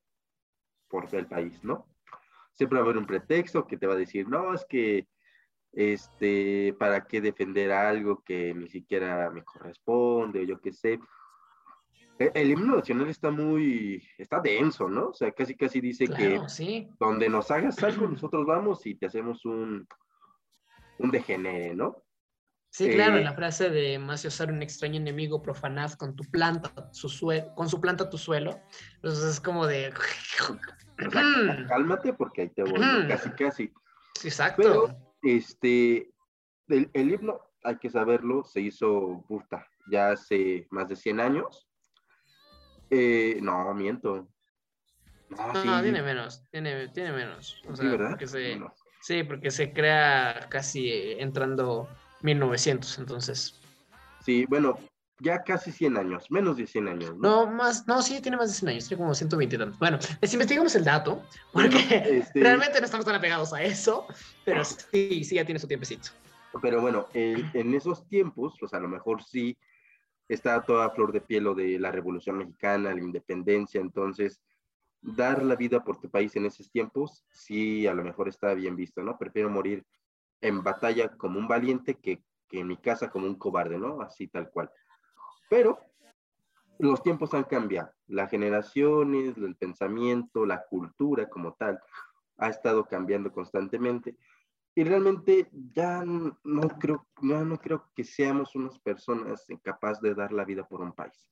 por 0.88 1.14
el 1.14 1.28
país, 1.28 1.64
¿no? 1.64 1.86
Siempre 2.54 2.80
va 2.80 2.86
a 2.86 2.86
haber 2.86 2.98
un 2.98 3.06
pretexto 3.06 3.68
que 3.68 3.78
te 3.78 3.86
va 3.86 3.94
a 3.94 3.98
decir, 3.98 4.28
no, 4.28 4.54
es 4.54 4.66
que, 4.68 5.08
este, 5.74 6.74
¿para 6.80 7.06
qué 7.06 7.22
defender 7.22 7.72
algo 7.72 8.24
que 8.24 8.54
ni 8.56 8.68
siquiera 8.68 9.30
me 9.30 9.44
corresponde 9.44 10.40
o 10.40 10.44
yo 10.44 10.60
qué 10.60 10.74
sé? 10.74 11.00
El 12.20 12.52
himno 12.52 12.78
nacional 12.78 13.10
está 13.10 13.30
muy, 13.30 14.04
está 14.18 14.40
denso, 14.40 14.90
¿no? 14.90 15.10
O 15.10 15.14
sea, 15.14 15.32
casi 15.32 15.56
casi 15.56 15.82
dice 15.82 16.08
claro, 16.08 16.44
que 16.44 16.50
sí. 16.50 16.90
donde 17.00 17.30
nos 17.30 17.52
hagas 17.52 17.82
algo, 17.84 18.08
nosotros 18.08 18.46
vamos 18.46 18.86
y 18.86 18.96
te 18.96 19.06
hacemos 19.06 19.46
un, 19.46 19.88
un 21.00 21.12
degenere, 21.12 21.76
¿no? 21.76 22.04
Sí, 22.70 22.92
claro, 22.92 23.18
eh, 23.18 23.24
la 23.24 23.34
frase 23.34 23.70
de 23.70 23.98
más 23.98 24.24
usar 24.26 24.52
un 24.52 24.62
extraño 24.62 24.98
enemigo, 24.98 25.42
profanad 25.42 25.94
con 25.94 26.16
tu 26.16 26.24
planta, 26.26 26.72
su 26.92 27.10
suelo, 27.10 27.56
con 27.56 27.70
su 27.70 27.80
planta 27.80 28.10
tu 28.10 28.18
suelo. 28.18 28.60
Entonces 28.96 29.24
es 29.24 29.40
como 29.40 29.66
de. 29.66 29.94
Cálmate 31.68 32.14
porque 32.14 32.44
ahí 32.44 32.50
te 32.50 32.64
voy, 32.64 32.74
casi, 33.08 33.30
casi. 33.32 33.74
Exacto. 34.24 34.62
Pero, 34.62 35.16
este, 35.24 36.12
el, 36.68 36.90
el 36.94 37.12
himno, 37.12 37.40
hay 37.64 37.78
que 37.78 37.90
saberlo, 37.90 38.44
se 38.44 38.62
hizo 38.62 39.24
puta, 39.28 39.68
ya 39.90 40.12
hace 40.12 40.68
más 40.70 40.90
de 40.90 40.96
100 40.96 41.20
años. 41.20 41.67
Eh, 42.90 43.40
no, 43.42 43.74
miento. 43.74 44.28
No, 45.30 45.54
no 45.54 45.82
tiene 45.82 46.02
menos, 46.02 46.44
tiene, 46.52 46.88
tiene 46.90 47.12
menos. 47.12 47.62
O 47.68 47.76
sí, 47.76 47.86
¿verdad? 47.86 48.12
Porque 48.12 48.28
se, 48.28 48.50
Bueno, 48.52 48.74
Sí, 49.02 49.24
porque 49.24 49.52
se 49.52 49.72
crea 49.72 50.48
casi 50.50 50.90
eh, 50.90 51.22
entrando 51.22 51.88
1900, 52.24 52.98
entonces. 53.00 53.62
sí, 54.22 54.46
bueno, 54.50 54.78
ya 55.20 55.44
casi 55.44 55.72
100 55.72 55.98
años, 55.98 56.30
menos 56.30 56.58
de 56.58 56.68
100 56.68 56.88
años. 56.88 57.16
¿no? 57.18 57.46
No, 57.46 57.52
más, 57.52 57.88
no, 57.88 58.02
sí, 58.02 58.22
tiene 58.22 58.38
más 58.38 58.50
de 58.50 58.56
100 58.56 58.70
años, 58.70 58.88
tiene 58.88 59.02
como 59.02 59.14
120 59.14 59.56
y 59.56 59.60
tantos. 59.60 59.80
Bueno, 59.80 60.00
les 60.22 60.34
investigamos 60.34 60.76
el 60.76 60.84
dato, 60.84 61.22
porque 61.54 61.78
Bueno, 61.78 62.06
este- 62.06 62.40
realmente 62.42 62.80
no 62.80 62.86
estamos 62.86 63.06
tan 63.06 63.16
apegados 63.16 63.54
a 63.54 63.62
eso, 63.64 64.08
pero 64.44 64.64
sí, 64.66 65.24
sí, 65.24 65.36
ya 65.36 65.46
tiene 65.46 65.60
su 65.60 65.68
tiempecito. 65.68 66.10
Pero 66.62 66.82
bueno, 66.82 67.08
en 67.14 67.74
esos 67.76 68.08
tiempos, 68.08 68.56
pues 68.60 68.74
a 68.74 68.80
lo 68.80 68.88
mejor 68.88 69.24
sí 69.24 69.56
está 70.28 70.62
toda 70.62 70.90
flor 70.90 71.12
de 71.12 71.22
piel 71.22 71.46
lo 71.46 71.56
de 71.56 71.80
la 71.80 71.92
Revolución 71.92 72.38
Mexicana, 72.38 72.94
la 72.94 73.02
independencia, 73.02 73.80
entonces 73.82 74.42
dar 75.02 75.44
la 75.44 75.56
vida 75.56 75.84
por 75.84 76.00
tu 76.00 76.10
país 76.10 76.36
en 76.36 76.46
esos 76.46 76.70
tiempos, 76.72 77.26
sí 77.30 77.88
a 77.88 77.94
lo 77.94 78.04
mejor 78.04 78.28
está 78.28 78.54
bien 78.54 78.76
visto, 78.76 79.04
¿no? 79.04 79.18
Prefiero 79.18 79.50
morir 79.50 79.86
en 80.42 80.64
batalla 80.64 81.10
como 81.18 81.40
un 81.40 81.48
valiente 81.48 81.96
que, 81.96 82.24
que 82.48 82.60
en 82.60 82.68
mi 82.68 82.78
casa 82.78 83.10
como 83.10 83.28
un 83.28 83.36
cobarde, 83.36 83.78
¿no? 83.78 84.02
Así 84.02 84.28
tal 84.28 84.50
cual. 84.50 84.70
Pero 85.50 85.80
los 86.80 87.02
tiempos 87.02 87.34
han 87.34 87.44
cambiado, 87.44 87.92
las 88.08 88.30
generaciones, 88.30 89.38
el 89.38 89.56
pensamiento, 89.56 90.46
la 90.46 90.64
cultura 90.66 91.30
como 91.30 91.54
tal, 91.54 91.80
ha 92.38 92.50
estado 92.50 92.86
cambiando 92.86 93.32
constantemente 93.32 94.16
y 94.78 94.84
realmente 94.84 95.50
ya 95.74 96.04
no 96.06 96.70
creo, 96.80 97.08
no, 97.20 97.44
no 97.44 97.58
creo 97.58 97.90
que 97.96 98.04
seamos 98.04 98.54
unas 98.54 98.78
personas 98.78 99.48
capaces 99.64 100.04
de 100.04 100.14
dar 100.14 100.32
la 100.32 100.46
vida 100.46 100.68
por 100.68 100.82
un 100.82 100.94
país. 100.94 101.28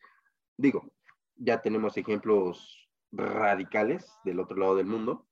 Digo, 0.58 0.92
ya 1.36 1.62
tenemos 1.62 1.96
ejemplos 1.96 2.90
radicales 3.12 4.12
del 4.24 4.40
otro 4.40 4.58
lado 4.58 4.76
del 4.76 4.88
mundo, 4.88 5.28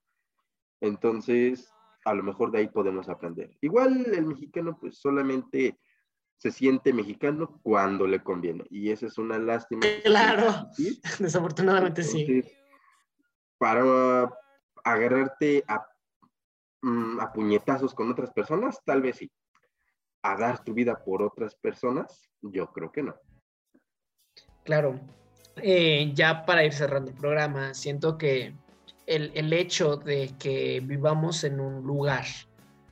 entonces 0.80 1.74
a 2.05 2.14
lo 2.14 2.22
mejor 2.22 2.51
de 2.51 2.59
ahí 2.59 2.68
podemos 2.68 3.09
aprender. 3.09 3.57
Igual 3.61 4.05
el 4.14 4.28
mexicano 4.28 4.78
pues 4.80 4.99
solamente 4.99 5.80
se 6.38 6.51
siente 6.51 6.93
mexicano 6.93 7.59
cuando 7.64 8.05
le 8.05 8.22
conviene 8.22 8.64
y 8.70 8.91
esa 8.91 9.07
es 9.07 9.18
una 9.18 9.39
lástima. 9.39 9.88
Claro. 10.03 10.70
Desafortunadamente 11.18 12.03
sí. 12.03 12.43
Para 13.57 14.32
agarrarte 14.84 15.64
a, 15.68 15.84
mm, 16.84 17.20
a 17.20 17.34
puñetazos 17.34 17.94
con 17.94 18.12
otras 18.12 18.32
personas, 18.32 18.80
tal 18.86 19.02
vez 19.02 19.18
sí. 19.18 19.32
A 20.22 20.38
dar 20.38 20.64
tu 20.64 20.74
vida 20.74 21.04
por 21.04 21.24
otras 21.24 21.56
personas, 21.56 22.30
yo 22.42 22.72
creo 22.72 22.92
que 22.92 23.04
no. 23.04 23.16
Claro. 24.64 25.00
Eh, 25.58 26.12
ya 26.14 26.46
para 26.46 26.64
ir 26.64 26.74
cerrando 26.74 27.12
el 27.12 27.18
programa, 27.18 27.74
siento 27.74 28.18
que 28.18 28.54
el, 29.06 29.32
el 29.36 29.52
hecho 29.52 29.98
de 29.98 30.32
que 30.40 30.80
vivamos 30.80 31.44
en 31.44 31.60
un 31.60 31.84
lugar, 31.84 32.26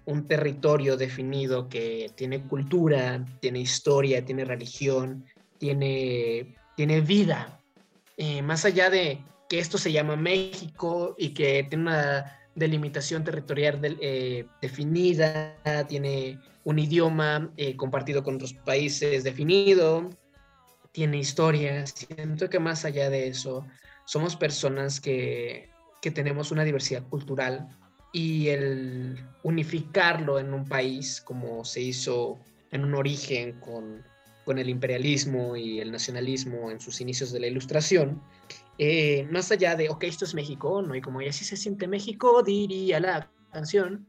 un 0.06 0.28
territorio 0.28 0.98
definido 0.98 1.70
que 1.70 2.12
tiene 2.16 2.44
cultura, 2.44 3.24
tiene 3.40 3.60
historia, 3.60 4.26
tiene 4.26 4.46
religión, 4.46 5.26
tiene, 5.58 6.56
tiene 6.76 7.02
vida, 7.02 7.62
eh, 8.18 8.42
más 8.42 8.66
allá 8.66 8.90
de 8.90 9.24
que 9.50 9.60
esto 9.60 9.78
se 9.78 9.92
llama 9.92 10.16
México 10.16 11.16
y 11.18 11.34
que 11.34 11.64
tiene 11.64 11.84
una 11.84 12.41
delimitación 12.56 13.24
territorial 13.24 13.80
eh, 14.02 14.46
definida, 14.62 15.56
tiene 15.88 16.40
un 16.64 16.80
idioma 16.80 17.52
eh, 17.58 17.76
compartido 17.76 18.24
con 18.24 18.36
otros 18.36 18.54
países 18.54 19.24
definido, 19.24 20.10
tiene 20.92 21.18
historia. 21.18 21.86
Siento 21.88 22.50
que 22.50 22.60
más 22.60 22.86
allá 22.86 23.10
de 23.10 23.28
eso, 23.28 23.66
somos 24.06 24.36
personas 24.36 25.00
que, 25.00 25.70
que 26.02 26.12
tenemos 26.12 26.52
una 26.52 26.64
diversidad 26.64 27.04
cultural 27.08 27.70
y 28.14 28.50
el 28.50 29.18
unificarlo 29.44 30.40
en 30.40 30.54
un 30.54 30.66
país 30.66 31.22
como 31.22 31.64
se 31.64 31.82
hizo 31.82 32.40
en 32.72 32.84
un 32.84 32.96
origen 32.96 33.54
con, 33.60 34.04
con 34.44 34.60
el 34.60 34.70
imperialismo 34.70 35.56
y 35.56 35.80
el 35.80 35.92
nacionalismo 35.92 36.72
en 36.72 36.80
sus 36.80 37.00
inicios 37.02 37.32
de 37.32 37.40
la 37.40 37.48
ilustración, 37.48 38.22
eh, 38.78 39.28
más 39.32 39.52
allá 39.52 39.76
de, 39.76 39.90
ok, 39.90 40.04
esto 40.04 40.26
es 40.26 40.34
México, 40.34 40.82
¿no? 40.82 40.96
Y 40.96 41.02
como 41.02 41.22
ya 41.22 41.32
sí 41.32 41.46
se 41.46 41.58
siente 41.58 41.88
México, 41.88 42.44
diría 42.44 43.00
la 43.00 43.32
canción, 43.52 44.08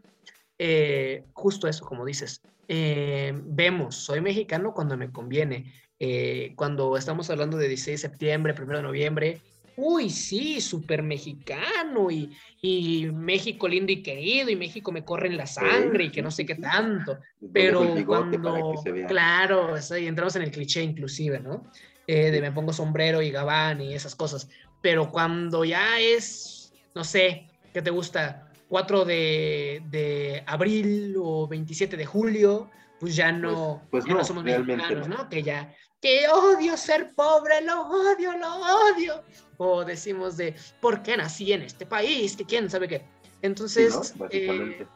eh, 0.59 1.25
justo 1.33 1.69
eso, 1.69 1.85
como 1.85 2.05
dices, 2.05 2.41
eh, 2.69 3.33
vemos, 3.35 3.97
soy 3.97 4.21
mexicano 4.21 4.73
cuando 4.73 4.97
me 4.97 5.11
conviene, 5.11 5.73
eh, 5.99 6.53
cuando 6.57 6.97
estamos 6.97 7.29
hablando 7.31 7.57
de 7.57 7.69
16 7.69 8.01
de 8.01 8.09
septiembre, 8.09 8.55
1 8.57 8.77
de 8.77 8.83
noviembre, 8.83 9.41
uy, 9.77 10.11
sí, 10.11 10.61
súper 10.61 11.03
mexicano 11.03 12.11
y, 12.11 12.31
y 12.61 13.07
México 13.13 13.67
lindo 13.69 13.93
y 13.93 14.03
querido 14.03 14.51
y 14.51 14.57
México 14.57 14.93
me 14.93 15.05
corre 15.05 15.29
en 15.29 15.37
la 15.37 15.47
sangre 15.47 16.05
y 16.05 16.11
que 16.11 16.23
no 16.23 16.31
sé 16.31 16.45
qué 16.45 16.57
tanto. 16.57 17.19
Pero 17.53 17.95
cuando, 18.07 18.75
claro, 19.09 19.77
eso, 19.77 19.97
y 19.97 20.07
entramos 20.07 20.37
en 20.37 20.43
el 20.43 20.51
cliché 20.51 20.83
inclusive, 20.83 21.41
¿no? 21.41 21.71
Eh, 22.07 22.31
de 22.31 22.41
me 22.41 22.53
pongo 22.53 22.73
sombrero 22.73 23.23
y 23.23 23.31
gabán 23.31 23.81
y 23.81 23.95
esas 23.95 24.15
cosas. 24.15 24.49
Pero 24.81 25.11
cuando 25.11 25.65
ya 25.65 26.01
es, 26.01 26.73
no 26.95 27.05
sé, 27.05 27.49
¿qué 27.73 27.81
te 27.83 27.91
gusta? 27.91 28.51
4 28.69 29.05
de, 29.05 29.83
de 29.91 30.43
abril 30.47 31.15
o 31.19 31.47
27 31.47 31.97
de 31.97 32.07
julio, 32.07 32.71
pues 32.99 33.15
ya 33.15 33.31
no, 33.31 33.83
pues 33.91 34.05
ya 34.05 34.13
no, 34.13 34.19
no, 34.19 34.25
somos 34.25 34.45
mexicanos, 34.45 35.09
no. 35.09 35.19
¿no? 35.19 35.29
Que 35.29 35.43
ya, 35.43 35.75
que 36.01 36.27
odio 36.29 36.77
ser 36.77 37.15
pobre, 37.15 37.61
lo 37.63 37.83
odio, 37.83 38.37
lo 38.37 38.57
odio. 38.57 39.23
O 39.59 39.85
decimos 39.85 40.37
de, 40.37 40.57
¿por 40.81 41.03
qué 41.03 41.17
nací 41.17 41.53
en 41.53 41.63
este 41.63 41.87
país? 41.87 42.37
Que 42.37 42.45
quién 42.45 42.69
sabe 42.69 42.89
qué. 42.89 42.99
Sí, 42.99 43.29
Entonces, 43.43 43.95
¿no? 43.95 44.27
eh, 44.31 44.47
Básicamente. 44.49 44.87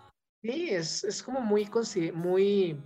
Sí, 0.43 0.69
es, 0.71 1.05
es 1.05 1.23
como 1.23 1.41
muy, 1.41 1.69
muy 2.15 2.77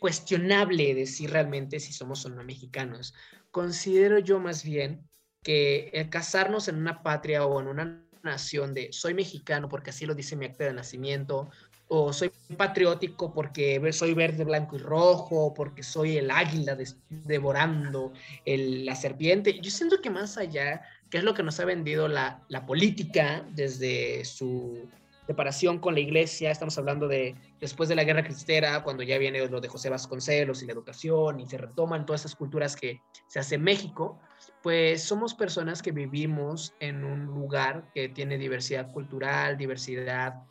cuestionable 0.00 0.94
decir 0.94 1.30
realmente 1.30 1.78
si 1.78 1.92
somos 1.92 2.24
o 2.26 2.30
no 2.30 2.42
mexicanos. 2.42 3.14
Considero 3.52 4.18
yo 4.18 4.40
más 4.40 4.64
bien 4.64 5.06
que 5.42 5.90
el 5.92 6.10
casarnos 6.10 6.66
en 6.68 6.76
una 6.76 7.02
patria 7.02 7.46
o 7.46 7.60
en 7.60 7.68
una 7.68 8.04
nación 8.22 8.74
de 8.74 8.92
soy 8.92 9.14
mexicano 9.14 9.68
porque 9.68 9.90
así 9.90 10.06
lo 10.06 10.14
dice 10.14 10.36
mi 10.36 10.46
acta 10.46 10.64
de 10.64 10.72
nacimiento, 10.72 11.50
o 11.92 12.12
soy 12.12 12.30
patriótico 12.56 13.34
porque 13.34 13.80
soy 13.92 14.14
verde, 14.14 14.44
blanco 14.44 14.76
y 14.76 14.78
rojo, 14.78 15.52
porque 15.52 15.82
soy 15.82 16.18
el 16.18 16.30
águila 16.30 16.78
devorando 17.08 18.12
la 18.46 18.94
serpiente. 18.94 19.60
Yo 19.60 19.70
siento 19.70 20.00
que 20.00 20.08
más 20.08 20.38
allá, 20.38 20.82
que 21.10 21.18
es 21.18 21.24
lo 21.24 21.34
que 21.34 21.42
nos 21.42 21.58
ha 21.58 21.64
vendido 21.64 22.06
la, 22.06 22.44
la 22.48 22.64
política 22.64 23.44
desde 23.50 24.24
su 24.24 24.88
separación 25.30 25.78
con 25.78 25.94
la 25.94 26.00
iglesia, 26.00 26.50
estamos 26.50 26.76
hablando 26.76 27.06
de 27.06 27.36
después 27.60 27.88
de 27.88 27.94
la 27.94 28.02
guerra 28.02 28.24
cristera, 28.24 28.82
cuando 28.82 29.04
ya 29.04 29.16
viene 29.16 29.46
lo 29.46 29.60
de 29.60 29.68
José 29.68 29.88
Vasconcelos 29.88 30.60
y 30.60 30.66
la 30.66 30.72
educación 30.72 31.38
y 31.38 31.46
se 31.46 31.56
retoman 31.56 32.04
todas 32.04 32.22
esas 32.22 32.34
culturas 32.34 32.74
que 32.74 33.00
se 33.28 33.38
hace 33.38 33.54
en 33.54 33.62
México, 33.62 34.18
pues 34.60 35.04
somos 35.04 35.34
personas 35.34 35.82
que 35.82 35.92
vivimos 35.92 36.74
en 36.80 37.04
un 37.04 37.26
lugar 37.26 37.92
que 37.94 38.08
tiene 38.08 38.38
diversidad 38.38 38.90
cultural, 38.90 39.56
diversidad 39.56 40.42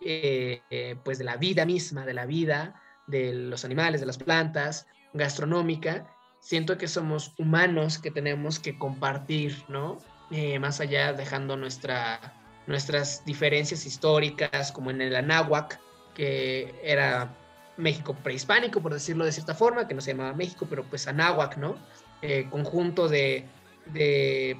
eh, 0.00 0.62
eh, 0.68 0.96
pues 1.04 1.18
de 1.18 1.24
la 1.24 1.36
vida 1.36 1.64
misma, 1.64 2.04
de 2.04 2.14
la 2.14 2.26
vida, 2.26 2.82
de 3.06 3.32
los 3.34 3.64
animales, 3.64 4.00
de 4.00 4.06
las 4.08 4.18
plantas, 4.18 4.88
gastronómica. 5.12 6.08
Siento 6.40 6.76
que 6.76 6.88
somos 6.88 7.34
humanos 7.38 8.00
que 8.00 8.10
tenemos 8.10 8.58
que 8.58 8.76
compartir, 8.78 9.62
¿no? 9.68 9.98
Eh, 10.32 10.58
más 10.58 10.80
allá 10.80 11.12
dejando 11.12 11.56
nuestra, 11.56 12.43
nuestras 12.66 13.24
diferencias 13.24 13.86
históricas, 13.86 14.72
como 14.72 14.90
en 14.90 15.00
el 15.00 15.16
Anáhuac, 15.16 15.80
que 16.14 16.74
era 16.82 17.36
México 17.76 18.14
prehispánico, 18.14 18.80
por 18.80 18.92
decirlo 18.92 19.24
de 19.24 19.32
cierta 19.32 19.54
forma, 19.54 19.88
que 19.88 19.94
no 19.94 20.00
se 20.00 20.12
llamaba 20.12 20.32
México, 20.32 20.66
pero 20.68 20.84
pues 20.84 21.06
Anáhuac, 21.08 21.56
¿no? 21.56 21.76
Eh, 22.22 22.46
conjunto 22.50 23.08
de, 23.08 23.44
de, 23.86 24.56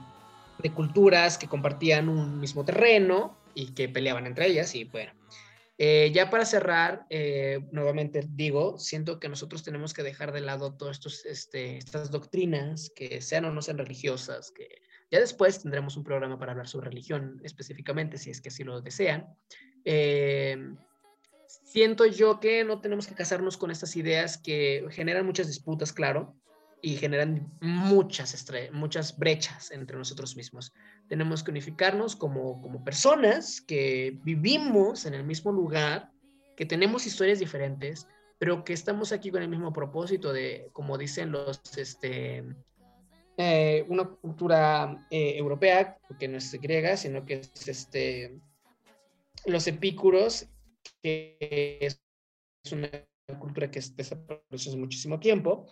de 0.58 0.70
culturas 0.72 1.38
que 1.38 1.48
compartían 1.48 2.08
un 2.08 2.40
mismo 2.40 2.64
terreno 2.64 3.38
y 3.54 3.72
que 3.72 3.88
peleaban 3.88 4.26
entre 4.26 4.46
ellas 4.46 4.74
y 4.74 4.84
bueno. 4.84 5.12
Eh, 5.76 6.12
ya 6.14 6.30
para 6.30 6.44
cerrar, 6.44 7.04
eh, 7.10 7.60
nuevamente 7.72 8.24
digo, 8.28 8.78
siento 8.78 9.18
que 9.18 9.28
nosotros 9.28 9.64
tenemos 9.64 9.92
que 9.92 10.04
dejar 10.04 10.32
de 10.32 10.40
lado 10.40 10.74
todas 10.74 11.00
este, 11.24 11.78
estas 11.78 12.12
doctrinas, 12.12 12.92
que 12.94 13.20
sean 13.20 13.44
o 13.46 13.52
no 13.52 13.60
sean 13.60 13.78
religiosas, 13.78 14.52
que 14.52 14.82
ya 15.14 15.20
después 15.20 15.62
tendremos 15.62 15.96
un 15.96 16.02
programa 16.02 16.40
para 16.40 16.50
hablar 16.50 16.66
sobre 16.66 16.88
religión 16.88 17.40
específicamente, 17.44 18.18
si 18.18 18.30
es 18.30 18.40
que 18.40 18.48
así 18.48 18.64
lo 18.64 18.80
desean. 18.80 19.28
Eh, 19.84 20.74
siento 21.46 22.04
yo 22.04 22.40
que 22.40 22.64
no 22.64 22.80
tenemos 22.80 23.06
que 23.06 23.14
casarnos 23.14 23.56
con 23.56 23.70
estas 23.70 23.94
ideas 23.94 24.38
que 24.38 24.84
generan 24.90 25.24
muchas 25.24 25.46
disputas, 25.46 25.92
claro, 25.92 26.34
y 26.82 26.96
generan 26.96 27.48
muchas, 27.60 28.44
muchas 28.72 29.16
brechas 29.16 29.70
entre 29.70 29.96
nosotros 29.96 30.34
mismos. 30.34 30.72
Tenemos 31.08 31.44
que 31.44 31.52
unificarnos 31.52 32.16
como, 32.16 32.60
como 32.60 32.82
personas 32.82 33.60
que 33.60 34.18
vivimos 34.24 35.06
en 35.06 35.14
el 35.14 35.22
mismo 35.22 35.52
lugar, 35.52 36.10
que 36.56 36.66
tenemos 36.66 37.06
historias 37.06 37.38
diferentes, 37.38 38.08
pero 38.40 38.64
que 38.64 38.72
estamos 38.72 39.12
aquí 39.12 39.30
con 39.30 39.42
el 39.42 39.48
mismo 39.48 39.72
propósito 39.72 40.32
de, 40.32 40.70
como 40.72 40.98
dicen 40.98 41.30
los, 41.30 41.60
este, 41.76 42.42
eh, 43.36 43.84
una 43.88 44.04
cultura 44.04 45.06
eh, 45.10 45.36
europea, 45.36 45.98
que 46.18 46.28
no 46.28 46.38
es 46.38 46.52
griega, 46.60 46.96
sino 46.96 47.24
que 47.24 47.34
es 47.34 47.68
este, 47.68 48.38
los 49.46 49.66
epícuros, 49.66 50.46
que 51.02 51.36
es 51.80 52.00
una 52.72 52.88
cultura 53.38 53.70
que 53.70 53.80
desapareció 53.94 54.70
hace 54.70 54.76
muchísimo 54.76 55.18
tiempo, 55.18 55.66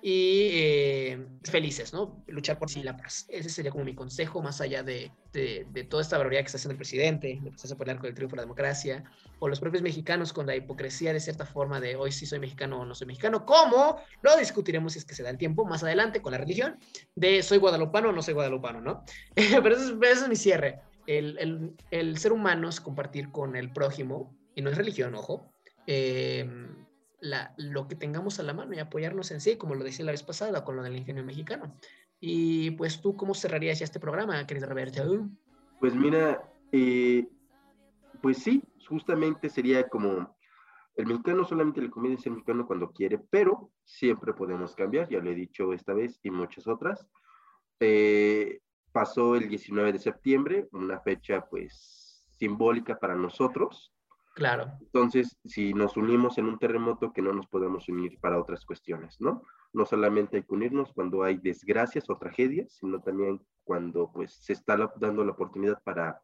y 0.00 0.50
eh, 0.52 1.26
felices, 1.44 1.92
¿no? 1.92 2.22
Luchar 2.28 2.58
por 2.58 2.70
sí 2.70 2.82
la 2.82 2.96
paz. 2.96 3.26
Ese 3.28 3.48
sería 3.48 3.72
como 3.72 3.84
mi 3.84 3.94
consejo, 3.94 4.40
más 4.40 4.60
allá 4.60 4.82
de, 4.82 5.10
de, 5.32 5.84
toda 5.84 6.02
esta 6.02 6.16
barbaridad 6.16 6.42
que 6.42 6.46
está 6.46 6.58
haciendo 6.58 6.72
el 6.72 6.78
presidente, 6.78 7.26
de 7.28 7.48
empezar 7.48 7.72
a 7.72 7.76
pelear 7.76 7.98
con 7.98 8.06
el 8.06 8.14
triunfo 8.14 8.36
de 8.36 8.38
la 8.38 8.42
democracia, 8.42 9.04
o 9.40 9.48
los 9.48 9.58
propios 9.58 9.82
mexicanos 9.82 10.32
con 10.32 10.46
la 10.46 10.54
hipocresía 10.54 11.12
de 11.12 11.20
cierta 11.20 11.44
forma 11.46 11.80
de 11.80 11.96
hoy 11.96 12.12
sí 12.12 12.26
soy 12.26 12.38
mexicano 12.38 12.80
o 12.80 12.84
no 12.84 12.94
soy 12.94 13.08
mexicano, 13.08 13.44
¿cómo? 13.44 14.00
Lo 14.22 14.36
discutiremos 14.36 14.92
si 14.92 15.00
es 15.00 15.04
que 15.04 15.14
se 15.14 15.22
da 15.22 15.30
el 15.30 15.38
tiempo 15.38 15.64
más 15.64 15.82
adelante 15.82 16.22
con 16.22 16.32
la 16.32 16.38
religión, 16.38 16.78
de 17.16 17.42
soy 17.42 17.58
guadalupano 17.58 18.10
o 18.10 18.12
no 18.12 18.22
soy 18.22 18.34
guadalupano, 18.34 18.80
¿no? 18.80 19.04
Pero 19.34 19.76
eso 19.76 19.98
es, 20.00 20.28
mi 20.28 20.36
cierre. 20.36 20.80
El, 21.06 21.38
el, 21.38 21.74
el, 21.90 22.18
ser 22.18 22.32
humano 22.32 22.68
es 22.68 22.80
compartir 22.80 23.30
con 23.32 23.56
el 23.56 23.72
prójimo, 23.72 24.36
y 24.54 24.62
no 24.62 24.70
es 24.70 24.76
religión, 24.76 25.14
ojo. 25.14 25.52
Eh, 25.86 26.46
lo 27.20 27.88
que 27.88 27.96
tengamos 27.96 28.38
a 28.38 28.42
la 28.42 28.54
mano 28.54 28.74
y 28.74 28.78
apoyarnos 28.78 29.30
en 29.30 29.40
sí, 29.40 29.56
como 29.56 29.74
lo 29.74 29.84
decía 29.84 30.04
la 30.04 30.12
vez 30.12 30.22
pasada 30.22 30.64
con 30.64 30.76
lo 30.76 30.82
del 30.82 30.96
ingenio 30.96 31.24
mexicano. 31.24 31.74
Y 32.20 32.72
pues 32.72 33.00
tú, 33.00 33.16
¿cómo 33.16 33.34
cerrarías 33.34 33.78
ya 33.78 33.84
este 33.84 34.00
programa, 34.00 34.46
querido 34.46 34.68
Roberto? 34.68 35.28
Pues 35.80 35.94
mira, 35.94 36.42
eh, 36.72 37.28
pues 38.20 38.38
sí, 38.38 38.62
justamente 38.88 39.48
sería 39.48 39.88
como, 39.88 40.36
el 40.96 41.06
mexicano 41.06 41.44
solamente 41.44 41.80
le 41.80 41.90
conviene 41.90 42.18
ser 42.18 42.32
mexicano 42.32 42.66
cuando 42.66 42.90
quiere, 42.90 43.18
pero 43.18 43.70
siempre 43.84 44.32
podemos 44.32 44.74
cambiar, 44.74 45.08
ya 45.08 45.20
lo 45.20 45.30
he 45.30 45.34
dicho 45.34 45.72
esta 45.72 45.94
vez 45.94 46.18
y 46.22 46.30
muchas 46.30 46.66
otras. 46.66 47.06
Eh, 47.78 48.60
pasó 48.90 49.36
el 49.36 49.48
19 49.48 49.92
de 49.92 49.98
septiembre, 50.00 50.68
una 50.72 50.98
fecha 51.00 51.46
pues 51.48 52.26
simbólica 52.30 52.98
para 52.98 53.14
nosotros, 53.14 53.92
Claro. 54.38 54.70
Entonces, 54.80 55.36
si 55.44 55.74
nos 55.74 55.96
unimos 55.96 56.38
en 56.38 56.46
un 56.46 56.60
terremoto, 56.60 57.12
que 57.12 57.20
no 57.20 57.32
nos 57.32 57.48
podemos 57.48 57.88
unir 57.88 58.20
para 58.20 58.38
otras 58.38 58.64
cuestiones, 58.64 59.20
¿no? 59.20 59.42
No 59.72 59.84
solamente 59.84 60.36
hay 60.36 60.42
que 60.44 60.54
unirnos 60.54 60.92
cuando 60.92 61.24
hay 61.24 61.38
desgracias 61.38 62.08
o 62.08 62.16
tragedias, 62.18 62.70
sino 62.78 63.00
también 63.00 63.44
cuando 63.64 64.12
pues 64.12 64.32
se 64.34 64.52
está 64.52 64.76
dando 65.00 65.24
la 65.24 65.32
oportunidad 65.32 65.82
para, 65.82 66.22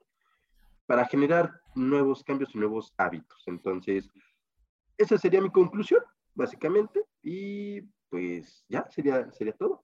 para 0.87 1.07
generar 1.07 1.61
nuevos 1.75 2.23
cambios 2.23 2.55
y 2.55 2.59
nuevos 2.59 2.95
hábitos. 2.99 3.43
Entonces, 3.47 4.09
esa 4.97 5.19
sería 5.19 5.41
mi 5.41 5.51
conclusión, 5.51 6.01
básicamente, 6.35 7.05
y 7.21 7.81
pues 8.11 8.65
ya 8.69 8.89
sería, 8.91 9.29
sería 9.33 9.55
todo. 9.55 9.83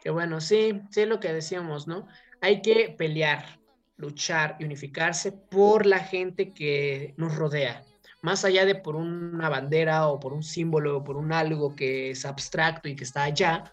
Qué 0.00 0.10
bueno, 0.10 0.40
sí, 0.40 0.82
sí 0.88 1.04
lo 1.04 1.18
que 1.18 1.32
decíamos, 1.32 1.88
¿no? 1.88 2.06
Hay 2.40 2.62
que 2.62 2.94
pelear, 2.96 3.58
luchar 3.96 4.56
y 4.58 4.64
unificarse 4.64 5.32
por 5.32 5.86
la 5.86 6.00
gente 6.00 6.52
que 6.52 7.14
nos 7.16 7.36
rodea, 7.36 7.82
más 8.22 8.44
allá 8.44 8.64
de 8.64 8.74
por 8.74 8.96
una 8.96 9.48
bandera 9.48 10.08
o 10.08 10.18
por 10.18 10.32
un 10.32 10.42
símbolo 10.42 10.98
o 10.98 11.04
por 11.04 11.16
un 11.16 11.32
algo 11.32 11.76
que 11.76 12.10
es 12.10 12.24
abstracto 12.24 12.88
y 12.88 12.96
que 12.96 13.04
está 13.04 13.24
allá, 13.24 13.72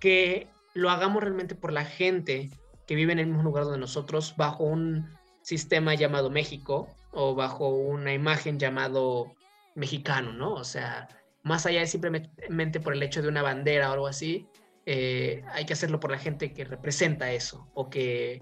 que 0.00 0.48
lo 0.74 0.90
hagamos 0.90 1.22
realmente 1.22 1.54
por 1.54 1.72
la 1.72 1.84
gente 1.84 2.50
que 2.86 2.94
vive 2.94 3.12
en 3.12 3.18
el 3.18 3.26
mismo 3.26 3.42
lugar 3.42 3.64
donde 3.64 3.78
nosotros, 3.78 4.34
bajo 4.36 4.64
un 4.64 5.08
sistema 5.42 5.94
llamado 5.94 6.30
México 6.30 6.88
o 7.12 7.34
bajo 7.34 7.68
una 7.68 8.14
imagen 8.14 8.58
llamado 8.58 9.34
mexicano, 9.74 10.32
¿no? 10.32 10.54
O 10.54 10.64
sea, 10.64 11.08
más 11.42 11.66
allá 11.66 11.80
de 11.80 11.86
simplemente 11.86 12.80
por 12.80 12.92
el 12.92 13.02
hecho 13.02 13.22
de 13.22 13.28
una 13.28 13.42
bandera 13.42 13.90
o 13.90 13.92
algo 13.92 14.06
así, 14.06 14.46
eh, 14.86 15.42
hay 15.52 15.66
que 15.66 15.74
hacerlo 15.74 16.00
por 16.00 16.10
la 16.10 16.18
gente 16.18 16.52
que 16.52 16.64
representa 16.64 17.30
eso 17.32 17.68
o 17.74 17.90
que 17.90 18.40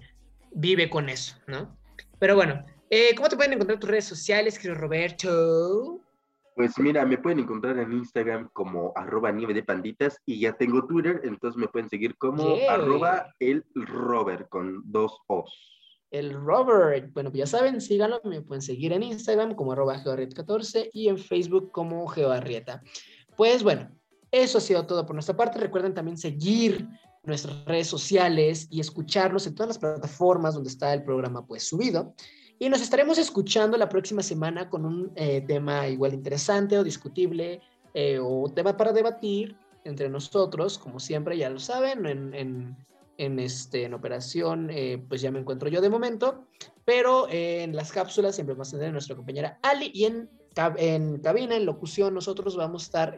vive 0.57 0.89
con 0.89 1.07
eso, 1.07 1.35
¿no? 1.47 1.77
Pero 2.19 2.35
bueno, 2.35 2.65
eh, 2.89 3.13
¿cómo 3.15 3.29
te 3.29 3.35
pueden 3.35 3.53
encontrar 3.53 3.79
tus 3.79 3.89
redes 3.89 4.05
sociales, 4.05 4.57
querido 4.57 4.79
Roberto? 4.79 6.01
Pues 6.55 6.79
mira, 6.79 7.05
me 7.05 7.19
pueden 7.19 7.39
encontrar 7.39 7.77
en 7.77 7.93
Instagram 7.93 8.49
como 8.53 8.91
arroba 8.95 9.31
nieve 9.31 9.53
de 9.53 9.61
panditas 9.61 10.17
y 10.25 10.39
ya 10.39 10.53
tengo 10.53 10.87
Twitter, 10.87 11.21
entonces 11.23 11.59
me 11.59 11.67
pueden 11.67 11.87
seguir 11.87 12.17
como 12.17 12.57
arroba 12.67 13.31
el 13.39 13.63
Robert 13.75 14.49
con 14.49 14.81
dos 14.85 15.19
O's. 15.27 15.53
El 16.09 16.33
Robert, 16.33 17.13
bueno, 17.13 17.29
pues 17.29 17.39
ya 17.39 17.45
saben, 17.45 17.79
síganlo, 17.79 18.21
me 18.23 18.41
pueden 18.41 18.63
seguir 18.63 18.93
en 18.93 19.03
Instagram 19.03 19.53
como 19.53 19.73
arroba 19.73 20.03
geoarrieta14 20.03 20.89
y 20.91 21.09
en 21.09 21.19
Facebook 21.19 21.71
como 21.71 22.07
geoarrieta. 22.07 22.81
Pues 23.35 23.61
bueno, 23.61 23.91
eso 24.31 24.57
ha 24.57 24.61
sido 24.61 24.87
todo 24.87 25.05
por 25.05 25.15
nuestra 25.15 25.37
parte. 25.37 25.59
Recuerden 25.59 25.93
también 25.93 26.17
seguir 26.17 26.87
nuestras 27.27 27.65
redes 27.65 27.87
sociales 27.87 28.67
y 28.71 28.79
escucharnos 28.79 29.45
en 29.45 29.53
todas 29.53 29.67
las 29.67 29.77
plataformas 29.77 30.55
donde 30.55 30.69
está 30.69 30.93
el 30.93 31.03
programa 31.03 31.45
pues 31.45 31.67
subido. 31.67 32.15
Y 32.57 32.69
nos 32.69 32.81
estaremos 32.81 33.17
escuchando 33.19 33.77
la 33.77 33.89
próxima 33.89 34.23
semana 34.23 34.69
con 34.69 34.85
un 34.85 35.11
eh, 35.15 35.41
tema 35.41 35.87
igual 35.87 36.13
interesante 36.13 36.79
o 36.79 36.83
discutible 36.83 37.61
eh, 37.93 38.17
o 38.19 38.49
tema 38.49 38.75
para 38.75 38.93
debatir 38.93 39.55
entre 39.83 40.09
nosotros, 40.09 40.77
como 40.79 40.99
siempre 40.99 41.37
ya 41.37 41.49
lo 41.49 41.59
saben, 41.59 42.05
en, 42.05 42.33
en, 42.33 42.75
en 43.17 43.39
este, 43.39 43.83
en 43.83 43.93
operación 43.93 44.69
eh, 44.71 45.01
pues 45.07 45.21
ya 45.21 45.31
me 45.31 45.39
encuentro 45.39 45.69
yo 45.69 45.81
de 45.81 45.89
momento, 45.89 46.45
pero 46.83 47.27
en 47.29 47.75
las 47.75 47.91
cápsulas 47.91 48.35
siempre 48.35 48.55
vamos 48.55 48.69
a 48.69 48.77
tener 48.77 48.89
a 48.89 48.93
nuestra 48.93 49.15
compañera 49.15 49.59
Ali 49.61 49.91
y 49.93 50.05
en, 50.05 50.29
en 50.77 51.19
cabina, 51.19 51.55
en 51.55 51.65
locución, 51.65 52.13
nosotros 52.13 52.55
vamos 52.55 52.83
a 52.83 52.85
estar 52.85 53.15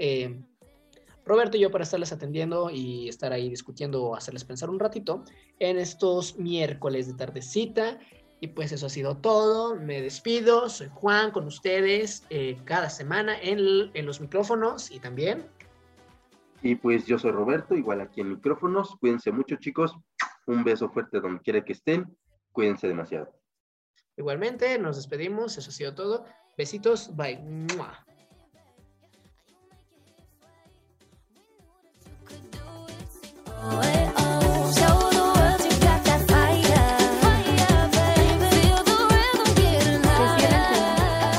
Roberto 1.30 1.58
y 1.58 1.60
yo 1.60 1.70
para 1.70 1.84
estarles 1.84 2.12
atendiendo 2.12 2.72
y 2.72 3.08
estar 3.08 3.32
ahí 3.32 3.50
discutiendo 3.50 4.04
o 4.04 4.16
hacerles 4.16 4.44
pensar 4.44 4.70
un 4.72 4.80
ratito 4.80 5.24
en 5.60 5.78
estos 5.78 6.40
miércoles 6.40 7.08
de 7.08 7.14
tardecita. 7.14 8.00
Y 8.42 8.48
pues 8.48 8.72
eso 8.72 8.88
ha 8.88 8.90
sido 8.90 9.16
todo. 9.18 9.76
Me 9.76 10.02
despido. 10.02 10.70
Soy 10.70 10.88
Juan 10.92 11.30
con 11.30 11.46
ustedes 11.46 12.24
eh, 12.32 12.58
cada 12.66 12.90
semana 12.90 13.38
en, 13.40 13.92
en 13.94 14.06
los 14.08 14.20
micrófonos 14.20 14.90
y 14.90 15.00
también. 15.00 15.46
Y 16.64 16.76
pues 16.76 17.06
yo 17.06 17.20
soy 17.20 17.32
Roberto, 17.32 17.76
igual 17.76 18.02
aquí 18.02 18.22
en 18.22 18.30
micrófonos. 18.30 18.96
Cuídense 19.00 19.32
mucho, 19.32 19.58
chicos. 19.58 19.94
Un 20.48 20.64
beso 20.64 20.90
fuerte 20.90 21.20
donde 21.20 21.42
quiera 21.42 21.64
que 21.64 21.74
estén. 21.74 22.18
Cuídense 22.52 22.88
demasiado. 22.88 23.32
Igualmente, 24.18 24.80
nos 24.80 24.96
despedimos. 24.96 25.58
Eso 25.60 25.70
ha 25.70 25.74
sido 25.74 25.94
todo. 25.94 26.26
Besitos. 26.58 27.16
Bye. 27.16 27.40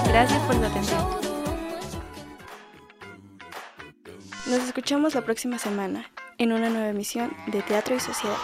Gracias 0.06 0.40
por. 0.42 0.56
Nos 4.50 4.64
escuchamos 4.64 5.14
la 5.14 5.20
próxima 5.22 5.58
semana 5.58 6.10
en 6.38 6.52
una 6.52 6.68
nueva 6.70 6.88
emisión 6.88 7.32
de 7.46 7.62
Teatro 7.62 7.94
y 7.94 8.00
Sociedad. 8.00 8.36